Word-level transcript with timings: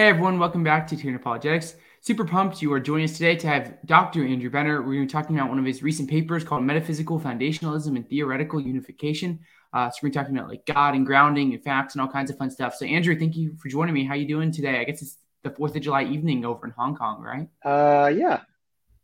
Hey 0.00 0.08
everyone, 0.08 0.38
welcome 0.38 0.64
back 0.64 0.86
to 0.86 0.96
Tune 0.96 1.14
Apologetics. 1.14 1.74
Super 2.00 2.24
pumped 2.24 2.62
you 2.62 2.72
are 2.72 2.80
joining 2.80 3.04
us 3.04 3.12
today 3.18 3.36
to 3.36 3.46
have 3.46 3.76
Dr. 3.84 4.26
Andrew 4.26 4.48
Brenner. 4.48 4.80
We're 4.80 4.94
going 4.94 5.00
to 5.00 5.06
be 5.06 5.12
talking 5.12 5.38
about 5.38 5.50
one 5.50 5.58
of 5.58 5.66
his 5.66 5.82
recent 5.82 6.08
papers 6.08 6.42
called 6.42 6.64
Metaphysical 6.64 7.20
Foundationalism 7.20 7.96
and 7.96 8.08
Theoretical 8.08 8.62
Unification. 8.62 9.40
Uh, 9.74 9.90
so 9.90 9.98
we're 10.02 10.08
talking 10.08 10.34
about 10.34 10.48
like 10.48 10.64
God 10.64 10.94
and 10.94 11.04
grounding 11.04 11.52
and 11.52 11.62
facts 11.62 11.94
and 11.94 12.00
all 12.00 12.08
kinds 12.08 12.30
of 12.30 12.38
fun 12.38 12.50
stuff. 12.50 12.76
So 12.76 12.86
Andrew, 12.86 13.14
thank 13.14 13.36
you 13.36 13.58
for 13.60 13.68
joining 13.68 13.92
me. 13.92 14.06
How 14.06 14.14
are 14.14 14.16
you 14.16 14.26
doing 14.26 14.50
today? 14.50 14.80
I 14.80 14.84
guess 14.84 15.02
it's 15.02 15.18
the 15.42 15.50
Fourth 15.50 15.76
of 15.76 15.82
July 15.82 16.04
evening 16.04 16.46
over 16.46 16.64
in 16.64 16.72
Hong 16.72 16.96
Kong, 16.96 17.20
right? 17.20 17.50
Uh, 17.62 18.08
yeah, 18.08 18.40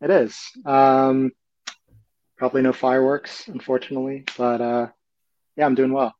it 0.01 0.09
is. 0.09 0.35
Um, 0.65 1.31
probably 2.37 2.63
no 2.63 2.73
fireworks, 2.73 3.47
unfortunately, 3.47 4.23
but 4.35 4.61
uh, 4.61 4.87
yeah, 5.57 5.67
I'm 5.67 5.75
doing 5.75 5.93
well. 5.93 6.15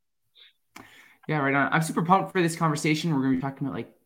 Yeah, 1.28 1.40
right 1.40 1.56
on. 1.56 1.74
I'm 1.74 1.82
super 1.82 2.04
pumped 2.04 2.32
for 2.32 2.44
this 2.44 2.56
conversation. 2.56 3.12
We're 3.12 3.24
going 3.24 3.32
to 3.32 3.38
be 3.38 3.42
talking 3.42 3.66
about 3.66 3.76
like 3.76 3.97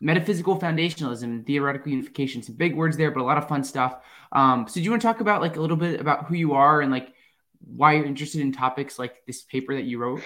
metaphysical 0.00 0.58
foundationalism, 0.58 1.46
theoretical 1.46 1.90
unification. 1.90 2.42
Some 2.42 2.56
big 2.56 2.76
words 2.76 2.96
there, 2.96 3.10
but 3.10 3.20
a 3.20 3.24
lot 3.24 3.38
of 3.38 3.48
fun 3.48 3.64
stuff. 3.64 3.96
Um, 4.32 4.66
so 4.68 4.74
do 4.74 4.82
you 4.82 4.90
want 4.90 5.02
to 5.02 5.08
talk 5.08 5.20
about 5.20 5.40
like 5.40 5.56
a 5.56 5.60
little 5.60 5.76
bit 5.76 6.00
about 6.00 6.26
who 6.26 6.34
you 6.34 6.54
are 6.54 6.80
and 6.80 6.90
like 6.90 7.12
why 7.60 7.94
you're 7.94 8.04
interested 8.04 8.40
in 8.40 8.52
topics 8.52 8.98
like 8.98 9.24
this 9.26 9.42
paper 9.42 9.74
that 9.74 9.84
you 9.84 9.98
wrote? 9.98 10.22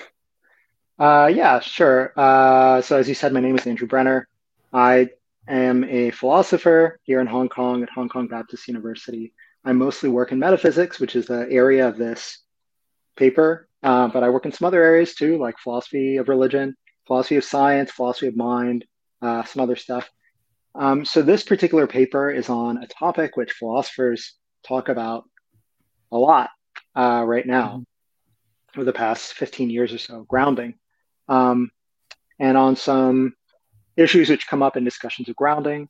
Uh, 0.99 1.31
yeah, 1.33 1.61
sure. 1.61 2.13
Uh, 2.17 2.83
so 2.83 2.97
as 2.97 3.09
you 3.09 3.15
said, 3.15 3.33
my 3.33 3.41
name 3.41 3.57
is 3.57 3.67
Andrew 3.67 3.87
Brenner. 3.87 4.27
I 4.73 5.11
am 5.47 5.85
a 5.85 6.11
philosopher 6.11 6.99
here 7.05 7.21
in 7.21 7.27
Hong 7.27 7.49
Kong 7.49 7.83
at 7.83 7.91
Hong 7.91 8.09
Kong 8.09 8.27
Baptist 8.27 8.67
University. 8.67 9.33
I 9.65 9.73
mostly 9.73 10.09
work 10.09 10.33
in 10.33 10.39
metaphysics, 10.39 10.99
which 10.99 11.15
is 11.15 11.27
the 11.27 11.47
area 11.51 11.87
of 11.87 11.97
this 11.97 12.39
paper, 13.17 13.69
uh, 13.83 14.09
but 14.09 14.23
I 14.23 14.31
work 14.31 14.47
in 14.47 14.53
some 14.53 14.67
other 14.67 14.83
areas 14.83 15.15
too, 15.15 15.39
like 15.39 15.59
philosophy 15.59 16.17
of 16.17 16.29
religion, 16.29 16.77
philosophy 17.07 17.37
of 17.37 17.45
science, 17.45 17.91
philosophy 17.91 18.29
of 18.29 18.37
mind, 18.37 18.85
uh, 19.23 19.45
some 19.45 19.63
other 19.63 19.77
stuff. 19.77 20.09
Um, 20.75 21.05
so 21.05 21.23
this 21.23 21.43
particular 21.43 21.87
paper 21.87 22.31
is 22.31 22.49
on 22.49 22.83
a 22.83 22.87
topic 22.87 23.37
which 23.37 23.53
philosophers 23.53 24.35
talk 24.67 24.89
about 24.89 25.25
a 26.13 26.17
lot 26.17 26.51
uh, 26.95 27.25
right 27.27 27.47
now 27.47 27.69
mm-hmm. 27.69 27.83
for 28.75 28.85
the 28.85 28.93
past 28.93 29.35
15 29.35 29.71
years 29.71 29.93
or 29.93 29.99
so, 29.99 30.25
grounding, 30.29 30.75
um, 31.29 31.71
and 32.39 32.57
on 32.57 32.77
some 32.77 33.35
issues 33.97 34.31
which 34.31 34.47
come 34.47 34.63
up 34.63 34.77
in 34.77 34.85
discussions 34.85 35.29
of 35.29 35.37
grounding. 35.37 35.89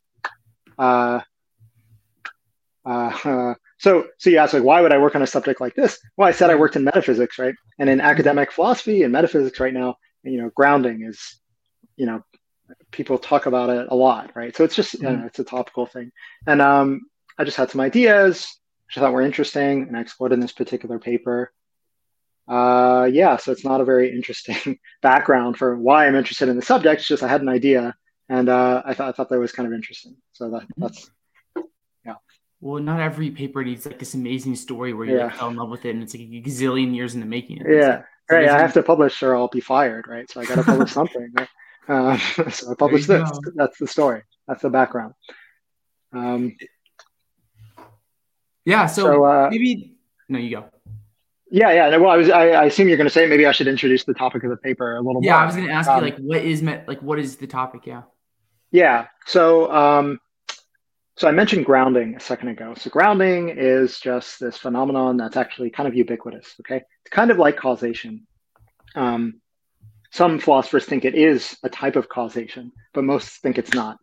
Uh, 0.79 1.21
uh, 2.85 3.55
so, 3.79 4.07
so 4.19 4.31
you 4.31 4.39
ask, 4.39 4.55
like, 4.55 4.63
why 4.63 4.81
would 4.81 4.93
I 4.93 4.99
work 4.99 5.15
on 5.15 5.23
a 5.23 5.27
subject 5.27 5.61
like 5.61 5.75
this? 5.75 5.99
Well, 6.17 6.29
I 6.29 6.33
said 6.33 6.51
I 6.51 6.55
worked 6.55 6.77
in 6.77 6.85
metaphysics, 6.85 7.39
right? 7.39 7.55
And 7.79 7.91
in 7.91 8.01
academic 8.01 8.53
philosophy 8.53 9.03
and 9.03 9.13
metaphysics 9.13 9.61
right 9.61 9.75
now, 9.75 9.97
you 10.23 10.41
know, 10.41 10.51
grounding 10.55 11.05
is, 11.05 11.39
you 11.97 12.07
know, 12.07 12.23
people 12.91 13.19
talk 13.19 13.47
about 13.47 13.71
it 13.71 13.89
a 13.91 13.95
lot, 13.95 14.33
right? 14.35 14.55
So 14.57 14.65
it's 14.65 14.75
just 14.75 14.95
mm-hmm. 14.95 15.07
you 15.07 15.17
know, 15.17 15.27
it's 15.27 15.39
a 15.39 15.45
topical 15.45 15.87
thing. 15.87 16.13
And 16.47 16.61
um, 16.61 17.03
I 17.39 17.45
just 17.45 17.57
had 17.57 17.71
some 17.71 17.81
ideas 17.81 18.59
which 18.89 18.97
I 18.97 19.01
thought 19.01 19.13
were 19.13 19.23
interesting, 19.23 19.83
and 19.83 19.97
I 19.97 20.01
explored 20.01 20.33
in 20.33 20.41
this 20.41 20.53
particular 20.53 20.99
paper. 20.99 21.53
Uh, 22.49 23.07
yeah, 23.13 23.37
so 23.37 23.53
it's 23.53 23.65
not 23.65 23.83
a 23.83 23.85
very 23.85 24.11
interesting 24.11 24.79
background 25.03 25.59
for 25.59 25.77
why 25.77 26.07
I'm 26.07 26.15
interested 26.15 26.49
in 26.49 26.57
the 26.57 26.63
subject. 26.63 27.01
It's 27.01 27.09
just 27.09 27.23
I 27.23 27.29
had 27.29 27.43
an 27.43 27.51
idea, 27.51 27.95
and 28.31 28.49
uh, 28.49 28.83
I 28.87 28.95
thought 28.95 29.11
I 29.11 29.13
thought 29.13 29.29
that 29.29 29.39
was 29.39 29.53
kind 29.53 29.67
of 29.67 29.75
interesting. 29.75 30.17
So 30.33 30.51
that, 30.51 30.63
mm-hmm. 30.63 30.83
that's 30.83 31.11
yeah. 32.07 32.15
Well, 32.63 32.83
not 32.83 33.01
every 33.01 33.31
paper 33.31 33.63
needs 33.63 33.85
like 33.85 33.99
this 33.99 34.15
amazing 34.15 34.57
story 34.57 34.95
where 34.95 35.07
you 35.07 35.19
yeah. 35.19 35.25
like, 35.25 35.37
fell 35.37 35.51
in 35.51 35.57
love 35.57 35.69
with 35.69 35.85
it, 35.85 35.91
and 35.91 36.03
it's 36.03 36.15
like 36.15 36.23
a 36.23 36.43
gazillion 36.43 36.95
years 36.95 37.13
in 37.13 37.21
the 37.21 37.27
making. 37.27 37.63
Yeah, 37.69 37.89
like, 37.89 38.05
right. 38.31 38.49
I 38.49 38.59
have 38.59 38.73
to 38.73 38.83
publish, 38.83 39.23
or 39.23 39.37
I'll 39.37 39.49
be 39.49 39.61
fired, 39.61 40.09
right? 40.09 40.31
So 40.31 40.41
I 40.41 40.47
got 40.47 40.55
to 40.55 40.63
publish 40.63 40.93
something. 41.01 41.31
Right? 41.37 41.49
Uh, 41.89 42.19
so 42.51 42.71
I 42.71 42.75
published 42.75 43.09
this. 43.09 43.31
Go. 43.31 43.51
That's 43.55 43.79
the 43.79 43.87
story. 43.87 44.23
That's 44.47 44.63
the 44.63 44.71
background. 44.71 45.15
Um, 46.13 46.57
yeah. 48.65 48.87
So, 48.87 49.03
so 49.03 49.25
uh, 49.25 49.49
maybe 49.51 49.97
no, 50.29 50.39
you 50.39 50.51
go. 50.51 50.65
Yeah, 51.51 51.73
yeah. 51.73 51.97
Well, 51.97 52.11
I 52.11 52.17
was. 52.17 52.29
I, 52.29 52.49
I 52.51 52.65
assume 52.67 52.89
you're 52.89 52.99
going 52.99 53.07
to 53.07 53.13
say 53.13 53.27
maybe 53.27 53.47
I 53.47 53.53
should 53.53 53.69
introduce 53.69 54.05
the 54.05 54.15
topic 54.15 54.45
of 54.45 54.51
the 54.51 54.57
paper 54.57 54.97
a 54.97 55.01
little. 55.01 55.15
More. 55.15 55.25
Yeah, 55.25 55.33
more. 55.33 55.43
I 55.43 55.47
was 55.47 55.57
going 55.57 55.69
to 55.69 55.73
ask 55.73 55.89
um, 55.89 56.05
you 56.05 56.11
like, 56.11 56.19
what 56.19 56.43
is 56.43 56.63
met? 56.63 56.87
Like, 56.87 57.01
what 57.01 57.19
is 57.19 57.37
the 57.37 57.47
topic? 57.47 57.87
Yeah. 57.87 58.03
Yeah. 58.71 59.07
So, 59.27 59.73
um, 59.73 60.21
so 61.17 61.27
I 61.27 61.31
mentioned 61.31 61.65
grounding 61.65 62.17
a 62.17 62.21
second 62.21 62.49
ago. 62.49 62.75
So 62.77 62.91
grounding 62.91 63.49
is 63.49 63.99
just 63.99 64.41
this 64.41 64.59
phenomenon 64.59 65.17
that's 65.17 65.37
actually 65.37 65.71
kind 65.71 65.89
of 65.89 65.95
ubiquitous. 65.95 66.55
Okay, 66.61 66.77
it's 66.77 67.11
kind 67.11 67.31
of 67.31 67.39
like 67.39 67.57
causation. 67.57 68.27
Um, 68.95 69.41
some 70.11 70.39
philosophers 70.39 70.85
think 70.85 71.05
it 71.05 71.15
is 71.15 71.57
a 71.63 71.69
type 71.69 71.97
of 71.97 72.09
causation, 72.09 72.73
but 72.95 73.05
most 73.05 73.29
think 73.43 73.59
it's 73.59 73.75
not. 73.75 73.99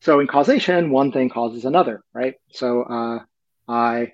So 0.00 0.20
in 0.20 0.26
causation, 0.26 0.90
one 0.90 1.12
thing 1.12 1.28
causes 1.28 1.64
another, 1.64 2.02
right? 2.12 2.34
So 2.50 2.82
uh, 2.82 3.18
I 3.68 4.12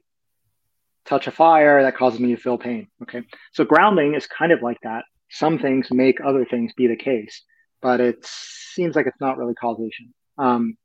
touch 1.05 1.27
a 1.27 1.33
fire 1.33 1.83
that 1.83 1.97
causes 1.97 2.21
me 2.21 2.35
to 2.35 2.41
feel 2.41 2.59
pain. 2.59 2.89
Okay. 3.03 3.23
So 3.53 3.65
grounding 3.65 4.15
is 4.15 4.27
kind 4.27 4.53
of 4.53 4.63
like 4.63 4.79
that. 4.83 5.05
Some 5.31 5.59
things 5.59 5.91
make 5.91 6.19
other 6.25 6.45
things 6.45 6.73
be 6.75 6.87
the 6.87 6.97
case, 6.97 7.43
but 7.81 8.01
it 8.01 8.25
seems 8.25 8.95
like 8.95 9.07
it's 9.07 9.21
not 9.21 9.39
really 9.39 9.55
causation. 9.55 10.13
Um, 10.39 10.77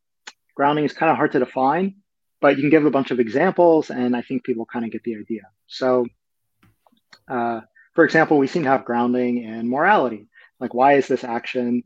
grounding 0.55 0.85
is 0.85 0.93
kind 0.93 1.11
of 1.11 1.17
hard 1.17 1.33
to 1.33 1.39
define, 1.39 1.95
but 2.39 2.55
you 2.55 2.63
can 2.63 2.69
give 2.69 2.85
a 2.85 2.91
bunch 2.91 3.11
of 3.11 3.19
examples, 3.19 3.89
and 3.89 4.15
I 4.15 4.21
think 4.21 4.43
people 4.43 4.65
kind 4.65 4.85
of 4.85 4.91
get 4.91 5.03
the 5.03 5.17
idea. 5.17 5.43
So, 5.67 6.05
uh, 7.27 7.61
for 7.93 8.05
example, 8.05 8.37
we 8.37 8.47
seem 8.47 8.63
to 8.63 8.69
have 8.69 8.85
grounding 8.85 9.43
in 9.43 9.69
morality. 9.69 10.27
Like, 10.59 10.73
why 10.73 10.93
is 10.93 11.07
this 11.07 11.23
action 11.23 11.83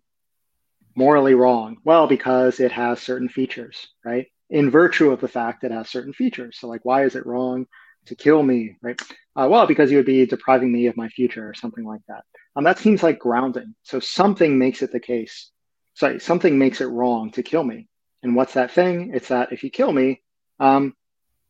morally 0.95 1.33
wrong? 1.33 1.77
Well, 1.83 2.07
because 2.07 2.59
it 2.59 2.71
has 2.71 3.01
certain 3.01 3.29
features, 3.29 3.87
right? 4.03 4.27
In 4.49 4.69
virtue 4.69 5.11
of 5.11 5.21
the 5.21 5.27
fact 5.27 5.63
it 5.63 5.71
has 5.71 5.89
certain 5.89 6.13
features. 6.13 6.57
So, 6.59 6.67
like, 6.67 6.81
why 6.83 7.05
is 7.05 7.15
it 7.15 7.25
wrong 7.25 7.67
to 8.07 8.15
kill 8.15 8.41
me, 8.41 8.77
right? 8.81 8.99
Uh, 9.35 9.47
well, 9.49 9.67
because 9.67 9.91
you 9.91 9.97
would 9.97 10.05
be 10.05 10.25
depriving 10.25 10.71
me 10.71 10.87
of 10.87 10.97
my 10.97 11.09
future 11.09 11.47
or 11.47 11.53
something 11.53 11.85
like 11.85 12.01
that. 12.07 12.23
Um, 12.55 12.63
that 12.63 12.79
seems 12.79 13.03
like 13.03 13.19
grounding. 13.19 13.75
So, 13.83 13.99
something 13.99 14.57
makes 14.57 14.81
it 14.81 14.91
the 14.91 14.99
case. 14.99 15.51
Sorry, 15.93 16.19
something 16.19 16.57
makes 16.57 16.81
it 16.81 16.85
wrong 16.85 17.31
to 17.31 17.43
kill 17.43 17.63
me. 17.63 17.87
And 18.23 18.35
what's 18.35 18.53
that 18.53 18.71
thing? 18.71 19.11
It's 19.13 19.29
that 19.29 19.51
if 19.51 19.63
you 19.63 19.69
kill 19.69 19.91
me, 19.91 20.21
um, 20.59 20.93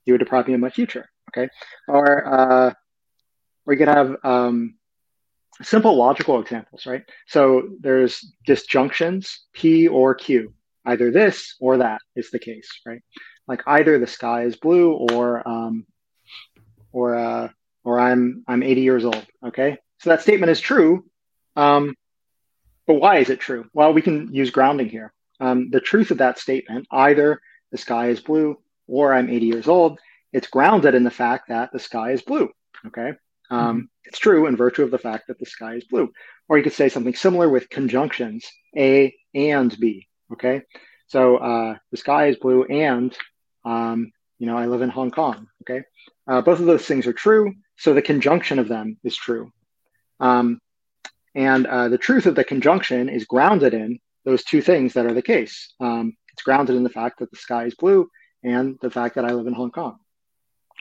you 0.06 0.14
would 0.14 0.20
deprive 0.20 0.48
me 0.48 0.54
of 0.54 0.60
my 0.60 0.70
future. 0.70 1.10
Okay. 1.30 1.50
Or, 1.88 2.26
uh, 2.28 2.74
or 3.66 3.76
could 3.76 3.88
have 3.88 4.16
um, 4.24 4.76
simple 5.64 5.96
logical 5.96 6.40
examples, 6.40 6.86
right? 6.86 7.04
So 7.28 7.70
there's 7.80 8.34
disjunctions, 8.46 9.40
P 9.54 9.88
or 9.88 10.16
Q. 10.16 10.54
Either 10.86 11.12
this 11.12 11.56
or 11.60 11.78
that 11.78 12.02
is 12.16 12.32
the 12.32 12.40
case, 12.40 12.70
right? 12.86 13.02
Like 13.48 13.62
either 13.68 14.00
the 14.00 14.08
sky 14.08 14.44
is 14.44 14.56
blue 14.56 14.94
or 14.94 15.48
um, 15.48 15.86
or 16.92 17.16
uh, 17.16 17.50
or 17.84 18.00
I'm 18.00 18.44
I'm 18.48 18.64
80 18.64 18.82
years 18.82 19.06
old. 19.06 19.26
Okay, 19.46 19.78
so 20.00 20.10
that 20.10 20.22
statement 20.22 20.52
is 20.52 20.60
true, 20.60 21.06
um, 21.56 21.96
but 22.88 22.96
why 22.96 23.18
is 23.18 23.30
it 23.30 23.40
true? 23.40 23.66
Well, 23.74 23.94
we 23.94 24.02
can 24.02 24.34
use 24.34 24.50
grounding 24.50 24.90
here. 24.90 25.14
Um, 25.40 25.70
the 25.72 25.80
truth 25.80 26.12
of 26.12 26.20
that 26.20 26.40
statement, 26.40 26.88
either 26.92 27.42
the 27.72 27.78
sky 27.78 28.10
is 28.10 28.20
blue 28.20 28.58
or 28.88 29.14
I'm 29.14 29.30
80 29.30 29.46
years 29.46 29.68
old, 29.68 30.00
it's 30.34 30.48
grounded 30.48 30.96
in 30.96 31.04
the 31.04 31.12
fact 31.12 31.50
that 31.50 31.72
the 31.72 31.80
sky 31.80 32.12
is 32.12 32.22
blue. 32.22 32.50
Okay, 32.88 33.14
um, 33.52 33.78
mm-hmm. 33.78 33.86
It's 34.06 34.20
true 34.20 34.48
in 34.48 34.58
virtue 34.58 34.84
of 34.84 34.92
the 34.92 34.98
fact 34.98 35.28
that 35.28 35.40
the 35.40 35.46
sky 35.46 35.76
is 35.76 35.86
blue. 35.86 36.12
Or 36.50 36.58
you 36.58 36.64
could 36.64 36.74
say 36.74 36.90
something 36.90 37.16
similar 37.16 37.48
with 37.48 37.70
conjunctions 37.70 38.46
A 38.76 39.16
and 39.34 39.78
B. 39.80 40.08
Okay. 40.34 40.64
So 41.08 41.38
uh, 41.38 41.76
the 41.92 41.98
sky 41.98 42.28
is 42.28 42.38
blue 42.38 42.64
and, 42.66 43.16
um, 43.64 44.12
you 44.40 44.48
know, 44.48 44.58
I 44.58 44.66
live 44.66 44.82
in 44.82 44.90
Hong 44.90 45.12
Kong. 45.12 45.48
Okay. 45.62 45.84
Uh, 46.28 46.42
both 46.42 46.60
of 46.60 46.66
those 46.66 46.86
things 46.86 47.08
are 47.08 47.14
true. 47.14 47.54
So 47.78 47.94
the 47.94 48.02
conjunction 48.02 48.60
of 48.60 48.68
them 48.68 48.98
is 49.04 49.16
true. 49.16 49.52
Um, 50.20 50.60
and 51.34 51.66
uh, 51.66 51.88
the 51.88 51.98
truth 51.98 52.26
of 52.26 52.36
the 52.36 52.44
conjunction 52.44 53.08
is 53.08 53.26
grounded 53.26 53.74
in 53.74 54.00
those 54.26 54.44
two 54.44 54.62
things 54.62 54.94
that 54.94 55.06
are 55.06 55.14
the 55.14 55.22
case. 55.22 55.74
Um, 55.80 56.18
it's 56.34 56.44
grounded 56.44 56.76
in 56.76 56.84
the 56.84 56.90
fact 56.90 57.20
that 57.20 57.32
the 57.32 57.38
sky 57.38 57.66
is 57.66 57.76
blue 57.76 58.10
and 58.44 58.78
the 58.82 58.92
fact 58.92 59.16
that 59.16 59.26
I 59.26 59.32
live 59.32 59.48
in 59.48 59.54
Hong 59.54 59.72
Kong. 59.72 60.00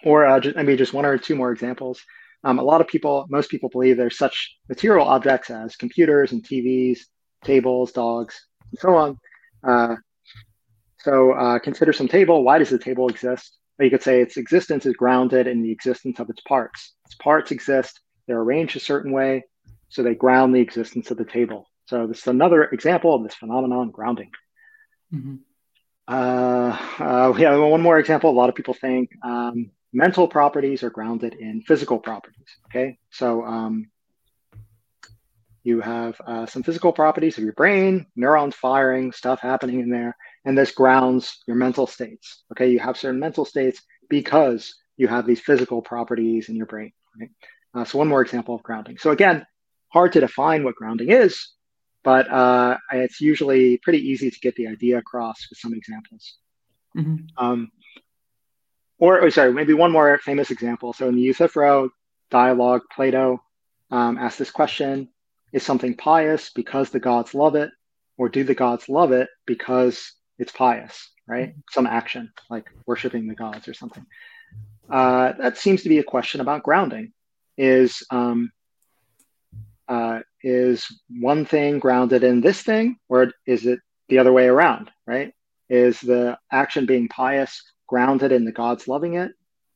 Or 0.02 0.26
uh, 0.26 0.40
just, 0.40 0.56
maybe 0.56 0.76
just 0.76 0.94
one 0.94 1.06
or 1.06 1.16
two 1.16 1.36
more 1.36 1.52
examples. 1.52 2.02
Um, 2.42 2.58
a 2.58 2.62
lot 2.62 2.80
of 2.80 2.88
people, 2.88 3.26
most 3.28 3.50
people 3.50 3.68
believe 3.68 3.96
there's 3.96 4.16
such 4.16 4.56
material 4.68 5.06
objects 5.06 5.50
as 5.50 5.76
computers 5.76 6.32
and 6.32 6.42
TVs, 6.42 7.00
tables, 7.44 7.92
dogs, 7.92 8.46
and 8.70 8.78
so 8.78 8.94
on. 8.94 9.18
Uh, 9.62 9.96
so 10.98 11.32
uh, 11.32 11.58
consider 11.58 11.92
some 11.92 12.08
table. 12.08 12.42
Why 12.42 12.58
does 12.58 12.70
the 12.70 12.78
table 12.78 13.08
exist? 13.08 13.58
Or 13.78 13.84
you 13.84 13.90
could 13.90 14.02
say 14.02 14.20
its 14.20 14.36
existence 14.36 14.86
is 14.86 14.94
grounded 14.94 15.46
in 15.46 15.62
the 15.62 15.72
existence 15.72 16.18
of 16.18 16.28
its 16.28 16.40
parts. 16.42 16.94
Its 17.06 17.14
parts 17.16 17.50
exist. 17.50 18.00
They're 18.26 18.40
arranged 18.40 18.76
a 18.76 18.80
certain 18.80 19.12
way, 19.12 19.44
so 19.88 20.02
they 20.02 20.14
ground 20.14 20.54
the 20.54 20.60
existence 20.60 21.10
of 21.10 21.16
the 21.16 21.24
table. 21.24 21.66
So 21.86 22.06
this 22.06 22.18
is 22.18 22.26
another 22.26 22.64
example 22.64 23.14
of 23.14 23.22
this 23.22 23.34
phenomenon, 23.34 23.90
grounding. 23.90 24.30
Mm-hmm. 25.12 25.36
Uh, 26.06 26.76
uh, 26.98 27.32
we 27.34 27.42
have 27.42 27.60
one 27.60 27.80
more 27.80 27.98
example. 27.98 28.30
A 28.30 28.32
lot 28.32 28.48
of 28.48 28.54
people 28.54 28.74
think 28.74 29.10
um, 29.24 29.70
mental 29.92 30.28
properties 30.28 30.82
are 30.82 30.90
grounded 30.90 31.34
in 31.34 31.62
physical 31.62 31.98
properties. 31.98 32.46
Okay, 32.66 32.98
so 33.10 33.44
um, 33.44 33.90
you 35.62 35.80
have 35.80 36.20
uh, 36.26 36.46
some 36.46 36.62
physical 36.62 36.92
properties 36.92 37.38
of 37.38 37.44
your 37.44 37.52
brain, 37.52 38.06
neurons 38.16 38.54
firing, 38.54 39.12
stuff 39.12 39.40
happening 39.40 39.80
in 39.80 39.90
there, 39.90 40.16
and 40.44 40.56
this 40.56 40.72
grounds 40.72 41.38
your 41.46 41.56
mental 41.56 41.86
states. 41.86 42.44
Okay, 42.52 42.70
you 42.70 42.78
have 42.78 42.96
certain 42.96 43.20
mental 43.20 43.44
states 43.44 43.82
because 44.08 44.74
you 44.96 45.08
have 45.08 45.26
these 45.26 45.40
physical 45.40 45.82
properties 45.82 46.48
in 46.48 46.56
your 46.56 46.66
brain. 46.66 46.92
Right? 47.18 47.30
Uh, 47.74 47.84
so 47.84 47.98
one 47.98 48.08
more 48.08 48.22
example 48.22 48.54
of 48.54 48.62
grounding. 48.62 48.98
So 48.98 49.10
again, 49.10 49.46
hard 49.88 50.12
to 50.12 50.20
define 50.20 50.64
what 50.64 50.76
grounding 50.76 51.10
is, 51.10 51.48
but 52.02 52.30
uh, 52.30 52.78
it's 52.92 53.20
usually 53.20 53.78
pretty 53.78 53.98
easy 53.98 54.30
to 54.30 54.40
get 54.40 54.54
the 54.56 54.68
idea 54.68 54.98
across 54.98 55.46
with 55.50 55.58
some 55.58 55.74
examples. 55.74 56.36
Mm-hmm. 56.96 57.16
Um, 57.36 57.70
or, 59.00 59.24
oh, 59.24 59.30
sorry, 59.30 59.52
maybe 59.52 59.72
one 59.72 59.90
more 59.90 60.18
famous 60.18 60.50
example. 60.50 60.92
So 60.92 61.08
in 61.08 61.16
the 61.16 61.22
Euthyphro 61.22 61.88
dialogue, 62.30 62.82
Plato 62.94 63.42
um, 63.90 64.18
asks 64.18 64.38
this 64.38 64.50
question 64.50 65.08
Is 65.52 65.64
something 65.64 65.96
pious 65.96 66.50
because 66.50 66.90
the 66.90 67.00
gods 67.00 67.34
love 67.34 67.56
it, 67.56 67.70
or 68.18 68.28
do 68.28 68.44
the 68.44 68.54
gods 68.54 68.88
love 68.88 69.10
it 69.10 69.28
because 69.46 70.12
it's 70.38 70.52
pious, 70.52 71.10
right? 71.26 71.48
Mm-hmm. 71.48 71.60
Some 71.70 71.86
action, 71.86 72.30
like 72.50 72.66
worshiping 72.86 73.26
the 73.26 73.34
gods 73.34 73.66
or 73.66 73.74
something. 73.74 74.04
Uh, 74.88 75.32
that 75.38 75.56
seems 75.56 75.82
to 75.82 75.88
be 75.88 75.98
a 75.98 76.04
question 76.04 76.40
about 76.42 76.62
grounding. 76.62 77.12
Is 77.56 78.02
um, 78.10 78.52
uh, 79.88 80.20
is 80.42 80.86
one 81.08 81.46
thing 81.46 81.78
grounded 81.78 82.22
in 82.22 82.42
this 82.42 82.62
thing, 82.62 82.96
or 83.08 83.32
is 83.46 83.66
it 83.66 83.80
the 84.08 84.18
other 84.18 84.32
way 84.32 84.46
around? 84.46 84.90
Right? 85.06 85.32
Is 85.70 86.00
the 86.00 86.38
action 86.52 86.84
being 86.84 87.08
pious 87.08 87.62
grounded 87.90 88.30
in 88.30 88.44
the 88.44 88.52
gods 88.52 88.86
loving 88.86 89.14
it, 89.14 89.32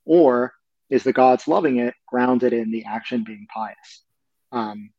or 0.06 0.54
is 0.88 1.02
the 1.02 1.12
gods 1.12 1.48
loving 1.48 1.80
it 1.80 1.94
grounded 2.06 2.52
in 2.52 2.70
the 2.70 2.84
action 2.84 3.24
being 3.24 3.46
pious? 3.52 4.04
Um, 4.52 4.90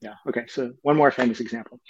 yeah. 0.00 0.14
Okay. 0.26 0.46
So 0.48 0.72
one 0.80 0.96
more 0.96 1.10
famous 1.10 1.40
example. 1.40 1.80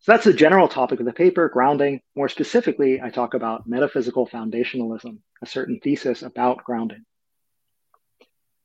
So 0.00 0.12
that's 0.12 0.24
the 0.24 0.32
general 0.32 0.68
topic 0.68 0.98
of 0.98 1.06
the 1.06 1.12
paper, 1.12 1.48
grounding. 1.48 2.00
More 2.16 2.28
specifically, 2.28 3.00
I 3.00 3.10
talk 3.10 3.34
about 3.34 3.68
metaphysical 3.68 4.26
foundationalism, 4.26 5.18
a 5.42 5.46
certain 5.46 5.78
thesis 5.80 6.22
about 6.22 6.64
grounding. 6.64 7.04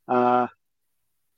Uh, 0.07 0.47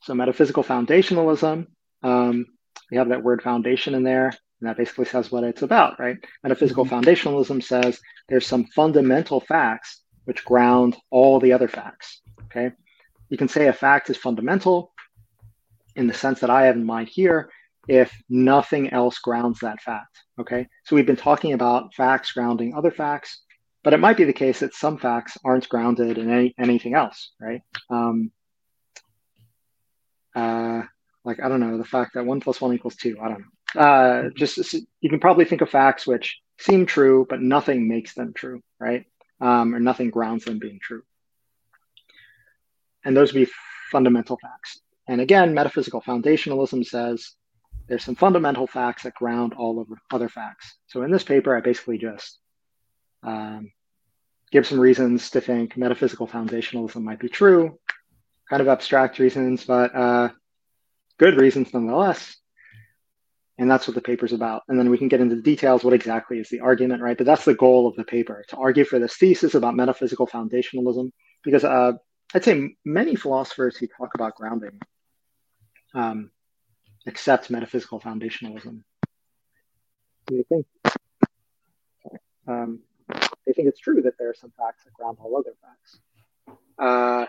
so 0.02 0.14
metaphysical 0.14 0.64
foundationalism, 0.64 1.66
um, 2.02 2.46
we 2.90 2.96
have 2.96 3.10
that 3.10 3.22
word 3.22 3.42
foundation 3.42 3.94
in 3.94 4.04
there, 4.04 4.32
and 4.60 4.68
that 4.68 4.76
basically 4.76 5.04
says 5.04 5.30
what 5.30 5.44
it's 5.44 5.62
about, 5.62 5.98
right? 5.98 6.16
Metaphysical 6.42 6.84
mm-hmm. 6.84 6.94
foundationalism 6.94 7.62
says 7.62 8.00
there's 8.28 8.46
some 8.46 8.64
fundamental 8.74 9.40
facts 9.40 10.02
which 10.24 10.44
ground 10.44 10.96
all 11.10 11.38
the 11.38 11.52
other 11.52 11.68
facts. 11.68 12.22
Okay. 12.44 12.72
You 13.28 13.36
can 13.36 13.48
say 13.48 13.68
a 13.68 13.72
fact 13.72 14.10
is 14.10 14.16
fundamental 14.16 14.92
in 15.94 16.06
the 16.06 16.14
sense 16.14 16.40
that 16.40 16.50
I 16.50 16.66
have 16.66 16.76
in 16.76 16.84
mind 16.84 17.08
here 17.08 17.50
if 17.88 18.12
nothing 18.28 18.92
else 18.92 19.18
grounds 19.18 19.60
that 19.60 19.80
fact. 19.80 20.18
Okay. 20.40 20.66
So 20.84 20.96
we've 20.96 21.06
been 21.06 21.16
talking 21.16 21.52
about 21.52 21.94
facts 21.94 22.32
grounding 22.32 22.74
other 22.74 22.90
facts, 22.90 23.42
but 23.84 23.94
it 23.94 24.00
might 24.00 24.16
be 24.16 24.24
the 24.24 24.32
case 24.32 24.60
that 24.60 24.74
some 24.74 24.98
facts 24.98 25.38
aren't 25.44 25.68
grounded 25.68 26.18
in 26.18 26.30
any, 26.30 26.54
anything 26.58 26.94
else, 26.94 27.32
right? 27.40 27.62
Um, 27.90 28.32
uh, 30.34 30.82
like, 31.24 31.40
I 31.42 31.48
don't 31.48 31.60
know, 31.60 31.78
the 31.78 31.84
fact 31.84 32.14
that 32.14 32.26
one 32.26 32.40
plus 32.40 32.60
one 32.60 32.74
equals 32.74 32.96
two. 32.96 33.16
I 33.20 33.28
don't 33.28 33.40
know. 33.40 33.55
Uh, 33.76 34.30
just 34.34 34.74
you 35.00 35.10
can 35.10 35.20
probably 35.20 35.44
think 35.44 35.60
of 35.60 35.70
facts 35.70 36.06
which 36.06 36.38
seem 36.58 36.86
true, 36.86 37.26
but 37.28 37.42
nothing 37.42 37.88
makes 37.88 38.14
them 38.14 38.32
true, 38.32 38.62
right? 38.78 39.04
Um, 39.40 39.74
or 39.74 39.80
nothing 39.80 40.10
grounds 40.10 40.44
them 40.44 40.58
being 40.58 40.78
true. 40.82 41.02
And 43.04 43.16
those 43.16 43.32
would 43.32 43.46
be 43.46 43.52
fundamental 43.90 44.38
facts. 44.40 44.80
And 45.06 45.20
again, 45.20 45.54
metaphysical 45.54 46.00
foundationalism 46.00 46.84
says 46.84 47.32
there's 47.86 48.04
some 48.04 48.16
fundamental 48.16 48.66
facts 48.66 49.04
that 49.04 49.14
ground 49.14 49.54
all 49.54 49.80
of 49.80 49.88
other 50.10 50.28
facts. 50.28 50.74
So 50.88 51.02
in 51.02 51.10
this 51.10 51.22
paper, 51.22 51.56
I 51.56 51.60
basically 51.60 51.98
just 51.98 52.38
um, 53.22 53.70
give 54.50 54.66
some 54.66 54.80
reasons 54.80 55.30
to 55.30 55.40
think 55.40 55.76
metaphysical 55.76 56.26
foundationalism 56.26 57.02
might 57.02 57.20
be 57.20 57.28
true, 57.28 57.78
kind 58.48 58.60
of 58.60 58.68
abstract 58.68 59.18
reasons, 59.18 59.64
but 59.64 59.94
uh, 59.94 60.30
good 61.18 61.40
reasons 61.40 61.72
nonetheless. 61.72 62.36
And 63.58 63.70
that's 63.70 63.88
what 63.88 63.94
the 63.94 64.02
paper's 64.02 64.34
about. 64.34 64.62
And 64.68 64.78
then 64.78 64.90
we 64.90 64.98
can 64.98 65.08
get 65.08 65.20
into 65.20 65.36
the 65.36 65.42
details. 65.42 65.82
What 65.82 65.94
exactly 65.94 66.38
is 66.38 66.50
the 66.50 66.60
argument, 66.60 67.02
right? 67.02 67.16
But 67.16 67.26
that's 67.26 67.46
the 67.46 67.54
goal 67.54 67.88
of 67.88 67.96
the 67.96 68.04
paper 68.04 68.44
to 68.48 68.56
argue 68.56 68.84
for 68.84 68.98
this 68.98 69.16
thesis 69.16 69.54
about 69.54 69.74
metaphysical 69.74 70.26
foundationalism, 70.26 71.10
because 71.42 71.64
uh, 71.64 71.92
I'd 72.34 72.44
say 72.44 72.74
many 72.84 73.16
philosophers 73.16 73.76
who 73.76 73.86
talk 73.86 74.14
about 74.14 74.34
grounding 74.34 74.78
um, 75.94 76.30
accept 77.06 77.50
metaphysical 77.50 78.00
foundationalism. 78.00 78.82
They 80.30 80.42
think 80.42 80.66
um, 82.48 82.80
they 83.46 83.52
think 83.52 83.68
it's 83.68 83.80
true 83.80 84.02
that 84.02 84.18
there 84.18 84.28
are 84.28 84.34
some 84.34 84.52
facts 84.58 84.84
that 84.84 84.92
ground 84.92 85.18
all 85.20 85.36
other 85.36 85.54
facts, 85.62 86.58
uh, 86.78 87.26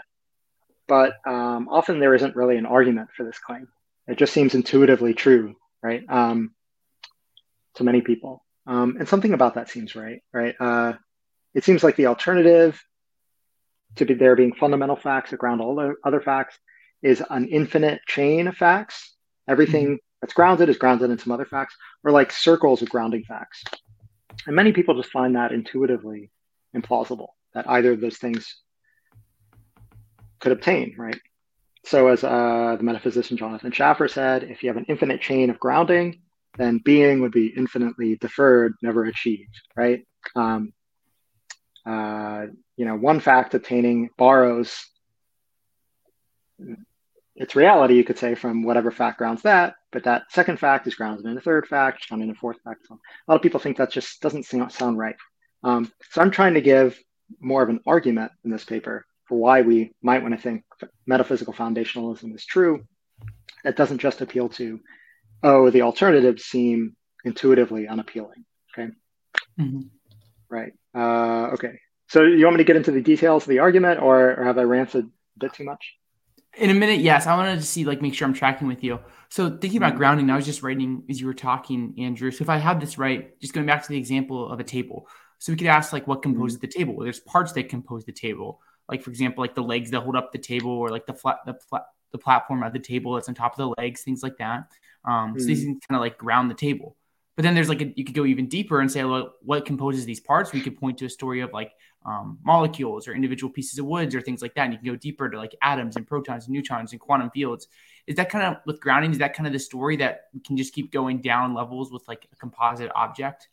but 0.87 1.13
um, 1.25 1.69
often 1.69 1.99
there 1.99 2.15
isn't 2.15 2.35
really 2.35 2.57
an 2.57 2.65
argument 2.65 3.09
for 3.15 3.23
this 3.23 3.37
claim. 3.37 3.67
It 4.07 4.17
just 4.17 4.33
seems 4.33 4.55
intuitively 4.55 5.13
true, 5.13 5.55
right? 5.81 6.03
Um, 6.09 6.53
to 7.75 7.83
many 7.83 8.01
people, 8.01 8.43
um, 8.65 8.97
and 8.99 9.07
something 9.07 9.33
about 9.33 9.55
that 9.55 9.69
seems 9.69 9.95
right, 9.95 10.21
right? 10.33 10.55
Uh, 10.59 10.93
it 11.53 11.63
seems 11.63 11.83
like 11.83 11.95
the 11.95 12.07
alternative 12.07 12.81
to 13.95 14.05
be 14.05 14.13
there 14.13 14.35
being 14.35 14.53
fundamental 14.53 14.95
facts 14.95 15.31
that 15.31 15.37
ground 15.37 15.61
all 15.61 15.75
the 15.75 15.95
other 16.03 16.21
facts 16.21 16.57
is 17.01 17.23
an 17.29 17.47
infinite 17.47 18.01
chain 18.07 18.47
of 18.47 18.55
facts. 18.55 19.15
Everything 19.47 19.85
mm-hmm. 19.85 19.95
that's 20.21 20.33
grounded 20.33 20.69
is 20.69 20.77
grounded 20.77 21.09
in 21.09 21.17
some 21.17 21.31
other 21.31 21.45
facts, 21.45 21.75
or 22.03 22.11
like 22.11 22.31
circles 22.31 22.81
of 22.81 22.89
grounding 22.89 23.23
facts. 23.23 23.63
And 24.45 24.55
many 24.55 24.71
people 24.71 24.95
just 24.95 25.11
find 25.11 25.35
that 25.35 25.51
intuitively 25.51 26.31
implausible 26.75 27.29
that 27.53 27.69
either 27.69 27.93
of 27.93 28.01
those 28.01 28.17
things 28.17 28.55
could 30.39 30.51
obtain, 30.51 30.95
right? 30.97 31.19
So, 31.87 32.09
as 32.09 32.21
uh, 32.21 32.75
the 32.77 32.83
metaphysician 32.83 33.37
Jonathan 33.37 33.71
Schaffer 33.71 34.09
said, 34.09 34.43
if 34.43 34.61
you 34.61 34.67
have 34.67 34.75
an 34.75 34.87
infinite 34.89 35.21
chain 35.21 35.49
of 35.49 35.57
grounding, 35.57 36.19
then 36.57 36.81
being 36.83 37.21
would 37.21 37.31
be 37.31 37.47
infinitely 37.47 38.17
deferred, 38.17 38.73
never 38.81 39.05
achieved, 39.05 39.61
right? 39.73 40.05
Um, 40.35 40.73
uh, 41.85 42.47
you 42.75 42.83
know, 42.83 42.97
one 42.97 43.21
fact 43.21 43.53
obtaining 43.53 44.09
borrows 44.17 44.85
its 47.37 47.55
reality, 47.55 47.93
you 47.95 48.03
could 48.03 48.17
say, 48.17 48.35
from 48.35 48.63
whatever 48.63 48.91
fact 48.91 49.17
grounds 49.17 49.43
that. 49.43 49.75
But 49.93 50.03
that 50.03 50.23
second 50.31 50.59
fact 50.59 50.87
is 50.87 50.95
grounded 50.95 51.25
in 51.25 51.37
a 51.37 51.41
third 51.41 51.67
fact, 51.67 52.09
grounded 52.09 52.27
in 52.27 52.35
a 52.35 52.37
fourth 52.37 52.57
fact. 52.65 52.85
So 52.85 52.95
a 52.95 53.31
lot 53.31 53.37
of 53.37 53.41
people 53.41 53.61
think 53.61 53.77
that 53.77 53.91
just 53.91 54.21
doesn't 54.21 54.43
sound 54.43 54.97
right. 54.97 55.15
Um, 55.63 55.89
so 56.11 56.21
I'm 56.21 56.31
trying 56.31 56.55
to 56.55 56.61
give 56.61 56.99
more 57.39 57.63
of 57.63 57.69
an 57.69 57.79
argument 57.87 58.33
in 58.43 58.51
this 58.51 58.65
paper 58.65 59.05
for 59.27 59.37
why 59.37 59.61
we 59.61 59.93
might 60.01 60.21
want 60.21 60.35
to 60.35 60.41
think 60.41 60.63
metaphysical 61.05 61.53
foundationalism 61.53 62.33
is 62.33 62.45
true. 62.45 62.85
That 63.63 63.75
doesn't 63.75 63.99
just 63.99 64.21
appeal 64.21 64.49
to, 64.49 64.79
oh, 65.43 65.69
the 65.69 65.81
alternatives 65.81 66.45
seem 66.45 66.95
intuitively 67.25 67.87
unappealing. 67.87 68.45
Okay. 68.71 68.91
Mm-hmm. 69.59 69.81
Right. 70.49 70.73
Uh, 70.95 71.51
okay. 71.53 71.79
So 72.07 72.23
you 72.23 72.45
want 72.45 72.55
me 72.55 72.63
to 72.63 72.67
get 72.67 72.77
into 72.77 72.91
the 72.91 73.01
details 73.01 73.43
of 73.43 73.49
the 73.49 73.59
argument, 73.59 74.01
or, 74.01 74.35
or 74.39 74.45
have 74.45 74.57
I 74.57 74.63
ranted 74.63 75.05
a 75.05 75.39
bit 75.39 75.53
too 75.53 75.65
much? 75.65 75.95
In 76.55 76.69
a 76.69 76.73
minute, 76.73 77.01
yes. 77.01 77.27
I 77.27 77.35
wanted 77.35 77.59
to 77.59 77.65
see, 77.65 77.83
like, 77.83 78.01
make 78.01 78.13
sure 78.13 78.27
I'm 78.27 78.33
tracking 78.33 78.67
with 78.67 78.83
you. 78.83 78.99
So 79.29 79.49
thinking 79.49 79.77
about 79.77 79.89
mm-hmm. 79.89 79.97
grounding, 79.97 80.29
I 80.29 80.37
was 80.37 80.45
just 80.45 80.63
writing 80.63 81.03
as 81.09 81.19
you 81.19 81.27
were 81.27 81.33
talking, 81.33 81.95
Andrew. 81.99 82.31
So 82.31 82.43
if 82.43 82.49
I 82.49 82.57
have 82.57 82.79
this 82.79 82.97
right, 82.97 83.37
just 83.41 83.53
going 83.53 83.67
back 83.67 83.83
to 83.83 83.89
the 83.89 83.97
example 83.97 84.49
of 84.49 84.59
a 84.61 84.63
table. 84.63 85.07
So 85.39 85.51
we 85.51 85.57
could 85.57 85.67
ask, 85.67 85.91
like, 85.91 86.07
what 86.07 86.21
composes 86.21 86.57
mm-hmm. 86.57 86.67
the 86.67 86.73
table? 86.73 86.95
Well, 86.95 87.03
there's 87.03 87.19
parts 87.19 87.51
that 87.53 87.67
compose 87.69 88.05
the 88.05 88.13
table. 88.13 88.61
Like, 88.89 89.03
for 89.03 89.09
example, 89.09 89.41
like 89.41 89.55
the 89.55 89.63
legs 89.63 89.91
that 89.91 90.01
hold 90.01 90.15
up 90.15 90.31
the 90.31 90.37
table, 90.37 90.71
or 90.71 90.89
like 90.89 91.05
the 91.05 91.13
flat, 91.13 91.39
the 91.45 91.55
flat, 91.69 91.85
the 92.11 92.17
platform 92.17 92.63
of 92.63 92.73
the 92.73 92.79
table 92.79 93.13
that's 93.13 93.27
on 93.27 93.35
top 93.35 93.53
of 93.53 93.57
the 93.57 93.81
legs, 93.81 94.01
things 94.01 94.23
like 94.23 94.37
that. 94.37 94.71
Um, 95.05 95.31
mm-hmm. 95.31 95.39
So 95.39 95.45
these 95.45 95.63
kind 95.63 95.79
of 95.91 95.99
like 95.99 96.17
ground 96.17 96.49
the 96.49 96.55
table. 96.55 96.95
But 97.35 97.43
then 97.43 97.53
there's 97.53 97.69
like 97.69 97.81
a, 97.81 97.93
you 97.95 98.03
could 98.03 98.15
go 98.15 98.25
even 98.25 98.47
deeper 98.47 98.79
and 98.81 98.91
say, 98.91 99.03
well, 99.03 99.35
what 99.43 99.63
composes 99.63 100.05
these 100.05 100.19
parts? 100.19 100.53
We 100.53 100.61
could 100.61 100.75
point 100.75 100.97
to 100.97 101.05
a 101.05 101.09
story 101.09 101.41
of 101.41 101.53
like 101.53 101.71
um, 102.03 102.39
molecules 102.43 103.07
or 103.07 103.13
individual 103.13 103.53
pieces 103.53 103.77
of 103.77 103.85
woods 103.85 104.15
or 104.15 104.21
things 104.21 104.41
like 104.41 104.55
that. 104.55 104.63
And 104.63 104.73
you 104.73 104.79
can 104.79 104.87
go 104.87 104.95
deeper 104.95 105.29
to 105.29 105.37
like 105.37 105.53
atoms 105.61 105.97
and 105.97 106.07
protons 106.07 106.45
and 106.45 106.53
neutrons 106.53 106.93
and 106.93 106.99
quantum 106.99 107.29
fields. 107.29 107.67
Is 108.07 108.15
that 108.15 108.29
kind 108.29 108.43
of 108.43 108.61
with 108.65 108.81
grounding? 108.81 109.11
Is 109.11 109.19
that 109.19 109.35
kind 109.35 109.45
of 109.45 109.53
the 109.53 109.59
story 109.59 109.97
that 109.97 110.21
we 110.33 110.39
can 110.39 110.57
just 110.57 110.73
keep 110.73 110.91
going 110.91 111.21
down 111.21 111.53
levels 111.53 111.91
with 111.91 112.07
like 112.07 112.27
a 112.33 112.35
composite 112.37 112.91
object? 112.95 113.49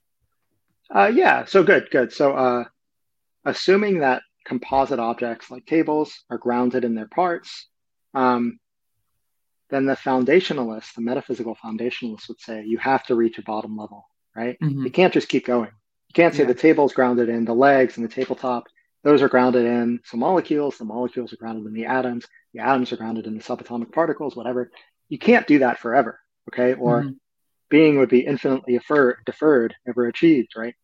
Uh, 0.91 1.11
yeah. 1.12 1.45
So 1.45 1.62
good, 1.62 1.91
good. 1.91 2.11
So 2.11 2.33
uh, 2.33 2.64
assuming 3.45 3.99
that 3.99 4.23
composite 4.45 4.99
objects 4.99 5.51
like 5.51 5.67
tables 5.67 6.25
are 6.31 6.39
grounded 6.39 6.85
in 6.85 6.95
their 6.95 7.09
parts, 7.09 7.69
um, 8.15 8.59
then 9.71 9.87
the 9.87 9.97
foundationalist, 9.97 10.95
the 10.95 11.01
metaphysical 11.01 11.57
foundationalist 11.57 12.29
would 12.29 12.41
say 12.41 12.65
you 12.65 12.79
have 12.79 13.05
to 13.07 13.15
reach 13.15 13.39
a 13.39 13.43
bottom 13.43 13.77
level, 13.77 14.07
right? 14.37 14.59
Mm-hmm. 14.61 14.85
You 14.85 14.91
can't 14.91 15.13
just 15.13 15.29
keep 15.29 15.47
going. 15.47 15.71
You 16.09 16.13
can't 16.15 16.35
say 16.35 16.43
yeah. 16.43 16.49
the 16.49 16.55
table 16.55 16.87
is 16.87 16.93
grounded 16.93 17.29
in 17.29 17.45
the 17.45 17.55
legs 17.55 17.97
and 17.97 18.05
the 18.07 18.15
tabletop. 18.15 18.65
Those 19.03 19.23
are 19.23 19.29
grounded 19.29 19.67
in 19.67 20.01
some 20.05 20.21
molecules. 20.21 20.79
The 20.79 20.85
molecules 20.85 21.33
are 21.33 21.37
grounded 21.37 21.67
in 21.67 21.75
the 21.75 21.87
atoms. 21.87 22.27
The 22.53 22.61
atoms 22.61 22.93
are 22.93 22.97
grounded 22.97 23.27
in 23.27 23.37
the 23.37 23.43
subatomic 23.43 23.93
particles, 23.93 24.37
whatever. 24.37 24.71
You 25.09 25.19
can't 25.19 25.47
do 25.47 25.59
that 25.61 25.79
forever. 25.79 26.21
okay? 26.53 26.75
Or 26.75 27.03
mm-hmm. 27.03 27.13
being 27.69 27.99
would 27.99 28.09
be 28.09 28.21
infinitely 28.21 28.79
deferred, 29.27 29.75
never 29.87 30.07
achieved, 30.07 30.53
right? 30.57 30.75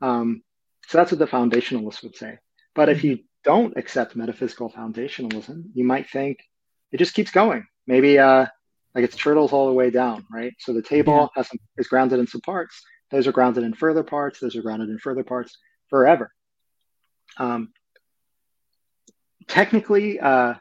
Um, 0.00 0.42
so 0.88 0.98
that's 0.98 1.12
what 1.12 1.18
the 1.18 1.26
foundationalists 1.26 2.02
would 2.02 2.16
say. 2.16 2.38
But 2.74 2.88
if 2.88 3.04
you 3.04 3.20
don't 3.44 3.76
accept 3.76 4.16
metaphysical 4.16 4.70
foundationalism, 4.70 5.64
you 5.74 5.84
might 5.84 6.08
think 6.10 6.38
it 6.92 6.98
just 6.98 7.14
keeps 7.14 7.30
going. 7.30 7.66
Maybe 7.86 8.18
uh, 8.18 8.46
like 8.94 9.04
it's 9.04 9.16
turtles 9.16 9.52
all 9.52 9.66
the 9.66 9.72
way 9.72 9.90
down, 9.90 10.26
right? 10.30 10.52
So 10.58 10.72
the 10.72 10.82
table 10.82 11.14
yeah. 11.14 11.26
has 11.36 11.48
some, 11.48 11.58
is 11.76 11.88
grounded 11.88 12.18
in 12.18 12.26
some 12.26 12.40
parts. 12.40 12.82
Those 13.10 13.26
are 13.26 13.32
grounded 13.32 13.64
in 13.64 13.74
further 13.74 14.02
parts. 14.02 14.40
Those 14.40 14.56
are 14.56 14.62
grounded 14.62 14.88
in 14.88 14.98
further 14.98 15.24
parts 15.24 15.56
forever. 15.90 16.30
Um, 17.36 17.72
technically, 19.46 20.18
uh, 20.20 20.54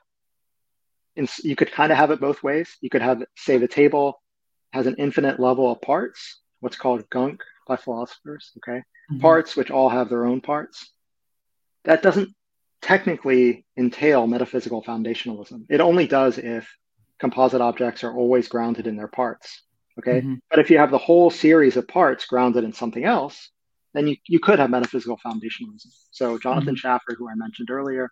in, 1.16 1.28
you 1.44 1.56
could 1.56 1.72
kind 1.72 1.92
of 1.92 1.98
have 1.98 2.12
it 2.12 2.20
both 2.20 2.44
ways. 2.44 2.76
You 2.82 2.90
could 2.90 3.02
have, 3.02 3.24
say, 3.38 3.58
the 3.58 3.68
table 3.68 4.22
has 4.72 4.88
an 4.88 4.96
infinite 4.98 5.40
level 5.40 5.72
of 5.72 5.82
parts, 5.82 6.42
what's 6.60 6.76
called 6.76 7.10
gunk 7.10 7.42
by 7.68 7.78
philosophers, 7.78 8.52
okay? 8.58 8.80
Mm-hmm. 9.12 9.20
Parts 9.20 9.56
which 9.56 9.72
all 9.72 9.90
have 9.90 10.10
their 10.10 10.26
own 10.26 10.42
parts. 10.42 10.92
That 11.86 12.02
doesn't 12.02 12.30
technically 12.82 13.66
entail 13.78 14.28
metaphysical 14.28 14.84
foundationalism. 14.84 15.66
It 15.70 15.82
only 15.82 16.08
does 16.08 16.38
if 16.38 16.70
composite 17.20 17.62
objects 17.62 18.04
are 18.04 18.16
always 18.16 18.48
grounded 18.48 18.88
in 18.88 18.96
their 18.96 19.08
parts. 19.08 19.64
Okay. 20.00 20.22
Mm-hmm. 20.22 20.36
But 20.50 20.60
if 20.60 20.70
you 20.70 20.78
have 20.78 20.92
the 20.92 20.98
whole 20.98 21.30
series 21.30 21.78
of 21.78 21.88
parts 21.88 22.26
grounded 22.26 22.64
in 22.64 22.74
something 22.74 23.04
else, 23.04 23.50
then 23.94 24.08
you, 24.08 24.18
you 24.28 24.40
could 24.40 24.60
have 24.60 24.70
metaphysical 24.70 25.20
foundationalism. 25.26 25.88
So 26.12 26.38
Jonathan 26.40 26.70
mm-hmm. 26.70 26.76
Schaffer, 26.76 27.16
who 27.18 27.30
I 27.30 27.36
mentioned 27.36 27.70
earlier, 27.70 28.12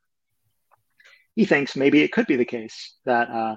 he 1.36 1.46
thinks 1.46 1.76
maybe 1.76 2.02
it 2.02 2.12
could 2.12 2.28
be 2.28 2.36
the 2.36 2.46
case 2.46 2.96
that 3.06 3.30
uh, 3.30 3.56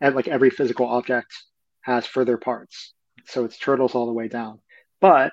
like 0.00 0.28
every 0.28 0.50
physical 0.50 0.86
object 0.86 1.32
has 1.80 2.06
further 2.06 2.36
parts. 2.36 2.94
So 3.26 3.44
it's 3.44 3.58
turtles 3.58 3.94
all 3.94 4.06
the 4.06 4.12
way 4.12 4.28
down. 4.28 4.60
But 5.00 5.32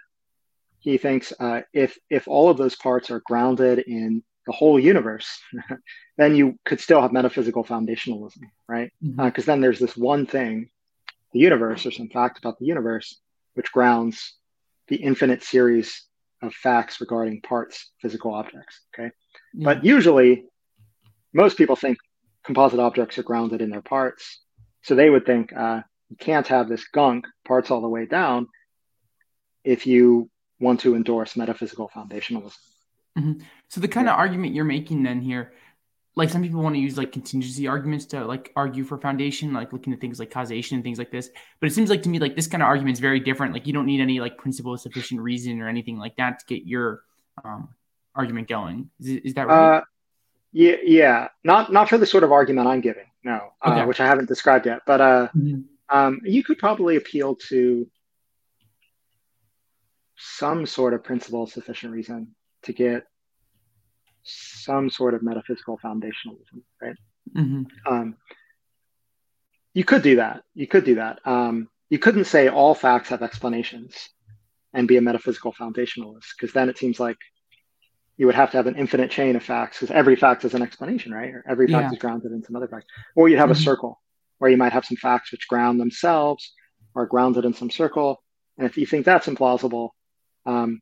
he 0.79 0.97
thinks 0.97 1.33
uh, 1.39 1.61
if 1.73 1.97
if 2.09 2.27
all 2.27 2.49
of 2.49 2.57
those 2.57 2.75
parts 2.75 3.11
are 3.11 3.21
grounded 3.25 3.79
in 3.79 4.23
the 4.45 4.53
whole 4.53 4.79
universe, 4.79 5.39
then 6.17 6.35
you 6.35 6.57
could 6.65 6.79
still 6.79 7.01
have 7.01 7.11
metaphysical 7.11 7.63
foundationalism, 7.63 8.43
right? 8.67 8.91
Because 9.01 9.15
mm-hmm. 9.17 9.21
uh, 9.21 9.43
then 9.45 9.61
there's 9.61 9.79
this 9.79 9.95
one 9.95 10.25
thing, 10.25 10.69
the 11.33 11.39
universe, 11.39 11.85
or 11.85 11.91
some 11.91 12.09
fact 12.09 12.39
about 12.39 12.57
the 12.57 12.65
universe, 12.65 13.19
which 13.53 13.71
grounds 13.71 14.35
the 14.87 14.95
infinite 14.95 15.43
series 15.43 16.03
of 16.41 16.53
facts 16.53 17.01
regarding 17.01 17.41
parts, 17.41 17.91
physical 18.01 18.33
objects. 18.33 18.81
Okay. 18.93 19.11
Yeah. 19.53 19.65
But 19.65 19.85
usually, 19.85 20.45
most 21.33 21.57
people 21.57 21.75
think 21.75 21.97
composite 22.43 22.79
objects 22.79 23.17
are 23.17 23.23
grounded 23.23 23.61
in 23.61 23.69
their 23.69 23.81
parts. 23.81 24.39
So 24.81 24.95
they 24.95 25.09
would 25.09 25.25
think 25.25 25.53
uh, 25.55 25.81
you 26.09 26.15
can't 26.15 26.47
have 26.47 26.69
this 26.69 26.87
gunk, 26.87 27.27
parts 27.45 27.69
all 27.69 27.81
the 27.81 27.89
way 27.89 28.05
down, 28.05 28.47
if 29.63 29.85
you 29.85 30.29
want 30.59 30.79
to 30.81 30.95
endorse 30.95 31.35
metaphysical 31.35 31.89
foundationalism. 31.93 32.57
Mm-hmm. 33.17 33.41
So 33.69 33.81
the 33.81 33.87
kind 33.87 34.05
yeah. 34.05 34.13
of 34.13 34.19
argument 34.19 34.53
you're 34.53 34.65
making 34.65 35.03
then 35.03 35.21
here, 35.21 35.53
like 36.15 36.29
some 36.29 36.41
people 36.41 36.61
want 36.61 36.75
to 36.75 36.81
use 36.81 36.97
like 36.97 37.11
contingency 37.11 37.67
arguments 37.67 38.05
to 38.07 38.25
like 38.25 38.51
argue 38.55 38.83
for 38.83 38.97
foundation, 38.97 39.53
like 39.53 39.71
looking 39.71 39.93
at 39.93 40.01
things 40.01 40.19
like 40.19 40.31
causation 40.31 40.75
and 40.75 40.83
things 40.83 40.97
like 40.97 41.11
this. 41.11 41.29
But 41.59 41.69
it 41.69 41.73
seems 41.73 41.89
like 41.89 42.03
to 42.03 42.09
me 42.09 42.19
like 42.19 42.35
this 42.35 42.47
kind 42.47 42.61
of 42.61 42.67
argument 42.67 42.93
is 42.93 42.99
very 42.99 43.19
different. 43.19 43.53
Like 43.53 43.67
you 43.67 43.73
don't 43.73 43.85
need 43.85 44.01
any 44.01 44.19
like 44.19 44.37
principle 44.37 44.73
of 44.73 44.81
sufficient 44.81 45.21
reason 45.21 45.61
or 45.61 45.69
anything 45.69 45.97
like 45.97 46.15
that 46.17 46.39
to 46.39 46.45
get 46.45 46.65
your 46.65 47.03
um, 47.43 47.69
argument 48.15 48.47
going. 48.47 48.89
Is, 48.99 49.07
is 49.07 49.33
that 49.35 49.47
right? 49.47 49.77
Uh, 49.77 49.81
yeah, 50.51 50.75
yeah, 50.83 51.27
not 51.43 51.71
not 51.71 51.89
for 51.89 51.97
the 51.97 52.05
sort 52.05 52.23
of 52.23 52.31
argument 52.31 52.67
I'm 52.67 52.81
giving, 52.81 53.05
no, 53.23 53.53
uh, 53.61 53.71
okay. 53.71 53.81
uh, 53.81 53.87
which 53.87 53.99
I 53.99 54.07
haven't 54.07 54.27
described 54.27 54.65
yet. 54.65 54.81
But 54.85 54.99
uh, 54.99 55.27
mm-hmm. 55.35 55.61
um, 55.95 56.19
you 56.23 56.43
could 56.43 56.57
probably 56.57 56.95
appeal 56.95 57.35
to 57.49 57.87
some 60.19 60.65
sort 60.65 60.93
of 60.93 61.03
principle 61.03 61.47
sufficient 61.47 61.93
reason 61.93 62.35
to 62.63 62.73
get 62.73 63.05
some 64.23 64.89
sort 64.89 65.13
of 65.13 65.23
metaphysical 65.23 65.79
foundationalism, 65.83 66.61
right? 66.81 66.95
Mm-hmm. 67.35 67.63
Um, 67.91 68.17
you 69.73 69.83
could 69.85 70.01
do 70.01 70.17
that. 70.17 70.43
You 70.53 70.67
could 70.67 70.83
do 70.83 70.95
that. 70.95 71.19
Um, 71.25 71.69
you 71.89 71.99
couldn't 71.99 72.25
say 72.25 72.49
all 72.49 72.75
facts 72.75 73.09
have 73.09 73.23
explanations 73.23 74.09
and 74.73 74.87
be 74.87 74.97
a 74.97 75.01
metaphysical 75.01 75.53
foundationalist, 75.53 76.25
because 76.37 76.53
then 76.53 76.69
it 76.69 76.77
seems 76.77 76.99
like 76.99 77.17
you 78.17 78.25
would 78.25 78.35
have 78.35 78.51
to 78.51 78.57
have 78.57 78.67
an 78.67 78.75
infinite 78.75 79.09
chain 79.09 79.35
of 79.37 79.43
facts, 79.43 79.79
because 79.79 79.95
every 79.95 80.17
fact 80.17 80.43
is 80.43 80.53
an 80.53 80.61
explanation, 80.61 81.13
right? 81.13 81.33
Or 81.33 81.43
every 81.47 81.67
fact 81.67 81.85
yeah. 81.85 81.91
is 81.93 81.97
grounded 81.99 82.33
in 82.33 82.43
some 82.43 82.55
other 82.55 82.67
fact. 82.67 82.85
Or 83.15 83.29
you'd 83.29 83.39
have 83.39 83.49
mm-hmm. 83.49 83.61
a 83.61 83.63
circle 83.63 84.01
where 84.39 84.51
you 84.51 84.57
might 84.57 84.73
have 84.73 84.85
some 84.85 84.97
facts 84.97 85.31
which 85.31 85.47
ground 85.47 85.79
themselves 85.79 86.53
or 86.93 87.05
grounded 87.05 87.45
in 87.45 87.53
some 87.53 87.71
circle. 87.71 88.21
And 88.57 88.67
if 88.67 88.77
you 88.77 88.85
think 88.85 89.05
that's 89.05 89.27
implausible, 89.27 89.91
um, 90.49 90.81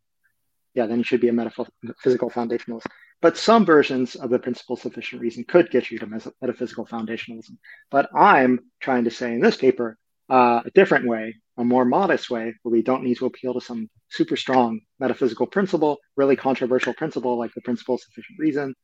yeah, 0.73 0.85
then 0.85 0.99
you 0.99 1.03
should 1.03 1.21
be 1.21 1.29
a 1.29 1.33
metaphysical 1.33 2.29
foundationalist. 2.29 2.85
But 3.19 3.35
some 3.35 3.65
versions 3.65 4.15
of 4.15 4.29
the 4.29 4.37
principle 4.37 4.75
of 4.75 4.81
sufficient 4.81 5.21
reason 5.21 5.43
could 5.43 5.71
get 5.71 5.89
you 5.89 5.97
to 5.99 6.07
metaphysical 6.41 6.85
foundationalism. 6.85 7.57
But 7.89 8.09
I'm 8.15 8.59
trying 8.79 9.05
to 9.05 9.11
say 9.11 9.33
in 9.33 9.41
this 9.41 9.57
paper 9.57 9.97
uh, 10.29 10.61
a 10.65 10.71
different 10.71 11.07
way, 11.07 11.35
a 11.57 11.63
more 11.63 11.83
modest 11.83 12.29
way, 12.29 12.53
where 12.61 12.71
we 12.71 12.83
don't 12.83 13.03
need 13.03 13.17
to 13.17 13.25
appeal 13.25 13.53
to 13.55 13.61
some 13.61 13.89
super 14.09 14.37
strong 14.37 14.81
metaphysical 14.99 15.47
principle, 15.47 15.97
really 16.15 16.35
controversial 16.35 16.93
principle 16.93 17.39
like 17.39 17.53
the 17.55 17.61
principle 17.61 17.95
of 17.95 18.01
sufficient 18.01 18.37
reason. 18.37 18.75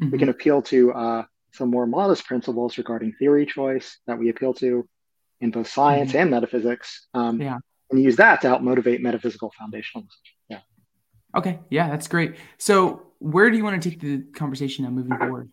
Mm-hmm. 0.00 0.12
We 0.12 0.18
can 0.18 0.28
appeal 0.28 0.62
to 0.62 0.92
uh, 0.92 1.22
some 1.52 1.70
more 1.70 1.86
modest 1.86 2.26
principles 2.26 2.78
regarding 2.78 3.12
theory 3.18 3.44
choice 3.46 3.98
that 4.06 4.18
we 4.18 4.28
appeal 4.28 4.54
to 4.54 4.88
in 5.40 5.50
both 5.50 5.68
science 5.68 6.10
mm-hmm. 6.10 6.20
and 6.20 6.30
metaphysics. 6.30 7.08
Um, 7.12 7.40
yeah. 7.40 7.58
And 7.90 8.00
use 8.00 8.16
that 8.16 8.40
to 8.42 8.48
help 8.48 8.62
motivate 8.62 9.02
metaphysical 9.02 9.52
foundationalism. 9.60 10.06
Yeah. 10.48 10.60
Okay. 11.36 11.58
Yeah, 11.70 11.88
that's 11.88 12.08
great. 12.08 12.36
So 12.58 13.02
where 13.18 13.50
do 13.50 13.56
you 13.56 13.64
want 13.64 13.82
to 13.82 13.90
take 13.90 14.00
the 14.00 14.22
conversation 14.32 14.84
now 14.84 14.90
moving 14.90 15.16
forward? 15.16 15.50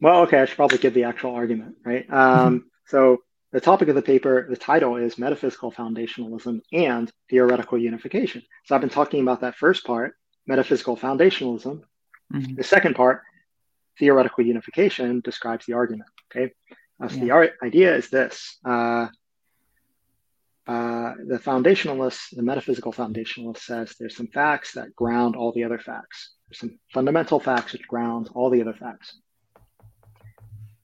Well, 0.00 0.22
okay, 0.22 0.40
I 0.40 0.44
should 0.46 0.56
probably 0.56 0.78
give 0.78 0.94
the 0.94 1.04
actual 1.04 1.34
argument, 1.34 1.76
right? 1.84 2.06
Um, 2.10 2.58
mm-hmm. 2.58 2.66
So 2.86 3.18
the 3.52 3.60
topic 3.60 3.88
of 3.88 3.94
the 3.94 4.02
paper, 4.02 4.46
the 4.48 4.56
title 4.56 4.96
is 4.96 5.18
Metaphysical 5.18 5.70
Foundationalism 5.70 6.60
and 6.72 7.10
Theoretical 7.30 7.78
Unification. 7.78 8.42
So 8.64 8.74
I've 8.74 8.80
been 8.80 8.90
talking 8.90 9.20
about 9.22 9.42
that 9.42 9.54
first 9.56 9.84
part, 9.84 10.14
metaphysical 10.46 10.96
foundationalism. 10.96 11.82
Mm-hmm. 12.32 12.54
The 12.54 12.64
second 12.64 12.96
part, 12.96 13.22
theoretical 13.98 14.44
unification, 14.44 15.20
describes 15.20 15.66
the 15.66 15.74
argument. 15.74 16.08
Okay. 16.34 16.52
Uh, 17.00 17.08
so 17.08 17.16
yeah. 17.16 17.24
the 17.24 17.30
ar- 17.30 17.50
idea 17.62 17.94
is 17.94 18.08
this 18.08 18.58
uh, 18.64 19.06
uh, 20.66 21.14
the 21.26 21.38
foundationalist, 21.38 22.20
the 22.32 22.42
metaphysical 22.42 22.92
foundationalist 22.92 23.58
says 23.58 23.94
there's 23.98 24.16
some 24.16 24.28
facts 24.28 24.72
that 24.74 24.94
ground 24.94 25.34
all 25.34 25.52
the 25.52 25.64
other 25.64 25.78
facts. 25.78 26.34
There's 26.48 26.60
some 26.60 26.78
fundamental 26.92 27.40
facts 27.40 27.72
which 27.72 27.86
ground 27.88 28.28
all 28.34 28.48
the 28.50 28.60
other 28.60 28.74
facts. 28.74 29.18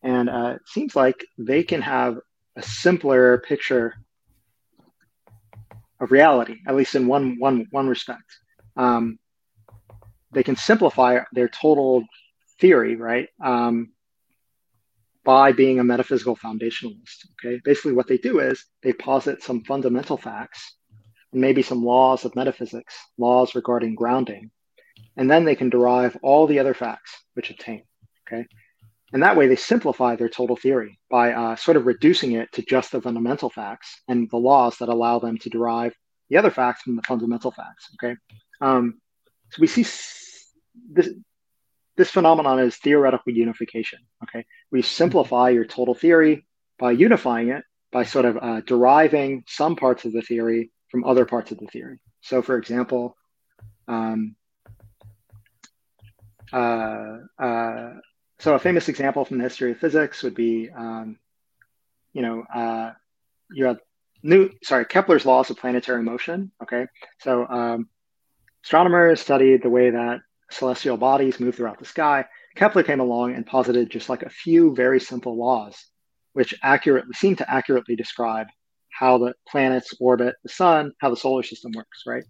And 0.02 0.28
uh, 0.28 0.54
it 0.56 0.62
seems 0.66 0.96
like 0.96 1.24
they 1.38 1.62
can 1.62 1.82
have 1.82 2.18
a 2.56 2.62
simpler 2.62 3.38
picture 3.38 3.94
of 6.00 6.10
reality, 6.10 6.56
at 6.66 6.74
least 6.74 6.94
in 6.94 7.06
one, 7.06 7.38
one, 7.38 7.66
one 7.70 7.88
respect. 7.88 8.24
Um, 8.76 9.18
they 10.32 10.42
can 10.42 10.56
simplify 10.56 11.20
their 11.32 11.48
total 11.48 12.04
theory, 12.60 12.96
right? 12.96 13.28
Um, 13.42 13.92
by 15.28 15.52
being 15.52 15.78
a 15.78 15.84
metaphysical 15.84 16.34
foundationalist. 16.34 17.26
Okay, 17.32 17.60
basically 17.62 17.92
what 17.92 18.08
they 18.08 18.16
do 18.16 18.38
is 18.38 18.64
they 18.82 18.94
posit 18.94 19.42
some 19.42 19.62
fundamental 19.62 20.16
facts 20.16 20.78
and 21.32 21.42
maybe 21.42 21.60
some 21.60 21.84
laws 21.84 22.24
of 22.24 22.34
metaphysics, 22.34 22.94
laws 23.18 23.54
regarding 23.54 23.94
grounding, 23.94 24.50
and 25.18 25.30
then 25.30 25.44
they 25.44 25.54
can 25.54 25.68
derive 25.68 26.16
all 26.22 26.46
the 26.46 26.58
other 26.58 26.72
facts 26.72 27.12
which 27.34 27.50
obtain. 27.50 27.82
Okay, 28.26 28.46
and 29.12 29.22
that 29.22 29.36
way 29.36 29.46
they 29.48 29.56
simplify 29.56 30.16
their 30.16 30.30
total 30.30 30.56
theory 30.56 30.98
by 31.10 31.32
uh, 31.32 31.56
sort 31.56 31.76
of 31.76 31.84
reducing 31.84 32.32
it 32.32 32.50
to 32.52 32.62
just 32.62 32.90
the 32.92 33.02
fundamental 33.02 33.50
facts 33.50 34.00
and 34.08 34.30
the 34.30 34.38
laws 34.38 34.78
that 34.78 34.88
allow 34.88 35.18
them 35.18 35.36
to 35.36 35.50
derive 35.50 35.92
the 36.30 36.38
other 36.38 36.50
facts 36.50 36.80
from 36.80 36.96
the 36.96 37.02
fundamental 37.02 37.50
facts. 37.50 37.90
Okay, 37.96 38.16
um, 38.62 38.94
so 39.50 39.60
we 39.60 39.66
see 39.66 39.82
this 40.90 41.10
this 41.98 42.10
phenomenon 42.10 42.60
is 42.60 42.76
theoretical 42.76 43.32
unification. 43.32 43.98
Okay, 44.22 44.46
we 44.70 44.80
simplify 44.80 45.50
your 45.50 45.66
total 45.66 45.94
theory 45.94 46.46
by 46.78 46.92
unifying 46.92 47.48
it 47.48 47.64
by 47.92 48.04
sort 48.04 48.24
of 48.24 48.38
uh, 48.40 48.60
deriving 48.62 49.42
some 49.46 49.76
parts 49.76 50.04
of 50.04 50.12
the 50.12 50.22
theory 50.22 50.70
from 50.90 51.04
other 51.04 51.26
parts 51.26 51.50
of 51.50 51.58
the 51.58 51.66
theory. 51.66 51.98
So, 52.20 52.40
for 52.40 52.56
example, 52.56 53.16
um, 53.88 54.36
uh, 56.52 57.16
uh, 57.38 57.90
so 58.38 58.54
a 58.54 58.58
famous 58.58 58.88
example 58.88 59.24
from 59.24 59.38
the 59.38 59.44
history 59.44 59.72
of 59.72 59.78
physics 59.78 60.22
would 60.22 60.34
be, 60.34 60.70
um, 60.70 61.18
you 62.12 62.22
know, 62.22 62.42
uh, 62.42 62.92
you 63.50 63.66
have 63.66 63.78
new, 64.22 64.50
sorry, 64.62 64.84
Kepler's 64.84 65.26
laws 65.26 65.50
of 65.50 65.58
planetary 65.58 66.02
motion. 66.02 66.52
Okay, 66.62 66.86
so 67.20 67.44
um, 67.48 67.88
astronomers 68.64 69.20
studied 69.20 69.62
the 69.62 69.70
way 69.70 69.90
that 69.90 70.20
celestial 70.50 70.96
bodies 70.96 71.40
move 71.40 71.54
throughout 71.54 71.78
the 71.78 71.84
sky, 71.84 72.24
Kepler 72.56 72.82
came 72.82 73.00
along 73.00 73.34
and 73.34 73.46
posited 73.46 73.90
just 73.90 74.08
like 74.08 74.22
a 74.22 74.30
few 74.30 74.74
very 74.74 75.00
simple 75.00 75.36
laws, 75.36 75.76
which 76.32 76.54
accurately 76.62 77.12
seem 77.14 77.36
to 77.36 77.50
accurately 77.50 77.96
describe 77.96 78.48
how 78.90 79.18
the 79.18 79.34
planets 79.48 79.94
orbit 80.00 80.34
the 80.42 80.48
sun, 80.48 80.92
how 81.00 81.10
the 81.10 81.16
solar 81.16 81.42
system 81.42 81.72
works, 81.74 82.02
right? 82.06 82.24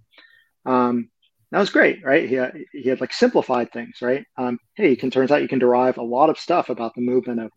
Um, 0.67 1.11
that 1.51 1.61
was 1.61 1.71
great, 1.71 2.05
right? 2.05 2.29
He 2.29 2.35
had, 2.35 2.53
he 2.73 2.89
had 2.89 3.01
like 3.01 3.13
simplified 3.13 3.73
things, 3.73 3.99
right? 4.03 4.25
Um, 4.37 4.59
hey, 4.75 4.93
it 4.93 5.01
can 5.01 5.11
turns 5.11 5.31
out 5.31 5.41
you 5.41 5.49
can 5.49 5.59
derive 5.59 5.97
a 5.97 6.03
lot 6.03 6.29
of 6.29 6.39
stuff 6.39 6.69
about 6.69 6.95
the 6.95 7.01
movement 7.01 7.41
of 7.41 7.51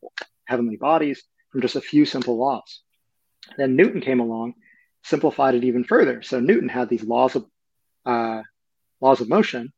heavenly 0.45 0.77
bodies 0.77 1.21
from 1.51 1.61
just 1.61 1.75
a 1.75 1.81
few 1.81 2.05
simple 2.05 2.37
laws. 2.37 2.81
Then 3.57 3.75
Newton 3.75 3.99
came 3.99 4.21
along, 4.21 4.53
simplified 5.03 5.55
it 5.55 5.65
even 5.65 5.83
further. 5.83 6.21
So 6.21 6.39
Newton 6.39 6.69
had 6.69 6.87
these 6.87 7.03
laws 7.03 7.35
of 7.35 7.45
uh, 8.05 8.41
laws 9.01 9.19
of 9.19 9.27
motion, 9.27 9.73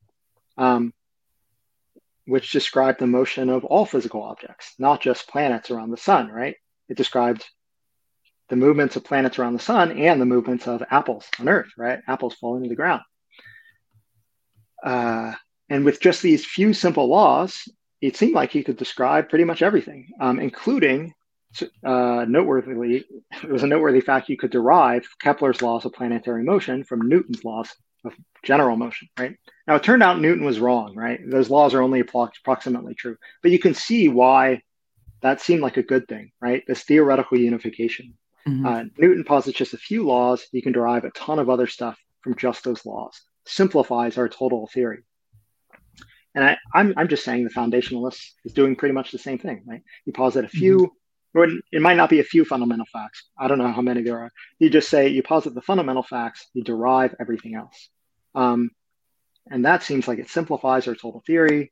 um, 0.57 0.93
which 2.25 2.51
described 2.51 2.99
the 2.99 3.07
motion 3.07 3.49
of 3.49 3.65
all 3.65 3.85
physical 3.85 4.23
objects, 4.23 4.73
not 4.79 5.01
just 5.01 5.27
planets 5.27 5.71
around 5.71 5.91
the 5.91 5.97
sun, 5.97 6.29
right? 6.29 6.55
It 6.89 6.97
described 6.97 7.45
the 8.49 8.55
movements 8.55 8.95
of 8.95 9.03
planets 9.03 9.39
around 9.39 9.53
the 9.53 9.59
sun 9.59 9.91
and 9.99 10.21
the 10.21 10.25
movements 10.25 10.67
of 10.67 10.83
apples 10.89 11.27
on 11.39 11.49
Earth, 11.49 11.71
right? 11.77 11.99
Apples 12.07 12.35
falling 12.35 12.63
to 12.63 12.69
the 12.69 12.75
ground. 12.75 13.01
Uh, 14.83 15.33
and 15.69 15.85
with 15.85 16.01
just 16.01 16.21
these 16.21 16.45
few 16.45 16.73
simple 16.73 17.07
laws, 17.07 17.67
it 18.01 18.17
seemed 18.17 18.33
like 18.33 18.51
he 18.51 18.63
could 18.63 18.77
describe 18.77 19.29
pretty 19.29 19.45
much 19.45 19.61
everything, 19.61 20.09
um, 20.19 20.39
including 20.39 21.13
uh, 21.85 22.25
noteworthily, 22.27 23.05
it 23.43 23.49
was 23.49 23.63
a 23.63 23.67
noteworthy 23.67 24.01
fact 24.01 24.29
you 24.29 24.37
could 24.37 24.51
derive 24.51 25.07
Kepler's 25.21 25.61
laws 25.61 25.85
of 25.85 25.93
planetary 25.93 26.43
motion 26.43 26.83
from 26.83 27.07
Newton's 27.07 27.43
laws 27.45 27.73
of 28.05 28.13
general 28.43 28.75
motion, 28.75 29.07
right? 29.17 29.35
Now, 29.67 29.75
it 29.75 29.83
turned 29.83 30.03
out 30.03 30.19
Newton 30.19 30.45
was 30.45 30.59
wrong, 30.59 30.95
right? 30.95 31.19
Those 31.25 31.49
laws 31.49 31.73
are 31.73 31.81
only 31.81 32.01
approximately 32.01 32.95
true, 32.95 33.17
but 33.41 33.51
you 33.51 33.59
can 33.59 33.73
see 33.73 34.09
why 34.09 34.61
that 35.21 35.41
seemed 35.41 35.61
like 35.61 35.77
a 35.77 35.83
good 35.83 36.07
thing, 36.07 36.31
right? 36.41 36.63
This 36.67 36.83
theoretical 36.83 37.39
unification. 37.39 38.13
Mm-hmm. 38.47 38.65
Uh, 38.65 38.83
Newton 38.97 39.23
posits 39.23 39.57
just 39.57 39.73
a 39.73 39.77
few 39.77 40.05
laws. 40.05 40.45
You 40.51 40.61
can 40.61 40.73
derive 40.73 41.05
a 41.05 41.11
ton 41.11 41.39
of 41.39 41.49
other 41.49 41.67
stuff 41.67 41.97
from 42.21 42.35
just 42.35 42.63
those 42.63 42.85
laws. 42.85 43.21
Simplifies 43.45 44.17
our 44.17 44.27
total 44.27 44.67
theory. 44.67 45.03
And 46.35 46.43
I, 46.43 46.57
I'm, 46.73 46.93
I'm 46.97 47.07
just 47.07 47.23
saying 47.23 47.43
the 47.43 47.51
foundationalist 47.51 48.19
is 48.43 48.53
doing 48.53 48.75
pretty 48.75 48.93
much 48.93 49.11
the 49.11 49.17
same 49.17 49.37
thing, 49.37 49.63
right? 49.65 49.81
You 50.05 50.13
posit 50.13 50.45
a 50.45 50.49
few, 50.49 50.77
mm-hmm. 50.77 51.39
or 51.39 51.47
it 51.71 51.81
might 51.81 51.97
not 51.97 52.09
be 52.09 52.19
a 52.19 52.23
few 52.23 52.43
fundamental 52.43 52.87
facts. 52.91 53.29
I 53.37 53.47
don't 53.47 53.59
know 53.59 53.71
how 53.71 53.81
many 53.81 54.01
there 54.01 54.19
are. 54.19 54.31
You 54.59 54.69
just 54.69 54.89
say 54.89 55.07
you 55.07 55.23
posit 55.23 55.53
the 55.53 55.61
fundamental 55.61 56.03
facts, 56.03 56.47
you 56.53 56.63
derive 56.63 57.15
everything 57.19 57.55
else. 57.55 57.89
Um, 58.35 58.71
and 59.49 59.65
that 59.65 59.83
seems 59.83 60.07
like 60.07 60.19
it 60.19 60.29
simplifies 60.29 60.87
our 60.87 60.95
total 60.95 61.21
theory. 61.25 61.71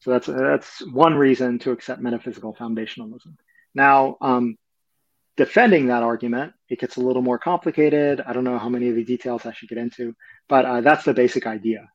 So 0.00 0.10
that's 0.10 0.26
that's 0.26 0.86
one 0.86 1.14
reason 1.14 1.58
to 1.60 1.70
accept 1.70 2.00
metaphysical 2.00 2.54
foundationalism. 2.54 3.36
Now, 3.74 4.16
um, 4.20 4.56
defending 5.36 5.86
that 5.86 6.02
argument, 6.02 6.52
it 6.68 6.78
gets 6.78 6.96
a 6.96 7.00
little 7.00 7.22
more 7.22 7.38
complicated. 7.38 8.20
I 8.20 8.32
don't 8.32 8.44
know 8.44 8.58
how 8.58 8.68
many 8.68 8.88
of 8.88 8.96
the 8.96 9.04
details 9.04 9.46
I 9.46 9.52
should 9.52 9.68
get 9.68 9.78
into, 9.78 10.14
but 10.48 10.64
uh, 10.64 10.80
that's 10.80 11.04
the 11.04 11.14
basic 11.14 11.46
idea. 11.46 11.88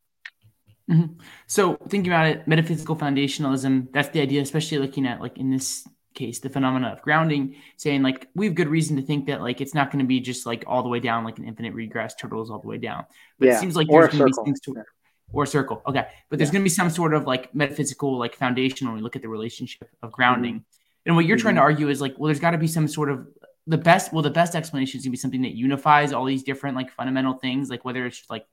Mm-hmm. 0.90 1.20
So 1.46 1.76
thinking 1.88 2.12
about 2.12 2.28
it, 2.28 2.48
metaphysical 2.48 2.96
foundationalism, 2.96 3.92
that's 3.94 4.10
the 4.10 4.22
idea, 4.22 4.42
especially 4.42 4.80
looking 4.80 5.06
at 5.06 5.22
like 5.22 5.38
in 5.38 5.52
this 5.52 5.88
case, 6.14 6.40
the 6.40 6.50
phenomena 6.50 6.90
of 6.90 7.02
grounding, 7.02 7.56
saying 7.78 8.02
like 8.02 8.28
we 8.36 8.48
have 8.48 8.56
good 8.56 8.68
reason 8.68 8.96
to 8.98 9.02
think 9.02 9.28
that 9.28 9.42
like 9.42 9.62
it's 9.62 9.74
not 9.74 9.92
going 9.92 10.04
to 10.04 10.08
be 10.08 10.20
just 10.20 10.46
like 10.46 10.64
all 10.68 10.84
the 10.84 10.90
way 10.90 11.00
down 11.00 11.24
like 11.24 11.38
an 11.38 11.46
infinite 11.46 11.74
regress 11.74 12.16
turtles 12.16 12.50
all 12.50 12.60
the 12.60 12.68
way 12.68 12.78
down. 12.78 13.06
But 13.38 13.48
yeah. 13.48 13.56
it 13.56 13.60
seems 13.60 13.76
like 13.76 13.88
there's 13.88 14.10
going 14.10 14.32
to 14.32 14.42
be 14.42 14.46
things 14.46 14.60
to 14.62 14.76
or 15.32 15.46
circle. 15.46 15.82
Okay. 15.88 16.08
But 16.30 16.40
there's 16.40 16.50
yeah. 16.50 16.54
going 16.54 16.62
to 16.64 16.66
be 16.66 16.70
some 16.70 16.90
sort 16.90 17.14
of 17.14 17.26
like 17.26 17.54
metaphysical 17.54 18.18
like 18.18 18.36
foundation 18.36 18.88
when 18.88 18.96
we 18.96 19.02
look 19.02 19.16
at 19.16 19.22
the 19.22 19.30
relationship 19.30 19.90
of 20.02 20.12
grounding. 20.12 20.56
Mm-hmm. 20.56 20.64
And 21.06 21.16
what 21.16 21.26
you're 21.26 21.38
mm-hmm. 21.38 21.44
trying 21.44 21.56
to 21.56 21.62
argue 21.62 21.90
is 21.90 22.02
like, 22.02 22.18
well, 22.18 22.28
there's 22.28 22.40
got 22.40 22.52
to 22.52 22.58
be 22.58 22.68
some 22.68 22.88
sort 22.88 23.10
of 23.10 23.28
the 23.68 23.78
best. 23.78 24.12
Well, 24.12 24.24
the 24.24 24.30
best 24.30 24.56
explanation 24.56 24.98
is 24.98 25.06
going 25.06 25.12
to 25.12 25.18
be 25.18 25.18
something 25.18 25.42
that 25.44 25.56
unifies 25.56 26.14
all 26.14 26.26
these 26.26 26.44
different 26.44 26.76
like 26.76 26.92
fundamental 26.92 27.34
things, 27.34 27.70
like 27.70 27.86
whether 27.86 28.06
it's 28.06 28.24
like 28.30 28.46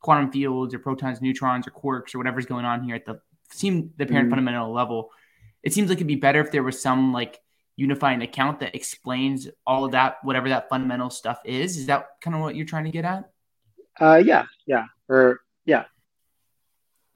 quantum 0.00 0.30
fields 0.30 0.74
or 0.74 0.78
protons, 0.78 1.20
neutrons, 1.20 1.66
or 1.66 1.70
quarks 1.70 2.14
or 2.14 2.18
whatever's 2.18 2.46
going 2.46 2.64
on 2.64 2.82
here 2.82 2.94
at 2.94 3.06
the 3.06 3.20
seem 3.50 3.92
the 3.96 4.06
parent 4.06 4.26
mm-hmm. 4.26 4.30
fundamental 4.30 4.72
level. 4.72 5.10
It 5.64 5.72
seems 5.72 5.88
like 5.88 5.98
it'd 5.98 6.06
be 6.06 6.16
better 6.16 6.40
if 6.40 6.52
there 6.52 6.62
was 6.62 6.80
some 6.80 7.12
like 7.12 7.40
unifying 7.76 8.22
account 8.22 8.60
that 8.60 8.74
explains 8.74 9.48
all 9.66 9.84
of 9.84 9.92
that, 9.92 10.18
whatever 10.22 10.48
that 10.50 10.68
fundamental 10.68 11.10
stuff 11.10 11.40
is. 11.44 11.76
Is 11.76 11.86
that 11.86 12.06
kind 12.20 12.36
of 12.36 12.42
what 12.42 12.54
you're 12.54 12.66
trying 12.66 12.84
to 12.84 12.90
get 12.90 13.04
at? 13.04 13.30
Uh, 14.00 14.22
yeah, 14.24 14.44
yeah, 14.66 14.84
or 15.08 15.40
yeah. 15.64 15.84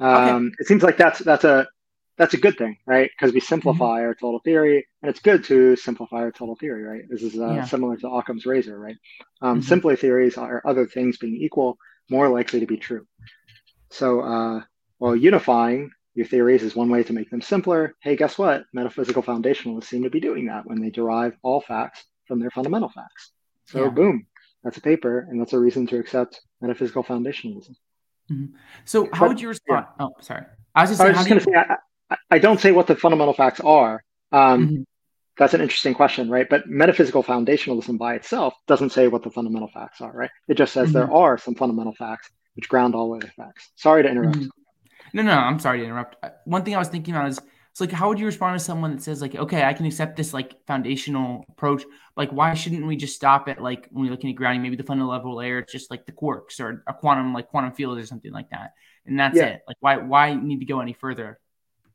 Um, 0.01 0.47
okay. 0.47 0.55
It 0.61 0.67
seems 0.67 0.83
like 0.83 0.97
that's 0.97 1.19
that's 1.19 1.45
a 1.45 1.69
that's 2.17 2.35
a 2.35 2.39
good 2.39 2.59
thing, 2.59 2.79
right? 2.87 3.11
Because 3.17 3.33
we 3.33 3.41
simplify 3.41 3.99
mm-hmm. 3.99 4.07
our 4.07 4.15
total 4.15 4.41
theory, 4.41 4.87
and 5.03 5.11
it's 5.11 5.21
good 5.21 5.45
to 5.45 5.77
simplify 5.77 6.19
our 6.19 6.33
total 6.33 6.57
theory, 6.57 6.83
right? 6.83 7.03
This 7.09 7.23
is 7.23 7.39
uh, 7.39 7.55
yeah. 7.55 7.65
similar 7.65 7.97
to 7.99 8.09
Occam's 8.09 8.47
razor, 8.47 8.79
right? 8.79 8.97
Um, 9.41 9.61
mm-hmm. 9.61 9.69
Simpler 9.69 9.97
theories 9.97 10.37
are 10.37 10.63
other 10.65 10.87
things 10.87 11.19
being 11.19 11.37
equal 11.37 11.79
more 12.11 12.29
likely 12.29 12.61
to 12.61 12.67
be 12.67 12.77
true. 12.77 13.07
So, 13.91 14.21
uh, 14.21 14.63
while 14.99 15.17
unifying 15.17 15.91
your 16.19 16.27
theories 16.27 16.65
is 16.65 16.75
one 16.75 16.91
way 16.91 17.05
to 17.05 17.13
make 17.13 17.31
them 17.31 17.41
simpler, 17.41 17.95
hey, 18.01 18.17
guess 18.17 18.37
what? 18.37 18.65
Metaphysical 18.73 19.23
foundationalists 19.23 19.85
seem 19.85 20.03
to 20.03 20.11
be 20.11 20.19
doing 20.19 20.47
that 20.47 20.67
when 20.67 20.81
they 20.81 20.91
derive 20.91 21.37
all 21.43 21.61
facts 21.61 22.05
from 22.27 22.41
their 22.41 22.51
fundamental 22.51 22.89
facts. 22.89 23.31
So, 23.67 23.85
yeah. 23.85 23.91
boom, 23.91 24.27
that's 24.65 24.77
a 24.79 24.81
paper, 24.81 25.29
and 25.31 25.41
that's 25.41 25.53
a 25.53 25.59
reason 25.61 25.87
to 25.87 25.99
accept 25.99 26.41
metaphysical 26.61 27.05
foundationalism. 27.05 27.77
Mm-hmm. 28.33 28.47
So, 28.85 29.09
how 29.13 29.21
but, 29.21 29.29
would 29.29 29.41
you 29.41 29.47
respond? 29.47 29.87
Yeah. 30.01 30.07
Oh, 30.07 30.11
sorry. 30.21 30.45
I 30.75 30.81
was 30.83 30.91
just, 30.91 31.01
I 31.01 31.09
was 31.09 31.17
just 31.19 31.29
going 31.29 31.41
to 31.41 31.51
you... 31.51 31.55
say, 31.55 31.77
I, 32.11 32.17
I, 32.33 32.39
don't 32.41 32.61
say 32.61 32.73
what 32.73 32.89
the 32.89 32.97
fundamental 32.97 33.33
facts 33.33 33.61
are. 33.61 34.03
Um, 34.33 34.67
mm-hmm. 34.67 34.83
That's 35.37 35.55
an 35.55 35.61
interesting 35.61 35.95
question, 35.95 36.29
right? 36.29 36.49
But 36.51 36.67
metaphysical 36.67 37.23
foundationalism 37.23 37.97
by 37.97 38.17
itself 38.17 38.55
doesn't 38.67 38.91
say 38.91 39.07
what 39.07 39.23
the 39.23 39.31
fundamental 39.31 39.69
facts 39.73 40.01
are, 40.01 40.11
right? 40.13 40.31
It 40.49 40.55
just 40.55 40.73
says 40.73 40.89
mm-hmm. 40.89 40.99
there 40.99 41.13
are 41.13 41.39
some 41.39 41.55
fundamental 41.55 41.95
facts 41.95 42.29
which 42.57 42.69
ground 42.69 42.97
all 42.97 43.15
other 43.15 43.33
facts. 43.37 43.71
Sorry 43.77 44.03
to 44.03 44.09
interrupt. 44.09 44.49
No, 45.13 45.23
no, 45.23 45.33
I'm 45.33 45.59
sorry 45.59 45.81
to 45.81 45.85
interrupt. 45.85 46.17
Uh, 46.23 46.31
one 46.45 46.65
thing 46.65 46.75
I 46.75 46.79
was 46.79 46.89
thinking 46.89 47.15
about 47.15 47.29
is 47.29 47.41
it's 47.79 47.81
like 47.81 47.93
how 47.93 48.09
would 48.09 48.19
you 48.19 48.27
respond 48.27 48.59
to 48.59 48.65
someone 48.65 48.97
that 48.97 49.03
says 49.03 49.23
like, 49.23 49.35
okay, 49.35 49.63
I 49.63 49.73
can 49.73 49.87
accept 49.87 50.17
this 50.17 50.35
like 50.35 50.57
foundational 50.67 51.45
approach. 51.49 51.85
Like, 52.17 52.31
why 52.31 52.55
shouldn't 52.55 52.87
we 52.87 52.97
just 52.97 53.15
stop 53.15 53.49
at 53.49 53.63
like 53.63 53.89
when 53.91 54.05
we're 54.05 54.11
looking 54.11 54.31
at 54.31 54.37
grounding, 54.37 54.63
maybe 54.63 54.77
the 54.77 54.83
fundamental 54.83 55.13
level 55.13 55.37
layer, 55.37 55.61
it's 55.61 55.73
just 55.73 55.91
like 55.91 56.05
the 56.05 56.13
quarks 56.13 56.61
or 56.61 56.83
a 56.89 56.95
quantum 56.95 57.33
like 57.33 57.49
quantum 57.49 57.73
field 57.73 57.99
or 57.99 58.07
something 58.07 58.33
like 58.33 58.51
that, 58.51 58.73
and 59.07 59.19
that's 59.19 59.37
yeah. 59.37 59.45
it. 59.45 59.61
Like, 59.69 59.77
why 59.81 59.97
why 59.99 60.35
need 60.35 60.59
to 60.59 60.67
go 60.67 60.81
any 60.81 60.93
further? 60.93 61.39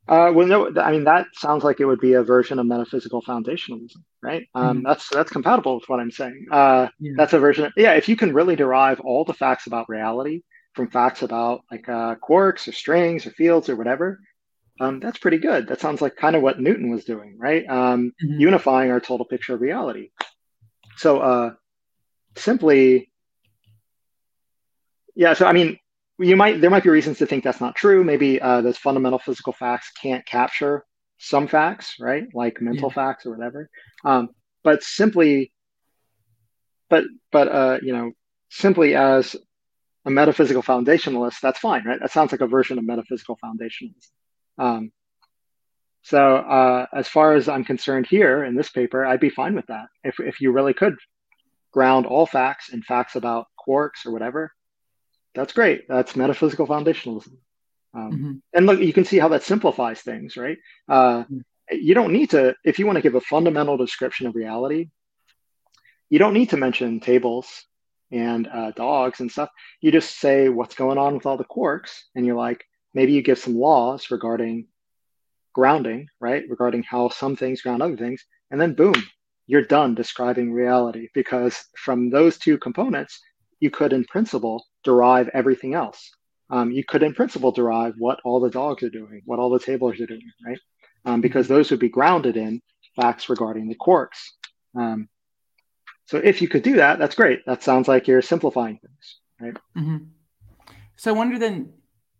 Uh, 0.07 0.31
well, 0.33 0.47
no, 0.47 0.71
I 0.81 0.91
mean 0.91 1.05
that 1.05 1.27
sounds 1.33 1.63
like 1.63 1.79
it 1.79 1.85
would 1.85 1.99
be 1.99 2.13
a 2.13 2.23
version 2.23 2.59
of 2.59 2.65
metaphysical 2.65 3.21
foundationalism, 3.21 4.03
right? 4.21 4.47
Um, 4.53 4.77
mm-hmm. 4.77 4.87
That's 4.87 5.09
that's 5.09 5.31
compatible 5.31 5.75
with 5.75 5.89
what 5.89 5.99
I'm 5.99 6.11
saying. 6.11 6.45
Uh, 6.51 6.87
yeah. 6.99 7.13
That's 7.17 7.33
a 7.33 7.39
version. 7.39 7.65
Of, 7.65 7.73
yeah, 7.75 7.93
if 7.93 8.07
you 8.07 8.15
can 8.15 8.33
really 8.33 8.55
derive 8.55 8.99
all 9.01 9.23
the 9.25 9.33
facts 9.33 9.67
about 9.67 9.89
reality 9.89 10.43
from 10.73 10.89
facts 10.89 11.21
about 11.21 11.61
like 11.71 11.87
uh, 11.87 12.15
quarks 12.15 12.67
or 12.67 12.71
strings 12.71 13.25
or 13.25 13.31
fields 13.31 13.69
or 13.69 13.75
whatever, 13.75 14.19
um, 14.79 14.99
that's 14.99 15.19
pretty 15.19 15.37
good. 15.37 15.67
That 15.67 15.79
sounds 15.79 16.01
like 16.01 16.15
kind 16.15 16.35
of 16.35 16.41
what 16.41 16.59
Newton 16.59 16.89
was 16.89 17.05
doing, 17.05 17.37
right? 17.37 17.67
Um, 17.67 18.13
mm-hmm. 18.23 18.39
Unifying 18.39 18.91
our 18.91 18.99
total 18.99 19.25
picture 19.25 19.53
of 19.53 19.61
reality. 19.61 20.09
So 20.97 21.19
uh, 21.19 21.53
simply, 22.35 23.11
yeah. 25.15 25.33
So 25.33 25.45
I 25.45 25.53
mean, 25.53 25.77
you 26.19 26.35
might 26.35 26.59
there 26.59 26.69
might 26.69 26.83
be 26.83 26.89
reasons 26.89 27.19
to 27.19 27.25
think 27.25 27.43
that's 27.43 27.61
not 27.61 27.75
true. 27.75 28.03
Maybe 28.03 28.41
uh, 28.41 28.61
those 28.61 28.77
fundamental 28.77 29.19
physical 29.19 29.53
facts 29.53 29.91
can't 29.91 30.25
capture 30.25 30.85
some 31.19 31.47
facts, 31.47 31.95
right? 31.99 32.25
Like 32.33 32.61
mental 32.61 32.89
yeah. 32.89 32.95
facts 32.95 33.25
or 33.25 33.31
whatever. 33.31 33.69
Um, 34.03 34.29
but 34.63 34.83
simply, 34.83 35.51
but 36.89 37.05
but 37.31 37.47
uh, 37.47 37.79
you 37.81 37.93
know, 37.93 38.11
simply 38.49 38.95
as 38.95 39.35
a 40.05 40.11
metaphysical 40.11 40.63
foundationalist, 40.63 41.39
that's 41.41 41.59
fine, 41.59 41.85
right? 41.85 41.99
That 41.99 42.11
sounds 42.11 42.31
like 42.31 42.41
a 42.41 42.47
version 42.47 42.77
of 42.77 42.85
metaphysical 42.85 43.37
foundationalism. 43.43 44.11
Um, 44.57 44.91
so 46.03 46.35
uh, 46.35 46.85
as 46.93 47.07
far 47.07 47.33
as 47.33 47.47
I'm 47.47 47.63
concerned 47.63 48.07
here 48.07 48.43
in 48.43 48.55
this 48.55 48.69
paper, 48.69 49.05
I'd 49.05 49.21
be 49.21 49.29
fine 49.29 49.55
with 49.55 49.67
that. 49.67 49.87
If 50.03 50.19
if 50.19 50.41
you 50.41 50.51
really 50.51 50.73
could 50.73 50.95
ground 51.71 52.05
all 52.05 52.25
facts 52.25 52.69
in 52.69 52.83
facts 52.83 53.15
about 53.15 53.47
quarks 53.67 54.05
or 54.05 54.11
whatever, 54.11 54.51
that's 55.33 55.53
great. 55.53 55.87
That's 55.87 56.15
metaphysical 56.15 56.67
foundationalism. 56.67 57.37
Um, 57.93 58.11
mm-hmm. 58.11 58.31
And 58.53 58.65
look, 58.65 58.79
you 58.79 58.93
can 58.93 59.05
see 59.05 59.17
how 59.17 59.29
that 59.29 59.43
simplifies 59.43 60.01
things, 60.01 60.35
right? 60.35 60.57
Uh, 60.89 61.23
mm-hmm. 61.23 61.37
You 61.71 61.93
don't 61.93 62.11
need 62.11 62.31
to, 62.31 62.55
if 62.65 62.79
you 62.79 62.85
want 62.85 62.97
to 62.97 63.01
give 63.01 63.15
a 63.15 63.21
fundamental 63.21 63.77
description 63.77 64.27
of 64.27 64.35
reality, 64.35 64.89
you 66.09 66.19
don't 66.19 66.33
need 66.33 66.49
to 66.49 66.57
mention 66.57 66.99
tables 66.99 67.65
and 68.13 68.47
uh, 68.47 68.71
dogs 68.71 69.19
and 69.19 69.31
stuff. 69.31 69.49
You 69.81 69.91
just 69.91 70.19
say 70.19 70.47
what's 70.47 70.75
going 70.75 70.97
on 70.97 71.15
with 71.15 71.25
all 71.25 71.37
the 71.37 71.43
quarks, 71.43 72.03
and 72.15 72.25
you're 72.25 72.37
like, 72.37 72.63
maybe 72.93 73.11
you 73.11 73.21
give 73.21 73.39
some 73.39 73.55
laws 73.55 74.11
regarding 74.11 74.67
grounding, 75.53 76.07
right? 76.19 76.43
Regarding 76.47 76.83
how 76.83 77.09
some 77.09 77.35
things 77.35 77.61
ground 77.61 77.81
other 77.81 77.97
things, 77.97 78.23
and 78.51 78.61
then 78.61 78.75
boom, 78.75 78.95
you're 79.47 79.65
done 79.65 79.95
describing 79.95 80.53
reality 80.53 81.09
because 81.13 81.65
from 81.75 82.09
those 82.09 82.37
two 82.37 82.57
components, 82.57 83.19
you 83.59 83.71
could, 83.71 83.93
in 83.93 84.05
principle, 84.05 84.63
derive 84.83 85.29
everything 85.33 85.73
else. 85.73 86.11
Um, 86.49 86.71
you 86.71 86.83
could, 86.83 87.01
in 87.01 87.13
principle, 87.13 87.51
derive 87.51 87.95
what 87.97 88.19
all 88.23 88.39
the 88.39 88.49
dogs 88.49 88.83
are 88.83 88.89
doing, 88.89 89.21
what 89.25 89.39
all 89.39 89.49
the 89.49 89.59
tables 89.59 89.99
are 89.99 90.05
doing, 90.05 90.21
right? 90.45 90.59
Um, 91.05 91.21
because 91.21 91.47
those 91.47 91.71
would 91.71 91.79
be 91.79 91.89
grounded 91.89 92.37
in 92.37 92.61
facts 92.95 93.29
regarding 93.29 93.67
the 93.67 93.75
quarks. 93.75 94.19
Um, 94.77 95.09
So 96.05 96.17
if 96.17 96.41
you 96.41 96.47
could 96.47 96.63
do 96.63 96.75
that, 96.77 96.99
that's 96.99 97.15
great. 97.15 97.45
That 97.45 97.63
sounds 97.63 97.87
like 97.87 98.07
you're 98.07 98.21
simplifying 98.21 98.77
things, 98.77 99.19
right? 99.39 99.55
Mm-hmm. 99.77 99.97
So 100.97 101.13
I 101.13 101.17
wonder 101.17 101.39
then, 101.39 101.73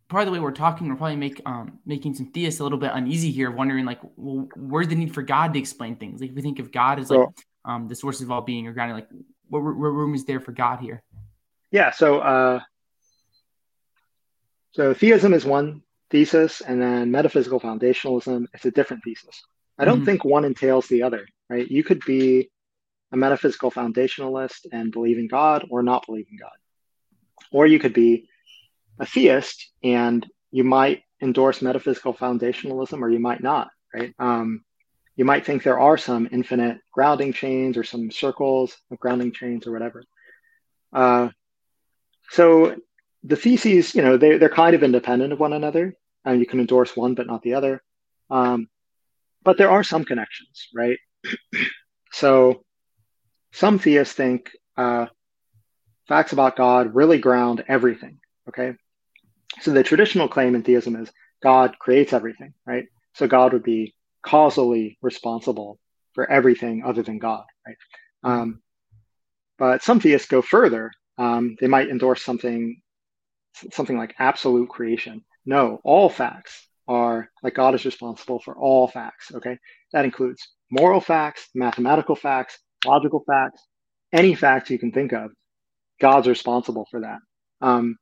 of 0.10 0.26
the 0.26 0.32
way 0.32 0.40
we're 0.40 0.52
talking, 0.52 0.88
we're 0.88 0.96
probably 0.96 1.16
make 1.16 1.42
um, 1.46 1.80
making 1.86 2.14
some 2.14 2.32
theists 2.32 2.60
a 2.60 2.64
little 2.64 2.78
bit 2.78 2.92
uneasy 2.94 3.32
here, 3.32 3.50
wondering 3.50 3.84
like, 3.84 4.00
well, 4.16 4.48
where's 4.56 4.88
the 4.88 4.96
need 4.96 5.14
for 5.14 5.24
God 5.24 5.54
to 5.54 5.60
explain 5.60 5.96
things? 5.96 6.22
Like, 6.22 6.30
if 6.30 6.36
we 6.36 6.44
think 6.44 6.60
of 6.60 6.72
God 6.72 7.00
as 7.00 7.10
like 7.10 7.28
um, 7.66 7.88
the 7.88 7.96
source 7.96 8.22
of 8.22 8.30
all 8.30 8.42
being 8.42 8.68
or 8.68 8.74
grounding, 8.74 8.96
like, 8.96 9.10
what, 9.50 9.64
what 9.64 9.74
room 9.74 10.14
is 10.14 10.26
there 10.26 10.40
for 10.40 10.52
God 10.52 10.80
here? 10.80 11.02
Yeah. 11.72 11.92
So, 11.92 12.20
uh, 12.20 12.60
so 14.74 14.94
theism 14.94 15.34
is 15.34 15.46
one 15.46 15.82
thesis, 16.12 16.62
and 16.62 16.80
then 16.80 17.10
metaphysical 17.10 17.60
foundationalism 17.60 18.46
is 18.54 18.66
a 18.66 18.72
different 18.72 19.04
thesis. 19.04 19.42
I 19.80 19.86
don't 19.86 19.98
mm-hmm. 19.98 20.06
think 20.06 20.26
one 20.26 20.46
entails 20.46 20.88
the 20.88 21.02
other, 21.02 21.26
right? 21.50 21.68
You 21.68 21.84
could 21.84 22.02
be 22.06 22.52
a 23.14 23.18
metaphysical 23.18 23.72
foundationalist 23.72 24.66
and 24.72 24.92
believe 24.92 25.20
in 25.20 25.28
God 25.28 25.68
or 25.70 25.84
not 25.84 26.06
believe 26.08 26.26
in 26.32 26.38
God. 26.38 26.58
Or 27.52 27.68
you 27.68 27.80
could 27.80 27.94
be 27.94 28.28
a 29.00 29.06
theist 29.06 29.70
and 29.84 30.26
you 30.52 30.64
might 30.64 31.04
endorse 31.22 31.62
metaphysical 31.62 32.16
foundationalism 32.16 33.02
or 33.02 33.10
you 33.10 33.20
might 33.20 33.42
not, 33.42 33.70
right? 33.94 34.14
Um, 34.18 34.66
you 35.16 35.26
might 35.26 35.46
think 35.46 35.62
there 35.62 35.80
are 35.80 35.98
some 35.98 36.28
infinite 36.32 36.80
grounding 36.92 37.34
chains 37.34 37.78
or 37.78 37.84
some 37.84 38.10
circles 38.10 38.76
of 38.92 39.00
grounding 39.00 39.32
chains 39.32 39.68
or 39.68 39.72
whatever. 39.72 40.04
Uh, 40.92 41.30
so 42.32 42.76
the 43.24 43.36
theses, 43.36 43.94
you 43.94 44.02
know, 44.02 44.18
they, 44.18 44.38
they're 44.38 44.50
kind 44.50 44.76
of 44.76 44.82
independent 44.82 45.34
of 45.34 45.40
one 45.40 45.54
another, 45.54 45.96
and 46.26 46.40
you 46.40 46.48
can 46.48 46.60
endorse 46.60 46.98
one 46.98 47.14
but 47.14 47.28
not 47.28 47.44
the 47.44 47.54
other. 47.54 47.84
Um, 48.32 48.70
but 49.44 49.58
there 49.60 49.70
are 49.70 49.84
some 49.84 50.04
connections, 50.04 50.68
right? 50.74 50.98
so 52.12 52.64
some 53.54 53.80
theists 53.80 54.14
think 54.14 54.52
uh, 54.76 55.06
facts 56.08 56.34
about 56.34 56.58
God 56.58 56.96
really 56.96 57.20
ground 57.20 57.64
everything. 57.68 58.20
Okay. 58.50 58.74
So 59.62 59.72
the 59.72 59.84
traditional 59.84 60.28
claim 60.28 60.56
in 60.56 60.64
theism 60.64 60.96
is 60.96 61.12
God 61.42 61.78
creates 61.80 62.14
everything, 62.14 62.54
right? 62.66 62.86
So 63.14 63.28
God 63.28 63.54
would 63.54 63.64
be 63.64 63.94
causally 64.24 64.98
responsible 65.02 65.80
for 66.14 66.30
everything 66.30 66.84
other 66.84 67.04
than 67.04 67.20
God, 67.20 67.44
right? 67.66 67.78
Um, 68.24 68.62
but 69.60 69.84
some 69.84 70.00
theists 70.00 70.28
go 70.28 70.42
further. 70.42 70.92
Um, 71.18 71.56
they 71.60 71.68
might 71.68 71.90
endorse 71.90 72.24
something, 72.24 72.82
something 73.72 73.98
like 73.98 74.16
absolute 74.18 74.70
creation. 74.70 75.24
No, 75.46 75.80
all 75.84 76.10
facts 76.10 76.68
are 76.88 77.30
like 77.44 77.54
God 77.54 77.76
is 77.76 77.86
responsible 77.86 78.40
for 78.40 78.58
all 78.58 78.88
facts. 78.88 79.32
Okay, 79.34 79.58
that 79.92 80.06
includes 80.06 80.48
moral 80.72 81.00
facts, 81.00 81.50
mathematical 81.54 82.16
facts, 82.16 82.58
logical 82.86 83.24
facts, 83.26 83.62
any 84.12 84.36
facts 84.36 84.70
you 84.70 84.80
can 84.80 84.92
think 84.92 85.12
of. 85.14 85.32
God's 86.00 86.28
responsible 86.28 86.88
for 86.90 87.02
that. 87.02 87.20
Um, 87.62 87.98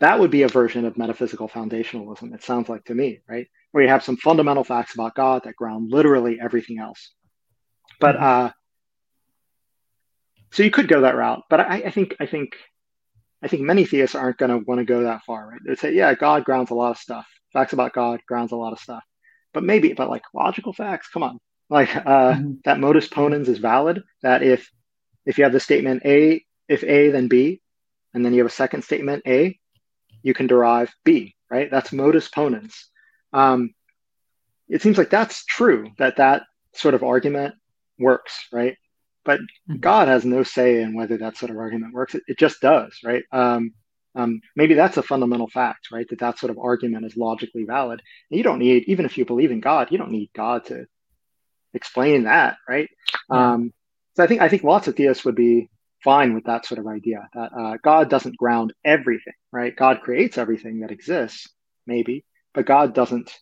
that 0.00 0.18
would 0.18 0.30
be 0.30 0.42
a 0.42 0.48
version 0.48 0.84
of 0.84 0.98
metaphysical 0.98 1.48
foundationalism. 1.48 2.34
It 2.34 2.42
sounds 2.42 2.68
like 2.68 2.84
to 2.84 2.94
me, 2.94 3.20
right? 3.28 3.46
Where 3.70 3.84
you 3.84 3.90
have 3.90 4.04
some 4.04 4.16
fundamental 4.16 4.64
facts 4.64 4.94
about 4.94 5.14
God 5.14 5.44
that 5.44 5.56
ground 5.56 5.90
literally 5.90 6.38
everything 6.40 6.78
else. 6.78 7.12
But 8.00 8.16
mm-hmm. 8.16 8.24
uh, 8.24 8.50
so 10.52 10.62
you 10.62 10.70
could 10.70 10.88
go 10.88 11.02
that 11.02 11.16
route. 11.16 11.42
But 11.48 11.60
I, 11.60 11.82
I 11.86 11.90
think 11.90 12.16
I 12.20 12.26
think 12.26 12.56
I 13.42 13.48
think 13.48 13.62
many 13.62 13.84
theists 13.84 14.14
aren't 14.14 14.38
going 14.38 14.50
to 14.50 14.64
want 14.64 14.78
to 14.78 14.84
go 14.84 15.02
that 15.04 15.22
far, 15.24 15.48
right? 15.48 15.60
They'd 15.66 15.78
say, 15.78 15.94
yeah, 15.94 16.14
God 16.14 16.44
grounds 16.44 16.70
a 16.70 16.74
lot 16.74 16.90
of 16.90 16.98
stuff. 16.98 17.26
Facts 17.52 17.72
about 17.72 17.92
God 17.92 18.20
grounds 18.26 18.52
a 18.52 18.56
lot 18.56 18.72
of 18.72 18.78
stuff. 18.78 19.02
But 19.52 19.64
maybe, 19.64 19.92
but 19.92 20.08
like 20.08 20.22
logical 20.32 20.72
facts, 20.72 21.08
come 21.08 21.22
on. 21.22 21.38
Like 21.72 21.96
uh, 21.96 22.34
mm-hmm. 22.34 22.52
that 22.66 22.80
modus 22.80 23.08
ponens 23.08 23.48
is 23.48 23.56
valid. 23.56 24.02
That 24.20 24.42
if 24.42 24.70
if 25.24 25.38
you 25.38 25.44
have 25.44 25.54
the 25.54 25.60
statement 25.60 26.02
A, 26.04 26.44
if 26.68 26.84
A, 26.84 27.10
then 27.10 27.28
B, 27.28 27.62
and 28.12 28.22
then 28.22 28.34
you 28.34 28.40
have 28.40 28.50
a 28.50 28.54
second 28.54 28.82
statement 28.82 29.22
A, 29.26 29.58
you 30.22 30.34
can 30.34 30.46
derive 30.46 30.92
B, 31.02 31.34
right? 31.50 31.70
That's 31.70 31.90
modus 31.90 32.28
ponens. 32.28 32.74
Um, 33.32 33.74
it 34.68 34.82
seems 34.82 34.98
like 34.98 35.08
that's 35.08 35.46
true, 35.46 35.88
that 35.96 36.18
that 36.18 36.42
sort 36.74 36.92
of 36.92 37.02
argument 37.02 37.54
works, 37.98 38.48
right? 38.52 38.76
But 39.24 39.40
mm-hmm. 39.40 39.76
God 39.76 40.08
has 40.08 40.26
no 40.26 40.42
say 40.42 40.82
in 40.82 40.94
whether 40.94 41.16
that 41.16 41.38
sort 41.38 41.50
of 41.50 41.56
argument 41.56 41.94
works. 41.94 42.14
It, 42.14 42.22
it 42.26 42.38
just 42.38 42.60
does, 42.60 42.98
right? 43.02 43.24
Um, 43.32 43.72
um, 44.14 44.42
maybe 44.54 44.74
that's 44.74 44.98
a 44.98 45.02
fundamental 45.02 45.48
fact, 45.48 45.90
right? 45.90 46.06
That 46.10 46.18
that 46.18 46.38
sort 46.38 46.50
of 46.50 46.58
argument 46.58 47.06
is 47.06 47.16
logically 47.16 47.64
valid. 47.64 48.02
And 48.30 48.36
you 48.36 48.44
don't 48.44 48.58
need, 48.58 48.84
even 48.88 49.06
if 49.06 49.16
you 49.16 49.24
believe 49.24 49.50
in 49.50 49.60
God, 49.60 49.90
you 49.90 49.96
don't 49.96 50.10
need 50.10 50.28
God 50.36 50.66
to 50.66 50.84
explain 51.74 52.24
that, 52.24 52.56
right? 52.68 52.88
Yeah. 53.30 53.52
Um, 53.52 53.72
so 54.14 54.24
I 54.24 54.26
think 54.26 54.40
I 54.42 54.48
think 54.48 54.64
lots 54.64 54.88
of 54.88 54.96
theists 54.96 55.24
would 55.24 55.36
be 55.36 55.70
fine 56.04 56.34
with 56.34 56.44
that 56.44 56.66
sort 56.66 56.78
of 56.78 56.86
idea 56.86 57.28
that 57.34 57.52
uh, 57.52 57.76
God 57.82 58.10
doesn't 58.10 58.36
ground 58.36 58.72
everything, 58.84 59.34
right? 59.52 59.74
God 59.74 60.00
creates 60.02 60.36
everything 60.36 60.80
that 60.80 60.90
exists, 60.90 61.48
maybe, 61.86 62.24
but 62.54 62.66
God 62.66 62.94
doesn't 62.94 63.32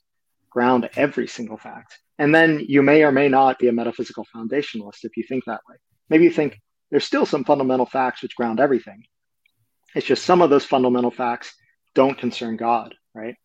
ground 0.50 0.90
every 0.96 1.26
single 1.26 1.56
fact. 1.56 1.98
And 2.18 2.34
then 2.34 2.60
you 2.68 2.82
may 2.82 3.02
or 3.02 3.12
may 3.12 3.28
not 3.28 3.58
be 3.58 3.68
a 3.68 3.72
metaphysical 3.72 4.26
foundationalist 4.34 5.04
if 5.04 5.16
you 5.16 5.24
think 5.26 5.44
that 5.46 5.62
way. 5.68 5.76
Maybe 6.10 6.24
you 6.24 6.30
think 6.30 6.58
there's 6.90 7.04
still 7.04 7.24
some 7.24 7.44
fundamental 7.44 7.86
facts 7.86 8.22
which 8.22 8.36
ground 8.36 8.60
everything. 8.60 9.04
It's 9.94 10.06
just 10.06 10.24
some 10.24 10.42
of 10.42 10.50
those 10.50 10.64
fundamental 10.64 11.10
facts 11.10 11.54
don't 11.94 12.18
concern 12.18 12.56
God, 12.56 12.94
right? 13.14 13.36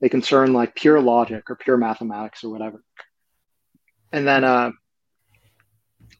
They 0.00 0.08
concern 0.08 0.52
like 0.52 0.74
pure 0.74 1.00
logic 1.00 1.50
or 1.50 1.56
pure 1.56 1.76
mathematics 1.76 2.44
or 2.44 2.50
whatever. 2.50 2.82
And 4.14 4.28
then, 4.28 4.44
uh, 4.44 4.70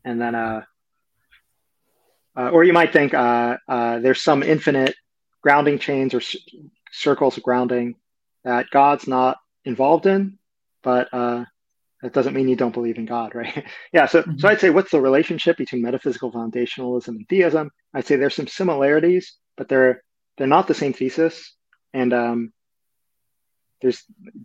and 0.04 0.20
then, 0.20 0.34
uh, 0.34 0.62
uh, 2.36 2.48
or 2.48 2.64
you 2.64 2.72
might 2.72 2.92
think 2.92 3.14
uh, 3.14 3.56
uh, 3.68 4.00
there's 4.00 4.20
some 4.20 4.42
infinite 4.42 4.96
grounding 5.42 5.78
chains 5.78 6.12
or 6.12 6.20
c- 6.20 6.70
circles 6.90 7.36
of 7.36 7.44
grounding 7.44 7.94
that 8.42 8.66
God's 8.72 9.06
not 9.06 9.36
involved 9.64 10.06
in, 10.06 10.40
but 10.82 11.08
uh, 11.12 11.44
that 12.02 12.12
doesn't 12.12 12.34
mean 12.34 12.48
you 12.48 12.56
don't 12.56 12.74
believe 12.74 12.98
in 12.98 13.06
God, 13.06 13.32
right? 13.36 13.64
yeah. 13.92 14.06
So, 14.06 14.22
mm-hmm. 14.22 14.38
so 14.38 14.48
I'd 14.48 14.58
say 14.58 14.70
what's 14.70 14.90
the 14.90 15.00
relationship 15.00 15.56
between 15.56 15.82
metaphysical 15.82 16.32
foundationalism 16.32 17.06
and 17.06 17.28
theism? 17.28 17.70
I'd 17.94 18.06
say 18.06 18.16
there's 18.16 18.34
some 18.34 18.48
similarities, 18.48 19.36
but 19.56 19.68
they're 19.68 20.02
they're 20.36 20.48
not 20.48 20.66
the 20.66 20.74
same 20.74 20.94
thesis, 20.94 21.54
and 21.92 22.12
um, 22.12 22.52
there's 23.82 24.02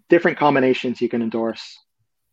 different 0.08 0.38
combinations 0.38 1.02
you 1.02 1.10
can 1.10 1.24
endorse, 1.24 1.80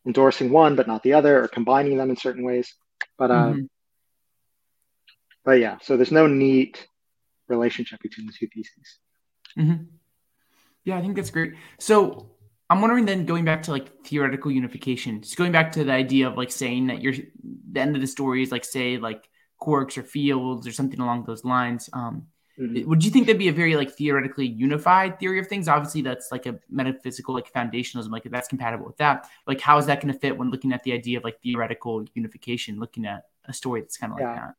endorsing 0.07 0.51
one 0.51 0.77
but 0.77 0.87
not 0.87 1.03
the 1.03 1.13
other, 1.13 1.43
or 1.43 1.49
combining 1.49 1.99
them 1.99 2.11
in 2.11 2.17
certain 2.17 2.45
ways. 2.45 2.75
But 3.19 3.31
um 3.31 3.53
mm-hmm 3.53 3.65
but 5.47 5.61
yeah, 5.61 5.79
so 5.81 5.97
there's 5.97 6.13
no 6.13 6.27
neat 6.27 6.87
relationship 7.49 8.03
between 8.03 8.27
the 8.27 8.33
two 8.33 8.49
theses. 8.49 8.99
Mm-hmm. 9.57 9.85
Yeah, 10.85 10.99
I 10.99 11.01
think 11.01 11.15
that's 11.15 11.31
great. 11.31 11.55
So 11.79 12.33
I'm 12.69 12.81
wondering 12.81 13.07
then 13.07 13.27
going 13.27 13.45
back 13.45 13.63
to 13.63 13.71
like 13.71 14.05
theoretical 14.05 14.51
unification, 14.51 15.23
just 15.23 15.37
going 15.37 15.53
back 15.53 15.73
to 15.73 15.85
the 15.85 15.93
idea 15.93 16.27
of 16.27 16.37
like 16.37 16.51
saying 16.51 16.89
that 16.89 17.01
you're 17.01 17.15
the 17.73 17.81
end 17.81 17.95
of 17.95 18.03
the 18.03 18.09
story 18.09 18.43
is 18.43 18.51
like 18.51 18.65
say 18.65 18.99
like 18.99 19.29
quarks 19.63 19.97
or 19.97 20.03
fields 20.03 20.67
or 20.67 20.73
something 20.73 20.99
along 20.99 21.25
those 21.25 21.45
lines. 21.45 21.89
Um, 21.93 22.27
mm-hmm. 22.59 22.89
Would 22.89 23.05
you 23.05 23.11
think 23.11 23.27
that'd 23.27 23.39
be 23.39 23.49
a 23.49 23.53
very 23.53 23.77
like 23.77 23.93
theoretically 23.93 24.47
unified 24.47 25.19
theory 25.19 25.39
of 25.39 25.47
things? 25.47 25.69
Obviously, 25.69 26.03
that's 26.03 26.31
like 26.33 26.47
a 26.47 26.59
metaphysical 26.71 27.35
like 27.35 27.53
foundationalism, 27.53 28.11
like 28.11 28.25
that's 28.25 28.49
compatible 28.49 28.87
with 28.87 28.97
that. 28.99 29.29
Like, 29.47 29.61
how 29.61 29.79
is 29.79 29.87
that 29.87 30.01
going 30.01 30.13
to 30.13 30.19
fit 30.19 30.37
when 30.37 30.51
looking 30.51 30.73
at 30.73 30.83
the 30.83 30.93
idea 30.93 31.19
of 31.19 31.25
like 31.25 31.41
theoretical 31.43 32.05
unification, 32.15 32.79
looking 32.79 33.07
at 33.07 33.25
a 33.45 33.53
story 33.53 33.81
that's 33.81 33.97
kind 33.97 34.13
of 34.13 34.19
yeah. 34.19 34.27
like 34.27 34.37
that? 34.37 34.55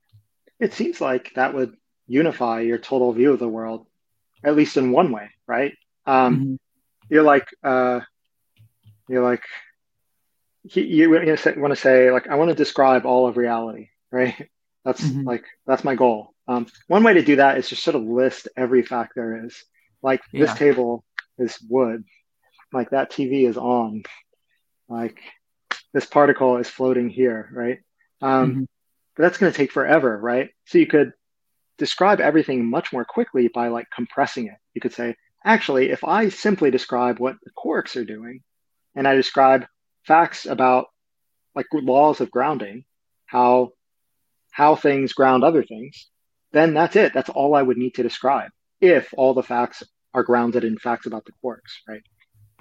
it 0.59 0.73
seems 0.73 0.99
like 0.99 1.33
that 1.35 1.53
would 1.53 1.75
unify 2.07 2.61
your 2.61 2.77
total 2.77 3.11
view 3.13 3.33
of 3.33 3.39
the 3.39 3.47
world, 3.47 3.85
at 4.43 4.55
least 4.55 4.77
in 4.77 4.91
one 4.91 5.11
way, 5.11 5.29
right? 5.45 5.73
Um, 6.05 6.35
mm-hmm. 6.35 6.55
You're 7.09 7.23
like, 7.23 7.47
uh, 7.63 8.01
you're 9.07 9.23
like, 9.23 9.43
you, 10.63 10.83
you 10.83 11.09
want 11.09 11.73
to 11.73 11.75
say 11.75 12.11
like, 12.11 12.27
I 12.27 12.35
want 12.35 12.49
to 12.49 12.55
describe 12.55 13.05
all 13.05 13.27
of 13.27 13.37
reality, 13.37 13.89
right? 14.11 14.49
That's 14.85 15.01
mm-hmm. 15.01 15.27
like 15.27 15.43
that's 15.65 15.83
my 15.83 15.95
goal. 15.95 16.33
Um, 16.47 16.67
one 16.87 17.03
way 17.03 17.13
to 17.15 17.23
do 17.23 17.37
that 17.37 17.57
is 17.57 17.69
just 17.69 17.83
sort 17.83 17.95
of 17.95 18.03
list 18.03 18.47
every 18.55 18.83
fact 18.83 19.13
there 19.15 19.45
is. 19.45 19.63
Like 20.01 20.21
yeah. 20.31 20.45
this 20.45 20.57
table 20.57 21.03
is 21.37 21.57
wood, 21.69 22.03
like 22.71 22.91
that 22.91 23.11
TV 23.11 23.47
is 23.47 23.57
on, 23.57 24.03
like 24.87 25.19
this 25.93 26.05
particle 26.05 26.57
is 26.57 26.69
floating 26.69 27.09
here, 27.09 27.49
right? 27.53 27.79
Um, 28.21 28.51
mm-hmm 28.51 28.63
but 29.17 29.23
that's 29.23 29.39
going 29.39 29.51
to 29.51 29.57
take 29.57 29.71
forever, 29.71 30.15
right? 30.15 30.49
So 30.65 30.77
you 30.77 30.85
could 30.85 31.11
describe 31.77 32.21
everything 32.21 32.69
much 32.69 32.93
more 32.93 33.03
quickly 33.03 33.49
by 33.53 33.69
like 33.69 33.87
compressing 33.93 34.45
it. 34.45 34.57
You 34.75 34.81
could 34.81 34.93
say, 34.93 35.15
actually, 35.43 35.89
if 35.89 36.03
I 36.03 36.29
simply 36.29 36.69
describe 36.69 37.19
what 37.19 37.35
the 37.43 37.51
quarks 37.57 37.95
are 37.95 38.05
doing 38.05 38.41
and 38.95 39.07
I 39.07 39.15
describe 39.15 39.65
facts 40.05 40.45
about 40.45 40.85
like 41.55 41.65
laws 41.73 42.21
of 42.21 42.29
grounding, 42.29 42.85
how 43.25 43.71
how 44.51 44.75
things 44.75 45.13
ground 45.13 45.43
other 45.43 45.63
things, 45.63 46.07
then 46.51 46.73
that's 46.73 46.95
it. 46.95 47.13
That's 47.13 47.29
all 47.29 47.55
I 47.55 47.61
would 47.61 47.77
need 47.77 47.95
to 47.95 48.03
describe 48.03 48.51
if 48.81 49.13
all 49.17 49.33
the 49.33 49.43
facts 49.43 49.83
are 50.13 50.23
grounded 50.23 50.63
in 50.63 50.77
facts 50.77 51.05
about 51.05 51.25
the 51.25 51.33
quarks, 51.43 51.81
right? 51.87 52.03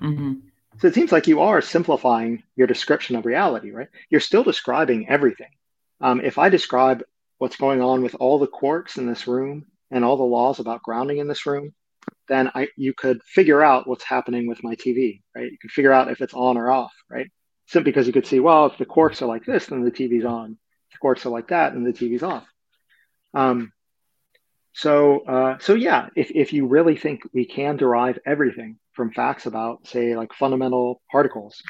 Mm-hmm. 0.01 0.35
So 0.79 0.89
it 0.89 0.95
seems 0.95 1.13
like 1.13 1.27
you 1.27 1.41
are 1.41 1.61
simplifying 1.63 2.43
your 2.55 2.67
description 2.67 3.17
of 3.17 3.25
reality, 3.25 3.71
right? 3.71 3.89
You're 4.11 4.21
still 4.21 4.43
describing 4.43 5.09
everything. 5.09 5.49
Um, 6.01 6.21
if 6.21 6.37
I 6.37 6.51
describe 6.51 7.03
what's 7.39 7.57
going 7.57 7.81
on 7.81 8.03
with 8.03 8.15
all 8.17 8.39
the 8.39 8.47
quarks 8.47 8.99
in 8.99 9.07
this 9.07 9.27
room 9.27 9.67
and 9.91 10.05
all 10.05 10.17
the 10.17 10.25
laws 10.25 10.59
about 10.59 10.83
grounding 10.83 11.19
in 11.19 11.29
this 11.29 11.47
room, 11.47 11.73
then 12.29 12.51
I 12.55 12.69
you 12.77 12.93
could 12.93 13.23
figure 13.23 13.63
out 13.63 13.89
what's 13.89 14.05
happening 14.05 14.47
with 14.47 14.63
my 14.63 14.75
TV, 14.75 15.23
right? 15.35 15.51
You 15.51 15.59
can 15.59 15.71
figure 15.71 15.93
out 15.93 16.11
if 16.11 16.21
it's 16.21 16.35
on 16.35 16.57
or 16.57 16.71
off, 16.71 16.93
right? 17.11 17.31
Simply 17.67 17.91
because 17.91 18.07
you 18.07 18.13
could 18.13 18.27
see, 18.27 18.41
well, 18.41 18.67
if 18.67 18.79
the 18.79 18.87
quarks 18.87 19.23
are 19.23 19.27
like 19.27 19.45
this, 19.45 19.67
then 19.67 19.83
the 19.83 19.91
TV's 19.91 20.25
on. 20.25 20.59
If 20.91 21.01
the 21.01 21.07
quarks 21.07 21.25
are 21.27 21.31
like 21.31 21.49
that, 21.49 21.73
then 21.73 21.85
the 21.85 21.93
TV's 21.93 22.23
off. 22.23 22.47
Um, 23.35 23.73
so, 24.77 25.21
uh, 25.21 25.57
so 25.59 25.73
yeah, 25.73 26.11
if, 26.15 26.31
if 26.31 26.53
you 26.53 26.67
really 26.67 26.99
think 26.99 27.23
we 27.33 27.47
can 27.47 27.79
derive 27.79 28.19
everything 28.27 28.77
from 28.93 29.11
facts 29.11 29.47
about, 29.47 29.87
say, 29.87 30.15
like 30.15 30.35
fundamental 30.35 31.01
particles, 31.11 31.63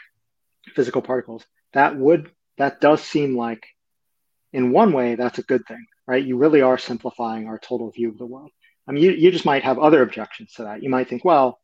physical 0.74 1.02
particles, 1.02 1.46
that 1.72 1.96
would 1.96 2.32
that 2.58 2.80
does 2.80 3.00
seem 3.00 3.36
like, 3.36 3.64
in 4.52 4.72
one 4.72 4.92
way, 4.92 5.14
that's 5.14 5.38
a 5.38 5.44
good 5.44 5.64
thing, 5.68 5.86
right? 6.08 6.24
You 6.24 6.36
really 6.36 6.62
are 6.62 6.78
simplifying 6.78 7.46
our 7.46 7.60
total 7.60 7.92
view 7.92 8.08
of 8.08 8.18
the 8.18 8.26
world. 8.26 8.50
I 8.88 8.92
mean, 8.92 9.04
you, 9.04 9.12
you 9.12 9.30
just 9.30 9.44
might 9.44 9.62
have 9.62 9.78
other 9.78 10.02
objections 10.02 10.54
to 10.54 10.64
that. 10.64 10.82
You 10.82 10.90
might 10.90 11.08
think, 11.08 11.24
well, 11.24 11.60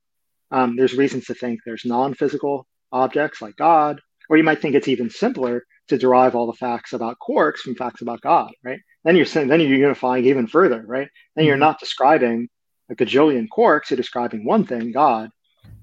um, 0.52 0.76
there's 0.76 0.94
reasons 0.94 1.24
to 1.24 1.35
think 1.35 1.59
there's 1.64 1.85
non-physical 1.85 2.68
objects 2.92 3.42
like 3.42 3.57
God, 3.57 4.00
or 4.31 4.37
you 4.37 4.44
might 4.44 4.62
think 4.62 4.76
it's 4.76 4.87
even 4.87 5.11
simpler 5.11 5.64
to 5.88 5.98
derive 5.98 6.37
all 6.37 6.46
the 6.46 6.52
facts 6.52 6.92
about 6.92 7.16
quarks 7.18 7.59
from 7.59 7.74
facts 7.74 8.00
about 8.00 8.20
God, 8.20 8.52
right? 8.62 8.78
Then 9.05 9.17
you're 9.17 9.27
then 9.27 9.61
you're 9.61 9.79
unifying 9.79 10.27
even 10.27 10.47
further, 10.47 10.83
right? 10.87 11.09
Then 11.35 11.45
you're 11.45 11.55
mm-hmm. 11.55 11.61
not 11.61 11.81
describing 11.81 12.49
a 12.91 12.95
gajillion 12.95 13.49
quarks, 13.49 13.91
you're 13.91 13.97
describing 13.97 14.45
one 14.45 14.65
thing, 14.65 14.93
God. 14.93 15.31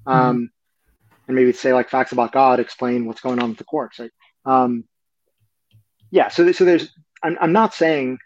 Mm-hmm. 0.06 0.10
Um. 0.10 0.50
And 1.26 1.36
maybe 1.36 1.52
say 1.52 1.72
like 1.72 1.90
facts 1.90 2.10
about 2.10 2.32
God 2.32 2.58
explain 2.58 3.06
what's 3.06 3.20
going 3.20 3.40
on 3.40 3.50
with 3.50 3.58
the 3.58 3.64
quarks, 3.64 4.00
right? 4.00 4.10
Um, 4.44 4.82
yeah, 6.10 6.26
so 6.26 6.50
so 6.50 6.64
there's 6.64 6.90
I'm, 7.22 7.38
I'm 7.40 7.52
not 7.52 7.72
saying 7.72 8.18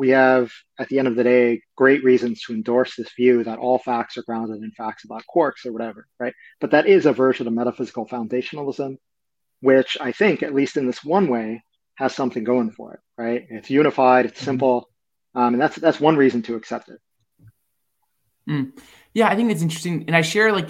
we 0.00 0.08
have, 0.08 0.50
at 0.78 0.88
the 0.88 0.98
end 0.98 1.08
of 1.08 1.14
the 1.14 1.24
day, 1.24 1.60
great 1.76 2.02
reasons 2.02 2.40
to 2.40 2.54
endorse 2.54 2.96
this 2.96 3.12
view 3.12 3.44
that 3.44 3.58
all 3.58 3.78
facts 3.78 4.16
are 4.16 4.22
grounded 4.22 4.62
in 4.62 4.70
facts 4.70 5.04
about 5.04 5.24
quarks 5.32 5.66
or 5.66 5.72
whatever, 5.72 6.06
right? 6.18 6.32
But 6.58 6.70
that 6.70 6.86
is 6.86 7.04
a 7.04 7.12
version 7.12 7.46
of 7.46 7.52
metaphysical 7.52 8.06
foundationalism, 8.06 8.96
which 9.60 9.98
I 10.00 10.12
think, 10.12 10.42
at 10.42 10.54
least 10.54 10.78
in 10.78 10.86
this 10.86 11.04
one 11.04 11.28
way, 11.28 11.62
has 12.00 12.14
something 12.14 12.42
going 12.44 12.70
for 12.70 12.94
it, 12.94 13.00
right? 13.18 13.46
It's 13.50 13.68
unified, 13.68 14.24
it's 14.24 14.38
mm-hmm. 14.38 14.46
simple, 14.46 14.88
um, 15.34 15.52
and 15.52 15.60
that's 15.60 15.76
that's 15.76 16.00
one 16.00 16.16
reason 16.16 16.40
to 16.42 16.54
accept 16.56 16.88
it. 16.88 16.98
Mm. 18.48 18.72
Yeah, 19.12 19.28
I 19.28 19.36
think 19.36 19.50
it's 19.52 19.60
interesting, 19.60 20.04
and 20.06 20.16
I 20.16 20.22
share 20.22 20.50
like 20.50 20.68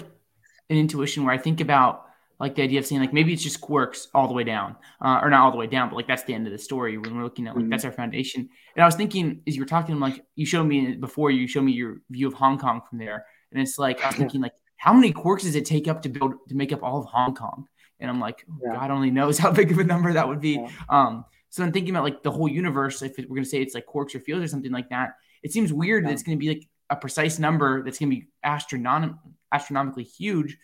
an 0.69 0.77
intuition 0.77 1.23
where 1.23 1.33
I 1.33 1.37
think 1.37 1.61
about 1.61 2.05
like 2.37 2.55
the 2.55 2.63
idea 2.63 2.79
of 2.79 2.85
saying 2.85 2.99
like 2.99 3.13
maybe 3.13 3.31
it's 3.31 3.43
just 3.43 3.61
quarks 3.61 4.07
all 4.13 4.27
the 4.27 4.33
way 4.33 4.43
down, 4.43 4.75
uh, 4.99 5.19
or 5.23 5.29
not 5.29 5.45
all 5.45 5.51
the 5.51 5.57
way 5.57 5.67
down, 5.67 5.87
but 5.89 5.95
like 5.95 6.07
that's 6.07 6.23
the 6.23 6.33
end 6.33 6.47
of 6.47 6.51
the 6.51 6.59
story 6.59 6.97
when 6.97 7.15
we're 7.15 7.23
looking 7.23 7.47
at 7.47 7.55
like 7.55 7.63
mm-hmm. 7.63 7.71
that's 7.71 7.85
our 7.85 7.93
foundation. 7.93 8.49
And 8.75 8.83
I 8.83 8.85
was 8.85 8.95
thinking 8.95 9.41
as 9.47 9.55
you 9.55 9.61
were 9.61 9.67
talking, 9.67 10.01
like 10.01 10.21
you 10.35 10.45
showed 10.45 10.65
me 10.65 10.95
before, 10.95 11.31
you 11.31 11.47
showed 11.47 11.63
me 11.63 11.71
your 11.71 12.01
view 12.09 12.27
of 12.27 12.33
Hong 12.33 12.59
Kong 12.59 12.81
from 12.89 12.99
there, 12.99 13.25
and 13.53 13.61
it's 13.61 13.79
like 13.79 14.05
I'm 14.05 14.13
thinking 14.13 14.41
like 14.41 14.53
how 14.75 14.91
many 14.91 15.13
quarks 15.13 15.43
does 15.43 15.55
it 15.55 15.65
take 15.65 15.87
up 15.87 16.01
to 16.01 16.09
build 16.09 16.33
to 16.49 16.55
make 16.55 16.73
up 16.73 16.83
all 16.83 16.99
of 16.99 17.05
Hong 17.05 17.35
Kong? 17.35 17.67
And 18.01 18.09
I'm 18.09 18.19
like, 18.19 18.45
oh, 18.49 18.59
yeah. 18.63 18.73
God 18.73 18.91
only 18.91 19.11
knows 19.11 19.37
how 19.37 19.51
big 19.51 19.71
of 19.71 19.77
a 19.77 19.83
number 19.83 20.11
that 20.13 20.27
would 20.27 20.41
be. 20.41 20.53
Yeah. 20.53 20.69
Um, 20.89 21.25
so 21.49 21.63
I'm 21.63 21.71
thinking 21.71 21.95
about 21.95 22.03
like 22.03 22.23
the 22.23 22.31
whole 22.31 22.47
universe. 22.47 23.01
If 23.01 23.19
it, 23.19 23.29
we're 23.29 23.37
gonna 23.37 23.45
say 23.45 23.61
it's 23.61 23.75
like 23.75 23.85
quarks 23.85 24.15
or 24.15 24.19
fields 24.19 24.43
or 24.43 24.47
something 24.47 24.71
like 24.71 24.89
that, 24.89 25.11
it 25.43 25.53
seems 25.53 25.71
weird 25.71 26.03
yeah. 26.03 26.09
that 26.09 26.13
it's 26.13 26.23
gonna 26.23 26.37
be 26.37 26.49
like 26.49 26.67
a 26.89 26.95
precise 26.95 27.39
number 27.39 27.83
that's 27.83 27.99
gonna 27.99 28.09
be 28.09 28.27
astronom- 28.45 29.17
astronomically 29.51 30.03
huge 30.03 30.57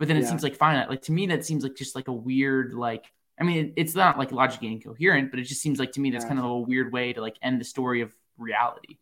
but 0.00 0.08
then 0.08 0.16
it 0.16 0.26
seems 0.26 0.42
like 0.42 0.56
finite. 0.56 0.88
Like 0.88 1.02
to 1.02 1.12
me, 1.12 1.26
that 1.26 1.44
seems 1.44 1.62
like 1.62 1.76
just 1.76 1.94
like 1.94 2.08
a 2.08 2.12
weird 2.12 2.72
like. 2.72 3.04
I 3.38 3.44
mean, 3.44 3.74
it's 3.76 3.94
not 3.94 4.18
like 4.18 4.32
logically 4.32 4.68
incoherent, 4.68 5.30
but 5.30 5.38
it 5.38 5.44
just 5.44 5.60
seems 5.60 5.78
like 5.78 5.92
to 5.92 6.00
me 6.00 6.10
that's 6.10 6.24
kind 6.24 6.38
of 6.38 6.46
a 6.46 6.58
weird 6.58 6.90
way 6.90 7.12
to 7.12 7.20
like 7.20 7.36
end 7.42 7.60
the 7.60 7.64
story 7.64 8.00
of 8.00 8.14
reality. 8.38 8.96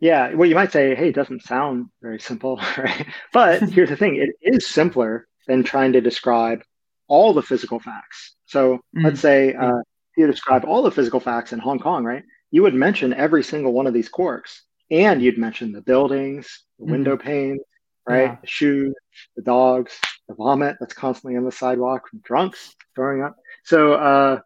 Yeah, 0.00 0.34
well, 0.34 0.48
you 0.48 0.56
might 0.56 0.72
say, 0.72 0.96
"Hey, 0.96 1.10
it 1.10 1.14
doesn't 1.14 1.44
sound 1.44 1.90
very 2.02 2.18
simple," 2.18 2.60
right? 2.76 3.06
But 3.32 3.62
here's 3.62 3.88
the 3.88 3.96
thing: 3.96 4.16
it 4.16 4.30
is 4.42 4.66
simpler 4.66 5.28
than 5.46 5.62
trying 5.62 5.92
to 5.92 6.00
describe 6.00 6.64
all 7.10 7.34
the 7.34 7.42
physical 7.42 7.80
facts. 7.80 8.36
So 8.46 8.76
mm-hmm. 8.76 9.04
let's 9.04 9.20
say 9.20 9.52
uh, 9.52 9.80
you 10.16 10.26
describe 10.26 10.64
all 10.64 10.82
the 10.82 10.90
physical 10.90 11.20
facts 11.20 11.52
in 11.52 11.58
Hong 11.58 11.80
Kong, 11.80 12.04
right? 12.04 12.22
You 12.50 12.62
would 12.62 12.74
mention 12.74 13.12
every 13.12 13.42
single 13.42 13.72
one 13.72 13.86
of 13.86 13.92
these 13.92 14.08
quarks, 14.08 14.60
and 14.90 15.20
you'd 15.20 15.36
mention 15.36 15.72
the 15.72 15.82
buildings, 15.82 16.64
the 16.78 16.84
mm-hmm. 16.84 16.92
window 16.92 17.16
panes, 17.16 17.60
right? 18.08 18.30
Yeah. 18.30 18.36
The 18.40 18.46
shoes, 18.46 18.94
the 19.36 19.42
dogs, 19.42 19.98
the 20.28 20.34
vomit 20.34 20.76
that's 20.80 20.94
constantly 20.94 21.36
on 21.36 21.44
the 21.44 21.52
sidewalk 21.52 22.08
from 22.08 22.20
drunks 22.20 22.74
throwing 22.94 23.22
up. 23.22 23.36
So 23.64 23.94
uh, 23.94 24.40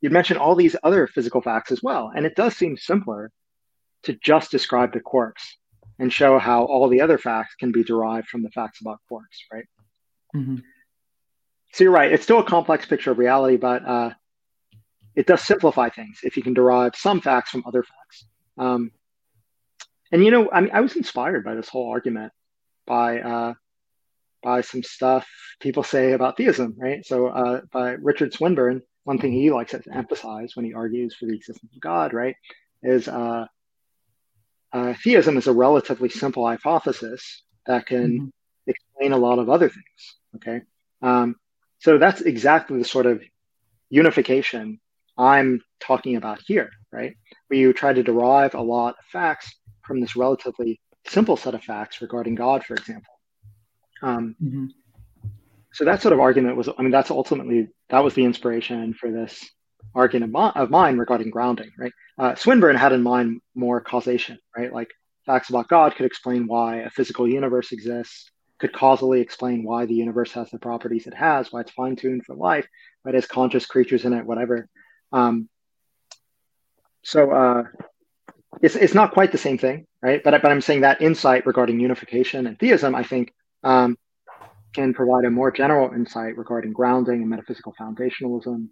you 0.00 0.10
mentioned 0.10 0.38
all 0.38 0.54
these 0.54 0.76
other 0.82 1.06
physical 1.06 1.42
facts 1.42 1.72
as 1.72 1.82
well. 1.82 2.12
And 2.14 2.24
it 2.24 2.36
does 2.36 2.56
seem 2.56 2.76
simpler 2.76 3.30
to 4.04 4.14
just 4.22 4.50
describe 4.50 4.92
the 4.92 5.00
quarks 5.00 5.42
and 5.98 6.12
show 6.12 6.38
how 6.38 6.64
all 6.64 6.88
the 6.88 7.00
other 7.00 7.18
facts 7.18 7.54
can 7.56 7.72
be 7.72 7.82
derived 7.82 8.28
from 8.28 8.42
the 8.42 8.50
facts 8.50 8.80
about 8.80 9.00
quarks, 9.10 9.38
right? 9.52 9.66
Mm-hmm. 10.34 10.56
So 11.74 11.82
you're 11.82 11.92
right. 11.92 12.12
It's 12.12 12.22
still 12.22 12.38
a 12.38 12.44
complex 12.44 12.86
picture 12.86 13.10
of 13.10 13.18
reality, 13.18 13.56
but 13.56 13.84
uh, 13.84 14.10
it 15.16 15.26
does 15.26 15.42
simplify 15.42 15.88
things 15.88 16.20
if 16.22 16.36
you 16.36 16.42
can 16.44 16.54
derive 16.54 16.94
some 16.94 17.20
facts 17.20 17.50
from 17.50 17.64
other 17.66 17.82
facts. 17.82 18.26
Um, 18.56 18.92
and 20.12 20.24
you 20.24 20.30
know, 20.30 20.48
I 20.52 20.60
mean, 20.60 20.70
I 20.72 20.82
was 20.82 20.94
inspired 20.94 21.44
by 21.44 21.56
this 21.56 21.68
whole 21.68 21.90
argument 21.90 22.32
by 22.86 23.18
uh, 23.18 23.54
by 24.40 24.60
some 24.60 24.84
stuff 24.84 25.26
people 25.58 25.82
say 25.82 26.12
about 26.12 26.36
theism, 26.36 26.76
right? 26.78 27.04
So 27.04 27.26
uh, 27.26 27.62
by 27.72 27.96
Richard 28.00 28.32
Swinburne, 28.32 28.82
one 29.02 29.18
thing 29.18 29.32
he 29.32 29.50
likes 29.50 29.72
to 29.72 29.82
emphasize 29.92 30.54
when 30.54 30.64
he 30.64 30.74
argues 30.74 31.16
for 31.16 31.26
the 31.26 31.34
existence 31.34 31.72
of 31.74 31.80
God, 31.80 32.14
right, 32.14 32.36
is 32.84 33.08
uh, 33.08 33.46
uh, 34.72 34.94
theism 35.02 35.36
is 35.38 35.48
a 35.48 35.52
relatively 35.52 36.08
simple 36.08 36.46
hypothesis 36.46 37.42
that 37.66 37.86
can 37.86 38.12
mm-hmm. 38.12 38.28
explain 38.68 39.10
a 39.10 39.18
lot 39.18 39.40
of 39.40 39.50
other 39.50 39.68
things. 39.68 40.16
Okay, 40.36 40.60
um, 41.02 41.34
so 41.84 41.98
that's 41.98 42.22
exactly 42.22 42.78
the 42.78 42.84
sort 42.84 43.04
of 43.04 43.22
unification 43.90 44.80
I'm 45.18 45.60
talking 45.80 46.16
about 46.16 46.40
here, 46.46 46.70
right? 46.90 47.14
Where 47.48 47.60
you 47.60 47.74
try 47.74 47.92
to 47.92 48.02
derive 48.02 48.54
a 48.54 48.62
lot 48.62 48.94
of 48.98 49.04
facts 49.12 49.54
from 49.82 50.00
this 50.00 50.16
relatively 50.16 50.80
simple 51.06 51.36
set 51.36 51.54
of 51.54 51.62
facts 51.62 52.00
regarding 52.00 52.36
God, 52.36 52.64
for 52.64 52.72
example. 52.72 53.12
Um, 54.00 54.34
mm-hmm. 54.42 54.66
So 55.74 55.84
that 55.84 56.00
sort 56.00 56.14
of 56.14 56.20
argument 56.20 56.56
was, 56.56 56.70
I 56.70 56.80
mean, 56.80 56.90
that's 56.90 57.10
ultimately, 57.10 57.68
that 57.90 58.02
was 58.02 58.14
the 58.14 58.24
inspiration 58.24 58.94
for 58.94 59.10
this 59.10 59.46
argument 59.94 60.34
of 60.34 60.70
mine 60.70 60.96
regarding 60.96 61.28
grounding, 61.28 61.70
right? 61.78 61.92
Uh, 62.18 62.34
Swinburne 62.34 62.76
had 62.76 62.94
in 62.94 63.02
mind 63.02 63.42
more 63.54 63.82
causation, 63.82 64.38
right? 64.56 64.72
Like 64.72 64.88
facts 65.26 65.50
about 65.50 65.68
God 65.68 65.96
could 65.96 66.06
explain 66.06 66.46
why 66.46 66.76
a 66.76 66.88
physical 66.88 67.28
universe 67.28 67.72
exists, 67.72 68.30
could 68.64 68.72
causally 68.72 69.20
explain 69.20 69.62
why 69.62 69.84
the 69.84 69.92
universe 69.92 70.32
has 70.32 70.50
the 70.50 70.58
properties 70.58 71.06
it 71.06 71.12
has, 71.12 71.52
why 71.52 71.60
it's 71.60 71.70
fine 71.72 71.96
tuned 71.96 72.24
for 72.24 72.34
life, 72.34 72.66
right? 73.04 73.14
As 73.14 73.26
conscious 73.26 73.66
creatures 73.66 74.06
in 74.06 74.14
it, 74.14 74.24
whatever. 74.24 74.70
Um, 75.12 75.50
so 77.02 77.30
uh, 77.30 77.64
it's, 78.62 78.74
it's 78.74 78.94
not 78.94 79.12
quite 79.12 79.32
the 79.32 79.36
same 79.36 79.58
thing, 79.58 79.86
right? 80.00 80.24
But, 80.24 80.40
but 80.40 80.50
I'm 80.50 80.62
saying 80.62 80.80
that 80.80 81.02
insight 81.02 81.44
regarding 81.44 81.78
unification 81.78 82.46
and 82.46 82.58
theism, 82.58 82.94
I 82.94 83.02
think, 83.02 83.34
um, 83.62 83.98
can 84.72 84.94
provide 84.94 85.26
a 85.26 85.30
more 85.30 85.50
general 85.50 85.92
insight 85.92 86.38
regarding 86.38 86.72
grounding 86.72 87.20
and 87.20 87.28
metaphysical 87.28 87.74
foundationalism. 87.78 88.68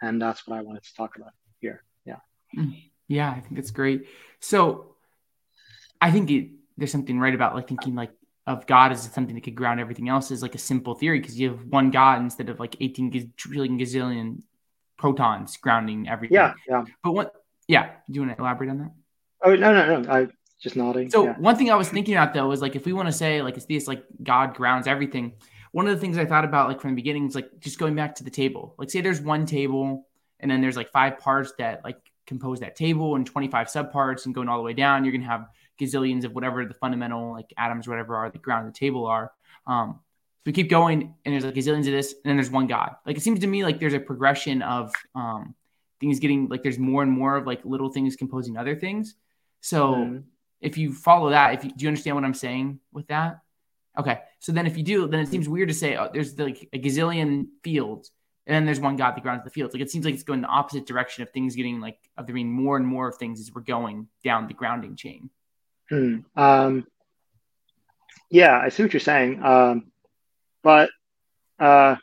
And 0.00 0.22
that's 0.22 0.48
what 0.48 0.58
I 0.58 0.62
wanted 0.62 0.84
to 0.84 0.94
talk 0.94 1.16
about 1.16 1.32
here. 1.58 1.84
Yeah. 2.06 2.20
Mm, 2.56 2.80
yeah, 3.08 3.30
I 3.30 3.40
think 3.40 3.56
that's 3.56 3.72
great. 3.72 4.06
So 4.40 4.94
I 6.00 6.10
think 6.10 6.30
it, 6.30 6.48
there's 6.78 6.90
something 6.90 7.20
right 7.20 7.34
about 7.34 7.54
like 7.54 7.68
thinking 7.68 7.94
like 7.94 8.12
of 8.46 8.66
God 8.66 8.92
as 8.92 9.02
something 9.02 9.34
that 9.34 9.42
could 9.42 9.54
ground 9.54 9.80
everything 9.80 10.08
else 10.08 10.30
is 10.30 10.42
like 10.42 10.54
a 10.54 10.58
simple 10.58 10.94
theory 10.94 11.20
because 11.20 11.38
you 11.38 11.50
have 11.50 11.64
one 11.66 11.90
God 11.90 12.20
instead 12.20 12.48
of 12.48 12.58
like 12.58 12.76
18 12.80 13.32
trillion 13.36 13.78
gazillion 13.78 14.42
protons 14.96 15.56
grounding 15.56 16.08
everything. 16.08 16.34
Yeah. 16.34 16.54
Yeah. 16.68 16.84
But 17.02 17.12
what, 17.12 17.34
yeah. 17.68 17.90
Do 18.08 18.14
you 18.14 18.20
want 18.22 18.36
to 18.36 18.42
elaborate 18.42 18.70
on 18.70 18.78
that? 18.78 18.92
Oh, 19.42 19.54
no, 19.54 19.72
no, 19.72 20.00
no. 20.00 20.12
I, 20.12 20.28
just 20.60 20.76
nodding. 20.76 21.10
So 21.10 21.24
yeah. 21.24 21.38
one 21.38 21.56
thing 21.56 21.70
I 21.70 21.74
was 21.74 21.88
thinking 21.88 22.14
about 22.14 22.34
though 22.34 22.46
was 22.46 22.60
like 22.60 22.76
if 22.76 22.84
we 22.84 22.92
want 22.92 23.08
to 23.08 23.12
say 23.12 23.42
like 23.42 23.56
it's 23.56 23.66
this 23.66 23.88
like 23.88 24.04
God 24.22 24.54
grounds 24.54 24.86
everything. 24.86 25.32
One 25.72 25.86
of 25.86 25.94
the 25.94 26.00
things 26.00 26.18
I 26.18 26.26
thought 26.26 26.44
about 26.44 26.68
like 26.68 26.80
from 26.80 26.90
the 26.90 26.96
beginning 26.96 27.26
is 27.26 27.34
like 27.34 27.48
just 27.60 27.78
going 27.78 27.94
back 27.94 28.16
to 28.16 28.24
the 28.24 28.30
table. 28.30 28.74
Like 28.78 28.90
say 28.90 29.00
there's 29.00 29.20
one 29.20 29.46
table 29.46 30.06
and 30.38 30.50
then 30.50 30.60
there's 30.60 30.76
like 30.76 30.90
five 30.90 31.18
parts 31.18 31.52
that 31.58 31.82
like 31.82 31.96
compose 32.26 32.60
that 32.60 32.76
table 32.76 33.16
and 33.16 33.26
25 33.26 33.68
subparts 33.68 34.26
and 34.26 34.34
going 34.34 34.48
all 34.48 34.58
the 34.58 34.62
way 34.62 34.74
down, 34.74 35.04
you're 35.04 35.12
gonna 35.12 35.24
have 35.24 35.48
gazillions 35.80 36.24
of 36.24 36.32
whatever 36.32 36.64
the 36.64 36.74
fundamental 36.74 37.32
like 37.32 37.52
atoms, 37.56 37.88
whatever 37.88 38.16
are 38.16 38.30
the 38.30 38.38
ground 38.38 38.68
the 38.68 38.78
table 38.78 39.06
are. 39.06 39.32
Um, 39.66 40.00
so 40.38 40.42
we 40.46 40.52
keep 40.52 40.70
going 40.70 41.14
and 41.24 41.34
there's 41.34 41.44
like 41.44 41.54
gazillions 41.54 41.86
of 41.86 41.92
this, 41.92 42.12
and 42.12 42.22
then 42.24 42.36
there's 42.36 42.50
one 42.50 42.66
God. 42.66 42.96
Like 43.06 43.16
it 43.16 43.22
seems 43.22 43.40
to 43.40 43.46
me 43.46 43.64
like 43.64 43.80
there's 43.80 43.94
a 43.94 44.00
progression 44.00 44.62
of 44.62 44.92
um 45.14 45.54
things 46.00 46.18
getting 46.18 46.48
like 46.48 46.62
there's 46.62 46.78
more 46.78 47.02
and 47.02 47.12
more 47.12 47.36
of 47.36 47.46
like 47.46 47.64
little 47.64 47.90
things 47.90 48.16
composing 48.16 48.56
other 48.56 48.76
things. 48.76 49.14
So 49.60 49.94
mm 49.94 50.22
if 50.60 50.76
you 50.76 50.92
follow 50.92 51.30
that, 51.30 51.54
if 51.54 51.64
you, 51.64 51.70
do 51.70 51.84
you 51.84 51.88
understand 51.88 52.16
what 52.16 52.24
I'm 52.24 52.34
saying 52.34 52.80
with 52.92 53.06
that? 53.06 53.40
Okay. 53.98 54.20
So 54.40 54.52
then 54.52 54.66
if 54.66 54.76
you 54.76 54.82
do, 54.82 55.08
then 55.08 55.20
it 55.20 55.28
seems 55.28 55.48
weird 55.48 55.68
to 55.68 55.74
say 55.74 55.96
oh, 55.96 56.10
there's 56.12 56.38
like 56.38 56.68
a 56.72 56.78
gazillion 56.78 57.46
fields 57.64 58.10
and 58.46 58.54
then 58.54 58.64
there's 58.64 58.80
one 58.80 58.96
God 58.96 59.12
that 59.12 59.22
grounds 59.22 59.44
the 59.44 59.50
fields. 59.50 59.74
Like 59.74 59.82
it 59.82 59.90
seems 59.90 60.04
like 60.04 60.14
it's 60.14 60.22
going 60.22 60.40
the 60.40 60.48
opposite 60.48 60.86
direction 60.86 61.22
of 61.22 61.30
things 61.30 61.56
getting 61.56 61.80
like 61.80 61.98
of 62.16 62.26
there 62.26 62.34
being 62.34 62.50
more 62.50 62.76
and 62.76 62.86
more 62.86 63.08
of 63.08 63.16
things 63.16 63.40
as 63.40 63.52
we're 63.54 63.62
going 63.62 64.08
down 64.24 64.48
the 64.48 64.54
grounding 64.54 64.96
chain. 64.96 65.30
Hmm. 65.90 66.18
Um, 66.36 66.86
yeah, 68.30 68.58
I 68.58 68.68
see 68.68 68.82
what 68.82 68.92
you're 68.92 69.00
saying. 69.00 69.42
Um, 69.42 69.90
but 70.62 70.90
uh, 71.58 71.96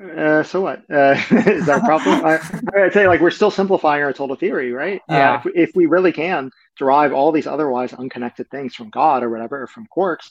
uh, 0.00 0.42
so 0.42 0.60
what? 0.60 0.90
Uh, 0.90 1.14
is 1.30 1.66
that 1.66 1.80
a 1.82 1.84
problem? 1.84 2.24
I, 2.24 2.38
I'd 2.76 2.92
say 2.92 3.08
like 3.08 3.20
we're 3.20 3.30
still 3.30 3.50
simplifying 3.50 4.02
our 4.02 4.12
total 4.12 4.36
theory, 4.36 4.72
right? 4.72 5.00
Uh, 5.10 5.14
yeah. 5.14 5.32
Uh, 5.32 5.36
if, 5.38 5.44
we, 5.44 5.52
if, 5.54 5.70
we 5.74 5.86
really 5.86 6.12
can 6.12 6.50
derive 6.78 7.12
all 7.12 7.32
these 7.32 7.46
otherwise 7.46 7.92
unconnected 7.92 8.50
things 8.50 8.74
from 8.74 8.90
God 8.90 9.22
or 9.22 9.30
whatever, 9.30 9.62
or 9.62 9.66
from 9.66 9.86
quarks, 9.94 10.30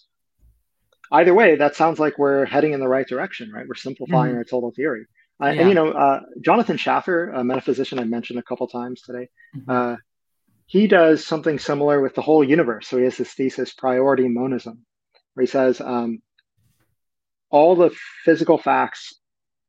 either 1.11 1.33
way, 1.33 1.55
that 1.55 1.75
sounds 1.75 1.99
like 1.99 2.17
we're 2.17 2.45
heading 2.45 2.73
in 2.73 2.79
the 2.79 2.87
right 2.87 3.07
direction, 3.07 3.51
right? 3.51 3.67
We're 3.67 3.75
simplifying 3.75 4.31
mm-hmm. 4.31 4.37
our 4.37 4.43
total 4.43 4.71
theory. 4.71 5.07
Uh, 5.41 5.47
yeah. 5.47 5.61
And 5.61 5.69
you 5.69 5.75
know, 5.75 5.89
uh, 5.89 6.21
Jonathan 6.41 6.77
Schaffer, 6.77 7.31
a 7.31 7.43
metaphysician 7.43 7.99
I 7.99 8.03
mentioned 8.03 8.39
a 8.39 8.43
couple 8.43 8.67
times 8.67 9.01
today, 9.01 9.27
mm-hmm. 9.55 9.95
He 10.71 10.87
does 10.87 11.25
something 11.25 11.59
similar 11.59 11.99
with 11.99 12.15
the 12.15 12.21
whole 12.21 12.45
universe. 12.45 12.87
So 12.87 12.95
he 12.95 13.03
has 13.03 13.17
this 13.17 13.33
thesis, 13.33 13.73
priority 13.73 14.29
monism, 14.29 14.85
where 15.33 15.41
he 15.41 15.47
says 15.47 15.81
um, 15.81 16.21
all 17.49 17.75
the 17.75 17.93
physical 18.23 18.57
facts 18.57 19.13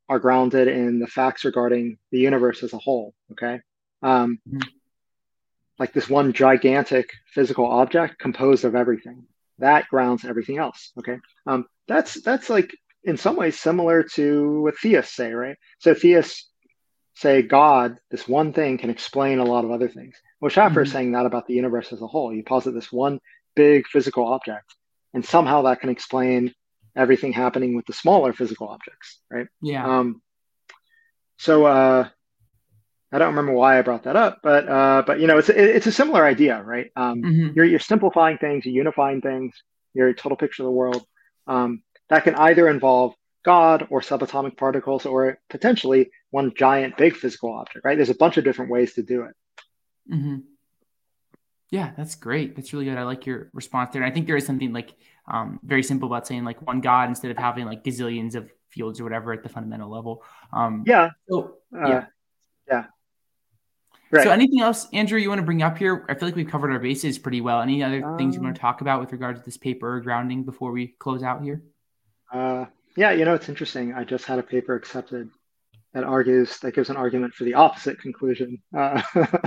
are 0.08 0.20
grounded 0.20 0.68
in 0.68 1.00
the 1.00 1.08
facts 1.08 1.44
regarding 1.44 1.98
the 2.12 2.20
universe 2.20 2.62
as 2.62 2.72
a 2.72 2.78
whole. 2.78 3.14
Okay. 3.32 3.58
Um, 4.00 4.38
mm-hmm. 4.48 4.60
Like 5.76 5.92
this 5.92 6.08
one 6.08 6.34
gigantic 6.34 7.10
physical 7.34 7.66
object 7.66 8.20
composed 8.20 8.64
of 8.64 8.76
everything 8.76 9.24
that 9.58 9.88
grounds 9.88 10.24
everything 10.24 10.58
else. 10.58 10.92
Okay. 11.00 11.18
Um, 11.48 11.66
that's, 11.88 12.22
that's 12.22 12.48
like 12.48 12.76
in 13.02 13.16
some 13.16 13.34
ways 13.34 13.58
similar 13.58 14.04
to 14.14 14.62
what 14.62 14.78
theists 14.78 15.16
say, 15.16 15.32
right? 15.32 15.56
So 15.80 15.94
theists 15.94 16.48
say 17.14 17.42
God, 17.42 17.96
this 18.08 18.28
one 18.28 18.52
thing 18.52 18.78
can 18.78 18.90
explain 18.90 19.40
a 19.40 19.44
lot 19.44 19.64
of 19.64 19.72
other 19.72 19.88
things. 19.88 20.14
Well, 20.42 20.50
Schaffer 20.50 20.80
mm-hmm. 20.80 20.82
is 20.82 20.92
saying 20.92 21.12
that 21.12 21.24
about 21.24 21.46
the 21.46 21.54
universe 21.54 21.92
as 21.92 22.02
a 22.02 22.06
whole. 22.06 22.34
You 22.34 22.42
posit 22.42 22.74
this 22.74 22.90
one 22.90 23.20
big 23.54 23.86
physical 23.86 24.26
object, 24.26 24.74
and 25.14 25.24
somehow 25.24 25.62
that 25.62 25.80
can 25.80 25.88
explain 25.88 26.52
everything 26.96 27.32
happening 27.32 27.76
with 27.76 27.86
the 27.86 27.92
smaller 27.92 28.32
physical 28.32 28.68
objects, 28.68 29.20
right? 29.30 29.46
Yeah. 29.62 29.86
Um, 29.86 30.20
so 31.38 31.64
uh, 31.64 32.08
I 33.12 33.18
don't 33.18 33.36
remember 33.36 33.52
why 33.52 33.78
I 33.78 33.82
brought 33.82 34.02
that 34.02 34.16
up, 34.16 34.40
but 34.42 34.68
uh, 34.68 35.04
but 35.06 35.20
you 35.20 35.28
know, 35.28 35.38
it's 35.38 35.48
it's 35.48 35.86
a 35.86 35.92
similar 35.92 36.26
idea, 36.26 36.60
right? 36.60 36.90
Um, 36.96 37.22
mm-hmm. 37.22 37.48
You're 37.54 37.64
you're 37.64 37.78
simplifying 37.78 38.38
things, 38.38 38.66
you're 38.66 38.74
unifying 38.74 39.20
things, 39.20 39.54
you're 39.94 40.08
a 40.08 40.14
total 40.14 40.36
picture 40.36 40.64
of 40.64 40.66
the 40.66 40.72
world. 40.72 41.06
Um, 41.46 41.84
that 42.08 42.24
can 42.24 42.34
either 42.34 42.68
involve 42.68 43.14
God 43.44 43.86
or 43.90 44.00
subatomic 44.00 44.56
particles, 44.56 45.06
or 45.06 45.38
potentially 45.48 46.10
one 46.30 46.52
giant 46.56 46.96
big 46.96 47.14
physical 47.14 47.52
object, 47.52 47.84
right? 47.84 47.96
There's 47.96 48.10
a 48.10 48.14
bunch 48.16 48.38
of 48.38 48.44
different 48.44 48.72
ways 48.72 48.94
to 48.94 49.04
do 49.04 49.22
it. 49.22 49.34
Mm-hmm. 50.10 50.36
Yeah, 51.70 51.92
that's 51.96 52.14
great. 52.16 52.54
That's 52.54 52.72
really 52.72 52.84
good. 52.84 52.98
I 52.98 53.04
like 53.04 53.24
your 53.24 53.50
response 53.54 53.90
there. 53.92 54.02
And 54.02 54.10
I 54.10 54.14
think 54.14 54.26
there 54.26 54.36
is 54.36 54.44
something 54.44 54.72
like 54.72 54.94
um, 55.26 55.58
very 55.62 55.82
simple 55.82 56.06
about 56.06 56.26
saying 56.26 56.44
like 56.44 56.66
one 56.66 56.80
God 56.80 57.08
instead 57.08 57.30
of 57.30 57.38
having 57.38 57.64
like 57.64 57.82
gazillions 57.82 58.34
of 58.34 58.50
fields 58.68 59.00
or 59.00 59.04
whatever 59.04 59.32
at 59.32 59.42
the 59.42 59.48
fundamental 59.48 59.90
level. 59.90 60.22
Um, 60.52 60.84
yeah. 60.86 61.10
So, 61.28 61.56
uh, 61.74 61.88
yeah. 61.88 62.04
Yeah. 62.68 62.84
Right. 64.10 64.24
So, 64.24 64.30
anything 64.30 64.60
else, 64.60 64.86
Andrew, 64.92 65.18
you 65.18 65.30
want 65.30 65.38
to 65.38 65.46
bring 65.46 65.62
up 65.62 65.78
here? 65.78 66.04
I 66.10 66.14
feel 66.14 66.28
like 66.28 66.36
we've 66.36 66.50
covered 66.50 66.70
our 66.70 66.78
bases 66.78 67.18
pretty 67.18 67.40
well. 67.40 67.62
Any 67.62 67.82
other 67.82 68.04
um, 68.04 68.18
things 68.18 68.34
you 68.34 68.42
want 68.42 68.54
to 68.54 68.60
talk 68.60 68.82
about 68.82 69.00
with 69.00 69.10
regard 69.12 69.36
to 69.36 69.42
this 69.42 69.56
paper 69.56 69.96
or 69.96 70.00
grounding 70.00 70.44
before 70.44 70.72
we 70.72 70.88
close 70.98 71.22
out 71.22 71.42
here? 71.42 71.62
Uh, 72.30 72.66
yeah, 72.96 73.12
you 73.12 73.24
know, 73.24 73.32
it's 73.32 73.48
interesting. 73.48 73.94
I 73.94 74.04
just 74.04 74.26
had 74.26 74.38
a 74.38 74.42
paper 74.42 74.74
accepted 74.74 75.30
that 75.94 76.04
argues 76.04 76.58
that 76.60 76.74
gives 76.74 76.90
an 76.90 76.96
argument 76.96 77.34
for 77.34 77.44
the 77.44 77.54
opposite 77.54 78.00
conclusion 78.00 78.62
uh, 78.76 79.02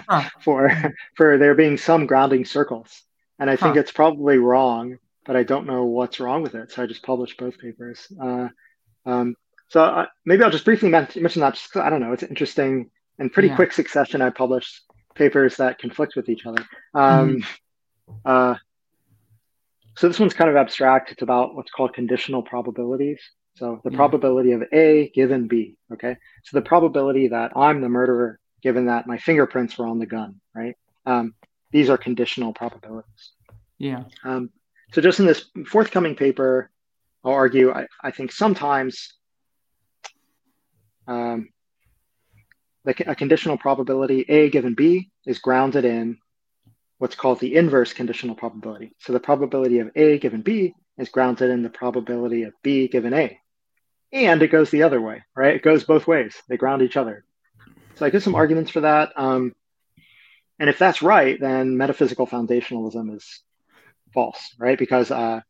huh. 0.07 0.29
for 0.41 0.71
for 1.15 1.37
there 1.37 1.55
being 1.55 1.77
some 1.77 2.05
grounding 2.05 2.45
circles, 2.45 3.03
and 3.39 3.49
I 3.49 3.55
think 3.55 3.75
huh. 3.75 3.79
it's 3.81 3.91
probably 3.91 4.37
wrong, 4.37 4.97
but 5.25 5.35
I 5.35 5.43
don't 5.43 5.65
know 5.65 5.85
what's 5.85 6.19
wrong 6.19 6.43
with 6.43 6.55
it. 6.55 6.71
So 6.71 6.83
I 6.83 6.85
just 6.85 7.03
published 7.03 7.37
both 7.37 7.57
papers. 7.57 8.07
Uh, 8.21 8.49
um, 9.05 9.35
so 9.69 9.83
uh, 9.83 10.05
maybe 10.25 10.43
I'll 10.43 10.51
just 10.51 10.65
briefly 10.65 10.89
mention, 10.89 11.23
mention 11.23 11.41
that. 11.41 11.55
Just 11.55 11.75
I 11.77 11.89
don't 11.89 12.01
know, 12.01 12.13
it's 12.13 12.23
interesting. 12.23 12.91
In 13.17 13.29
pretty 13.29 13.47
yeah. 13.47 13.55
quick 13.55 13.71
succession, 13.71 14.21
I 14.21 14.29
published 14.29 14.81
papers 15.15 15.55
that 15.57 15.79
conflict 15.79 16.15
with 16.17 16.27
each 16.27 16.45
other. 16.45 16.65
Um, 16.93 17.41
mm. 18.25 18.59
so 19.95 20.07
this 20.09 20.19
one's 20.19 20.33
kind 20.33 20.49
of 20.49 20.57
abstract. 20.57 21.11
It's 21.11 21.21
about 21.21 21.55
what's 21.55 21.71
called 21.71 21.93
conditional 21.93 22.43
probabilities. 22.43 23.21
So 23.55 23.79
the 23.83 23.91
yeah. 23.91 23.97
probability 23.97 24.51
of 24.51 24.63
A 24.73 25.09
given 25.09 25.47
B. 25.47 25.77
Okay. 25.93 26.17
So 26.43 26.57
the 26.57 26.61
probability 26.61 27.29
that 27.29 27.55
I'm 27.55 27.81
the 27.81 27.89
murderer, 27.89 28.39
given 28.61 28.87
that 28.87 29.07
my 29.07 29.17
fingerprints 29.17 29.77
were 29.77 29.87
on 29.87 29.99
the 29.99 30.05
gun, 30.05 30.41
right? 30.53 30.75
Um, 31.05 31.33
these 31.71 31.89
are 31.89 31.97
conditional 31.97 32.53
probabilities. 32.53 33.31
Yeah. 33.77 34.03
Um, 34.23 34.49
so 34.91 35.01
just 35.01 35.19
in 35.19 35.25
this 35.25 35.45
forthcoming 35.67 36.15
paper, 36.15 36.69
I'll 37.23 37.33
argue, 37.33 37.71
I, 37.71 37.87
I 38.03 38.11
think 38.11 38.31
sometimes 38.31 39.13
um, 41.07 41.49
the, 42.83 43.09
a 43.09 43.15
conditional 43.15 43.57
probability 43.57 44.25
A 44.27 44.49
given 44.49 44.73
B 44.73 45.11
is 45.25 45.39
grounded 45.39 45.85
in 45.85 46.17
what's 46.97 47.15
called 47.15 47.39
the 47.39 47.55
inverse 47.55 47.93
conditional 47.93 48.35
probability. 48.35 48.95
So 48.99 49.13
the 49.13 49.19
probability 49.19 49.79
of 49.79 49.91
A 49.95 50.17
given 50.19 50.41
B 50.41 50.73
is 50.97 51.09
grounded 51.09 51.49
in 51.51 51.63
the 51.63 51.69
probability 51.69 52.43
of 52.43 52.53
B 52.61 52.87
given 52.87 53.13
A 53.13 53.39
and 54.11 54.41
it 54.41 54.51
goes 54.51 54.69
the 54.69 54.83
other 54.83 55.01
way, 55.01 55.23
right? 55.35 55.55
It 55.55 55.61
goes 55.61 55.83
both 55.83 56.07
ways. 56.07 56.35
They 56.47 56.57
ground 56.57 56.81
each 56.81 56.97
other. 56.97 57.25
So 57.95 58.05
I 58.05 58.09
give 58.09 58.23
some 58.23 58.35
arguments 58.35 58.71
for 58.71 58.81
that. 58.81 59.11
Um, 59.15 59.53
and 60.59 60.69
if 60.69 60.77
that's 60.77 61.01
right, 61.01 61.39
then 61.39 61.77
metaphysical 61.77 62.27
foundationalism 62.27 63.15
is 63.15 63.41
false, 64.13 64.55
right? 64.57 64.77
Because 64.77 65.11
uh, 65.11 65.41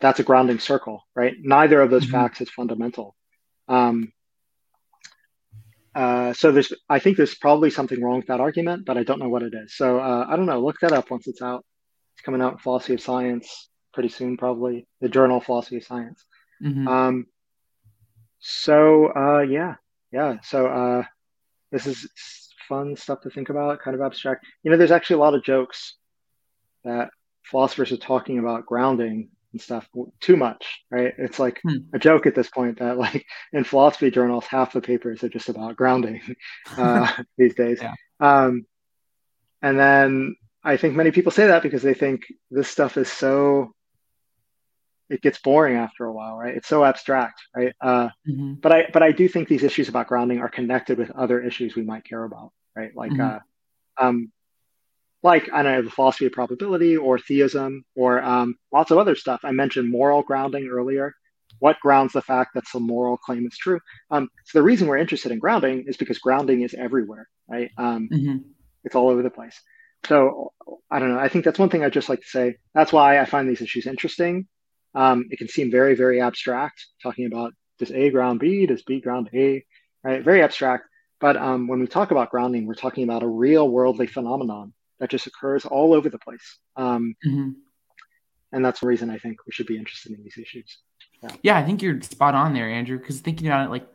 that's 0.00 0.20
a 0.20 0.24
grounding 0.24 0.58
circle, 0.58 1.04
right? 1.14 1.34
Neither 1.40 1.80
of 1.80 1.90
those 1.90 2.04
mm-hmm. 2.04 2.12
facts 2.12 2.40
is 2.40 2.50
fundamental. 2.50 3.14
Um, 3.68 4.12
uh, 5.94 6.34
so 6.34 6.52
there's, 6.52 6.72
I 6.88 6.98
think 6.98 7.16
there's 7.16 7.34
probably 7.34 7.70
something 7.70 8.02
wrong 8.02 8.18
with 8.18 8.26
that 8.26 8.40
argument, 8.40 8.84
but 8.84 8.98
I 8.98 9.02
don't 9.02 9.18
know 9.18 9.30
what 9.30 9.42
it 9.42 9.54
is. 9.54 9.76
So 9.76 9.98
uh, 9.98 10.26
I 10.28 10.36
don't 10.36 10.46
know. 10.46 10.60
Look 10.60 10.80
that 10.80 10.92
up 10.92 11.10
once 11.10 11.26
it's 11.26 11.42
out. 11.42 11.64
It's 12.14 12.22
coming 12.22 12.42
out 12.42 12.52
in 12.52 12.58
Philosophy 12.58 12.94
of 12.94 13.00
Science 13.00 13.68
pretty 13.94 14.10
soon, 14.10 14.36
probably 14.36 14.86
the 15.00 15.08
Journal 15.08 15.40
Philosophy 15.40 15.78
of 15.78 15.84
Science. 15.84 16.22
Mm-hmm. 16.62 16.86
Um, 16.86 17.26
so 18.38 19.12
uh, 19.14 19.40
yeah, 19.40 19.74
yeah. 20.12 20.36
So 20.42 20.66
uh, 20.66 21.02
this 21.70 21.86
is 21.86 22.08
fun 22.68 22.96
stuff 22.96 23.20
to 23.22 23.30
think 23.30 23.48
about, 23.48 23.80
kind 23.80 23.94
of 23.94 24.00
abstract. 24.00 24.44
You 24.62 24.70
know, 24.70 24.76
there's 24.76 24.90
actually 24.90 25.16
a 25.16 25.20
lot 25.20 25.34
of 25.34 25.44
jokes 25.44 25.94
that 26.84 27.10
philosophers 27.44 27.92
are 27.92 27.96
talking 27.96 28.38
about 28.38 28.66
grounding 28.66 29.28
and 29.52 29.60
stuff 29.60 29.88
too 30.20 30.36
much, 30.36 30.82
right? 30.90 31.14
It's 31.16 31.38
like 31.38 31.60
hmm. 31.62 31.78
a 31.92 31.98
joke 31.98 32.26
at 32.26 32.34
this 32.34 32.50
point 32.50 32.78
that 32.78 32.98
like 32.98 33.24
in 33.52 33.64
philosophy 33.64 34.10
journals, 34.10 34.46
half 34.46 34.72
the 34.72 34.80
papers 34.80 35.24
are 35.24 35.28
just 35.28 35.48
about 35.48 35.76
grounding 35.76 36.20
uh, 36.76 37.10
these 37.38 37.54
days. 37.54 37.80
Yeah. 37.80 37.94
Um, 38.20 38.66
and 39.62 39.78
then 39.78 40.36
I 40.62 40.76
think 40.76 40.94
many 40.94 41.10
people 41.10 41.32
say 41.32 41.46
that 41.46 41.62
because 41.62 41.82
they 41.82 41.94
think 41.94 42.22
this 42.50 42.68
stuff 42.68 42.96
is 42.96 43.10
so 43.10 43.72
it 45.08 45.22
gets 45.22 45.38
boring 45.38 45.76
after 45.76 46.04
a 46.04 46.12
while, 46.12 46.36
right? 46.36 46.56
It's 46.56 46.68
so 46.68 46.84
abstract, 46.84 47.40
right? 47.54 47.72
Uh, 47.80 48.08
mm-hmm. 48.28 48.54
But 48.54 48.72
I 48.72 48.86
but 48.92 49.02
I 49.02 49.12
do 49.12 49.28
think 49.28 49.48
these 49.48 49.62
issues 49.62 49.88
about 49.88 50.08
grounding 50.08 50.40
are 50.40 50.48
connected 50.48 50.98
with 50.98 51.10
other 51.10 51.40
issues 51.40 51.76
we 51.76 51.82
might 51.82 52.04
care 52.04 52.24
about, 52.24 52.52
right? 52.74 52.90
Like 52.94 53.12
mm-hmm. 53.12 53.36
uh, 53.36 53.38
um, 54.04 54.32
like 55.22 55.48
I 55.52 55.62
don't 55.62 55.72
know 55.72 55.82
the 55.82 55.90
philosophy 55.90 56.26
of 56.26 56.32
probability 56.32 56.96
or 56.96 57.18
theism 57.18 57.84
or 57.94 58.22
um, 58.22 58.56
lots 58.72 58.90
of 58.90 58.98
other 58.98 59.14
stuff. 59.14 59.40
I 59.44 59.52
mentioned 59.52 59.90
moral 59.90 60.22
grounding 60.22 60.68
earlier. 60.68 61.14
What 61.58 61.80
grounds 61.80 62.12
the 62.12 62.20
fact 62.20 62.54
that 62.54 62.66
some 62.66 62.82
moral 62.82 63.16
claim 63.16 63.46
is 63.46 63.56
true? 63.56 63.80
Um, 64.10 64.28
so 64.44 64.58
the 64.58 64.62
reason 64.62 64.88
we're 64.88 64.98
interested 64.98 65.32
in 65.32 65.38
grounding 65.38 65.84
is 65.86 65.96
because 65.96 66.18
grounding 66.18 66.62
is 66.62 66.74
everywhere, 66.74 67.28
right? 67.48 67.70
Um, 67.78 68.08
mm-hmm. 68.12 68.36
It's 68.84 68.94
all 68.94 69.08
over 69.08 69.22
the 69.22 69.30
place. 69.30 69.58
So 70.06 70.52
I 70.90 70.98
don't 70.98 71.12
know. 71.12 71.18
I 71.18 71.28
think 71.28 71.44
that's 71.44 71.58
one 71.58 71.70
thing 71.70 71.82
I'd 71.82 71.92
just 71.92 72.08
like 72.08 72.20
to 72.20 72.28
say. 72.28 72.56
That's 72.74 72.92
why 72.92 73.18
I 73.18 73.24
find 73.24 73.48
these 73.48 73.62
issues 73.62 73.86
interesting 73.86 74.46
um, 74.96 75.26
it 75.30 75.36
can 75.36 75.48
seem 75.48 75.70
very, 75.70 75.94
very 75.94 76.20
abstract, 76.20 76.86
talking 77.02 77.26
about 77.26 77.52
does 77.78 77.92
A 77.92 78.08
ground 78.10 78.40
B, 78.40 78.64
does 78.64 78.82
B 78.82 78.98
ground 78.98 79.28
A, 79.34 79.62
right? 80.02 80.24
Very 80.24 80.42
abstract. 80.42 80.88
But 81.20 81.36
um, 81.36 81.68
when 81.68 81.80
we 81.80 81.86
talk 81.86 82.10
about 82.10 82.30
grounding, 82.30 82.66
we're 82.66 82.74
talking 82.74 83.04
about 83.04 83.22
a 83.22 83.28
real 83.28 83.68
worldly 83.68 84.06
phenomenon 84.06 84.72
that 84.98 85.10
just 85.10 85.26
occurs 85.26 85.66
all 85.66 85.92
over 85.92 86.08
the 86.08 86.18
place. 86.18 86.58
Um, 86.76 87.14
mm-hmm. 87.24 87.50
And 88.52 88.64
that's 88.64 88.80
the 88.80 88.86
reason 88.86 89.10
I 89.10 89.18
think 89.18 89.44
we 89.46 89.52
should 89.52 89.66
be 89.66 89.76
interested 89.76 90.12
in 90.12 90.24
these 90.24 90.38
issues. 90.38 90.78
Yeah, 91.22 91.30
yeah 91.42 91.58
I 91.58 91.62
think 91.62 91.82
you're 91.82 92.00
spot 92.00 92.34
on 92.34 92.54
there, 92.54 92.70
Andrew, 92.70 92.98
because 92.98 93.20
thinking 93.20 93.48
about 93.48 93.66
it, 93.66 93.70
like 93.70 93.86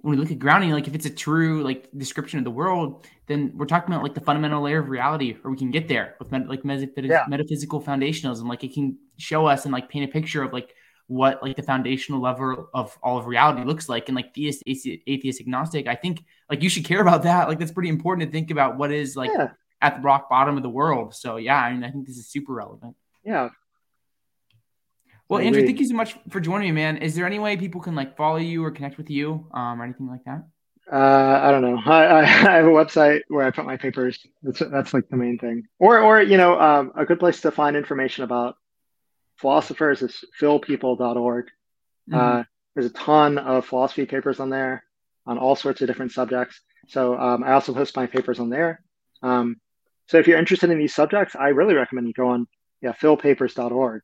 when 0.00 0.16
we 0.16 0.22
look 0.22 0.30
at 0.30 0.38
grounding, 0.38 0.70
like 0.70 0.86
if 0.86 0.94
it's 0.94 1.06
a 1.06 1.10
true 1.10 1.62
like 1.62 1.88
description 1.96 2.38
of 2.38 2.44
the 2.44 2.50
world, 2.50 3.06
then 3.26 3.52
we're 3.54 3.66
talking 3.66 3.92
about 3.92 4.02
like 4.02 4.14
the 4.14 4.20
fundamental 4.20 4.62
layer 4.62 4.80
of 4.80 4.88
reality, 4.88 5.36
or 5.42 5.50
we 5.50 5.56
can 5.56 5.70
get 5.70 5.88
there 5.88 6.14
with 6.18 6.30
met- 6.30 6.48
like 6.48 6.64
met- 6.64 6.88
yeah. 6.96 7.24
metaphysical 7.28 7.82
foundationalism. 7.82 8.48
Like 8.48 8.62
it 8.62 8.74
can 8.74 8.98
show 9.16 9.46
us 9.46 9.64
and 9.64 9.72
like 9.72 9.88
paint 9.88 10.08
a 10.08 10.12
picture 10.12 10.42
of 10.42 10.52
like 10.52 10.74
what 11.08 11.42
like 11.42 11.56
the 11.56 11.62
foundational 11.62 12.20
level 12.20 12.68
of 12.74 12.96
all 13.02 13.18
of 13.18 13.26
reality 13.26 13.64
looks 13.64 13.88
like. 13.88 14.08
And 14.08 14.16
like 14.16 14.34
theist, 14.34 14.62
atheist, 14.66 15.40
agnostic, 15.40 15.86
I 15.86 15.94
think 15.94 16.24
like 16.50 16.62
you 16.62 16.68
should 16.68 16.84
care 16.84 17.00
about 17.00 17.22
that. 17.24 17.48
Like 17.48 17.58
that's 17.58 17.72
pretty 17.72 17.88
important 17.88 18.28
to 18.28 18.32
think 18.32 18.50
about 18.50 18.76
what 18.76 18.92
is 18.92 19.16
like 19.16 19.30
yeah. 19.32 19.50
at 19.80 19.96
the 19.96 20.02
rock 20.02 20.28
bottom 20.28 20.56
of 20.56 20.62
the 20.62 20.68
world. 20.68 21.14
So 21.14 21.36
yeah, 21.36 21.56
I 21.56 21.72
mean, 21.72 21.84
I 21.84 21.90
think 21.90 22.06
this 22.06 22.16
is 22.16 22.28
super 22.28 22.52
relevant. 22.52 22.96
Yeah. 23.24 23.48
Well, 25.28 25.40
Andrew, 25.40 25.64
thank 25.64 25.80
you 25.80 25.88
so 25.88 25.94
much 25.94 26.16
for 26.30 26.40
joining 26.40 26.68
me, 26.68 26.72
man. 26.72 26.98
Is 26.98 27.14
there 27.16 27.26
any 27.26 27.38
way 27.38 27.56
people 27.56 27.80
can 27.80 27.94
like 27.94 28.16
follow 28.16 28.36
you 28.36 28.64
or 28.64 28.70
connect 28.70 28.96
with 28.96 29.10
you, 29.10 29.46
um, 29.52 29.80
or 29.80 29.84
anything 29.84 30.06
like 30.06 30.24
that? 30.24 30.44
Uh, 30.90 31.40
I 31.42 31.50
don't 31.50 31.62
know. 31.62 31.80
I, 31.86 32.20
I, 32.20 32.24
have 32.24 32.64
a 32.64 32.68
website 32.68 33.22
where 33.28 33.44
I 33.44 33.50
put 33.50 33.64
my 33.64 33.76
papers. 33.76 34.24
That's 34.42 34.60
that's 34.60 34.94
like 34.94 35.08
the 35.08 35.16
main 35.16 35.38
thing. 35.38 35.66
Or 35.78 35.98
or 35.98 36.22
you 36.22 36.36
know, 36.36 36.60
um, 36.60 36.92
a 36.96 37.04
good 37.04 37.18
place 37.18 37.40
to 37.40 37.50
find 37.50 37.76
information 37.76 38.22
about 38.22 38.56
philosophers 39.36 40.02
is 40.02 40.24
philpeople.org. 40.40 41.46
Mm-hmm. 42.08 42.14
Uh, 42.14 42.44
there's 42.74 42.86
a 42.86 42.90
ton 42.90 43.38
of 43.38 43.66
philosophy 43.66 44.06
papers 44.06 44.38
on 44.38 44.50
there 44.50 44.84
on 45.26 45.38
all 45.38 45.56
sorts 45.56 45.80
of 45.80 45.88
different 45.88 46.12
subjects. 46.12 46.60
So 46.88 47.18
um, 47.18 47.42
I 47.42 47.52
also 47.52 47.74
post 47.74 47.96
my 47.96 48.06
papers 48.06 48.38
on 48.38 48.48
there. 48.48 48.80
Um, 49.22 49.56
so 50.06 50.18
if 50.18 50.28
you're 50.28 50.38
interested 50.38 50.70
in 50.70 50.78
these 50.78 50.94
subjects, 50.94 51.34
I 51.34 51.48
really 51.48 51.74
recommend 51.74 52.06
you 52.06 52.12
go 52.12 52.28
on 52.28 52.46
yeah 52.80 52.92
philpapers.org 52.92 54.02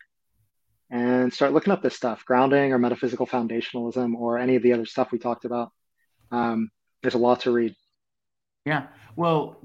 and 0.93 1.32
start 1.32 1.55
looking 1.55 1.72
up 1.72 1.82
this 1.82 1.97
stuff, 1.97 2.22
grounding 2.26 2.72
or 2.72 2.78
metaphysical 2.78 3.26
foundationalism 3.26 4.14
or 4.14 4.38
any 4.38 4.57
of 4.57 4.62
the 4.62 4.74
other 4.74 4.84
stuff 4.84 5.11
we 5.11 5.18
talked 5.18 5.47
about. 5.47 5.72
Um, 6.30 6.70
there's 7.03 7.14
a 7.14 7.18
lot 7.18 7.40
to 7.40 7.51
read. 7.51 7.74
Yeah. 8.66 8.88
Well, 9.16 9.57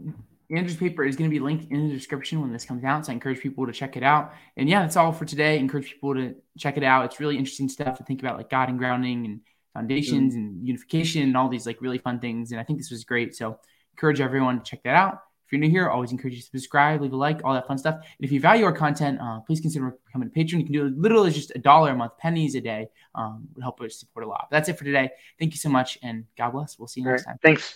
Andrew's 0.50 0.78
paper 0.78 1.04
is 1.04 1.18
going 1.18 1.30
to 1.30 1.34
be 1.34 1.42
linked 1.42 1.70
in 1.70 1.90
the 1.90 1.94
description 1.94 2.40
when 2.40 2.54
this 2.54 2.64
comes 2.64 2.86
out. 2.86 3.06
So 3.06 3.12
I 3.12 3.14
encourage 3.16 3.42
people 3.42 3.68
to 3.68 3.74
check 3.74 3.98
it 3.98 4.04
out. 4.04 4.34
And 4.56 4.70
yeah, 4.70 4.82
that's 4.82 4.96
all 4.96 5.12
for 5.12 5.26
today. 5.26 5.60
encourage 5.60 5.92
people 5.92 6.16
to 6.16 6.36
check 6.58 6.78
it 6.78 6.84
out. 6.84 7.04
It's 7.04 7.20
really 7.20 7.38
interesting 7.38 7.68
stuff 7.68 7.98
to 7.98 8.06
think 8.06 8.22
about, 8.22 8.38
like 8.38 8.50
God 8.50 8.70
and 8.70 8.80
grounding 8.80 9.26
and 9.26 9.42
foundations 9.74 10.34
mm-hmm. 10.34 10.42
and 10.42 10.66
unification 10.66 11.24
and 11.24 11.36
all 11.36 11.50
these 11.50 11.66
like 11.66 11.82
really 11.82 11.98
fun 11.98 12.20
things. 12.20 12.52
And 12.52 12.62
I 12.62 12.64
think 12.64 12.80
this 12.80 12.90
was 12.90 13.04
great. 13.04 13.36
So 13.36 13.60
encourage 13.94 14.22
everyone 14.22 14.60
to 14.60 14.64
check 14.64 14.84
that 14.84 14.96
out. 14.96 15.20
If 15.48 15.54
you're 15.54 15.62
new 15.62 15.70
here, 15.70 15.90
always 15.90 16.12
encourage 16.12 16.34
you 16.34 16.42
to 16.42 16.46
subscribe, 16.46 17.02
leave 17.02 17.14
a 17.14 17.16
like, 17.16 17.40
all 17.46 17.54
that 17.54 17.66
fun 17.68 17.78
stuff. 17.78 17.96
And 17.96 18.04
if 18.20 18.34
you 18.34 18.42
value 18.42 18.66
our 18.66 18.74
content, 18.74 19.18
uh, 19.22 19.40
please 19.40 19.62
consider 19.62 19.98
becoming 20.06 20.28
a 20.28 20.32
patron. 20.32 20.60
You 20.60 20.66
can 20.66 20.74
do 20.74 20.86
it 20.88 20.98
literally 20.98 21.32
just 21.32 21.54
a 21.56 21.60
dollar 21.60 21.92
a 21.92 21.96
month, 21.96 22.18
pennies 22.18 22.56
a 22.56 22.62
day. 22.62 22.90
Um, 23.16 23.48
would 23.56 23.64
help 23.64 23.80
us 23.82 23.98
support 23.98 24.26
a 24.26 24.30
lot. 24.30 24.48
But 24.52 24.58
that's 24.58 24.70
it 24.70 24.78
for 24.78 24.84
today. 24.84 25.10
Thank 25.40 25.54
you 25.54 25.58
so 25.58 25.70
much, 25.70 25.98
and 26.04 26.26
God 26.38 26.52
bless. 26.52 26.78
We'll 26.78 26.88
see 26.88 27.02
you 27.02 27.08
all 27.08 27.14
next 27.14 27.26
right. 27.26 27.32
time. 27.32 27.40
Thanks. 27.42 27.76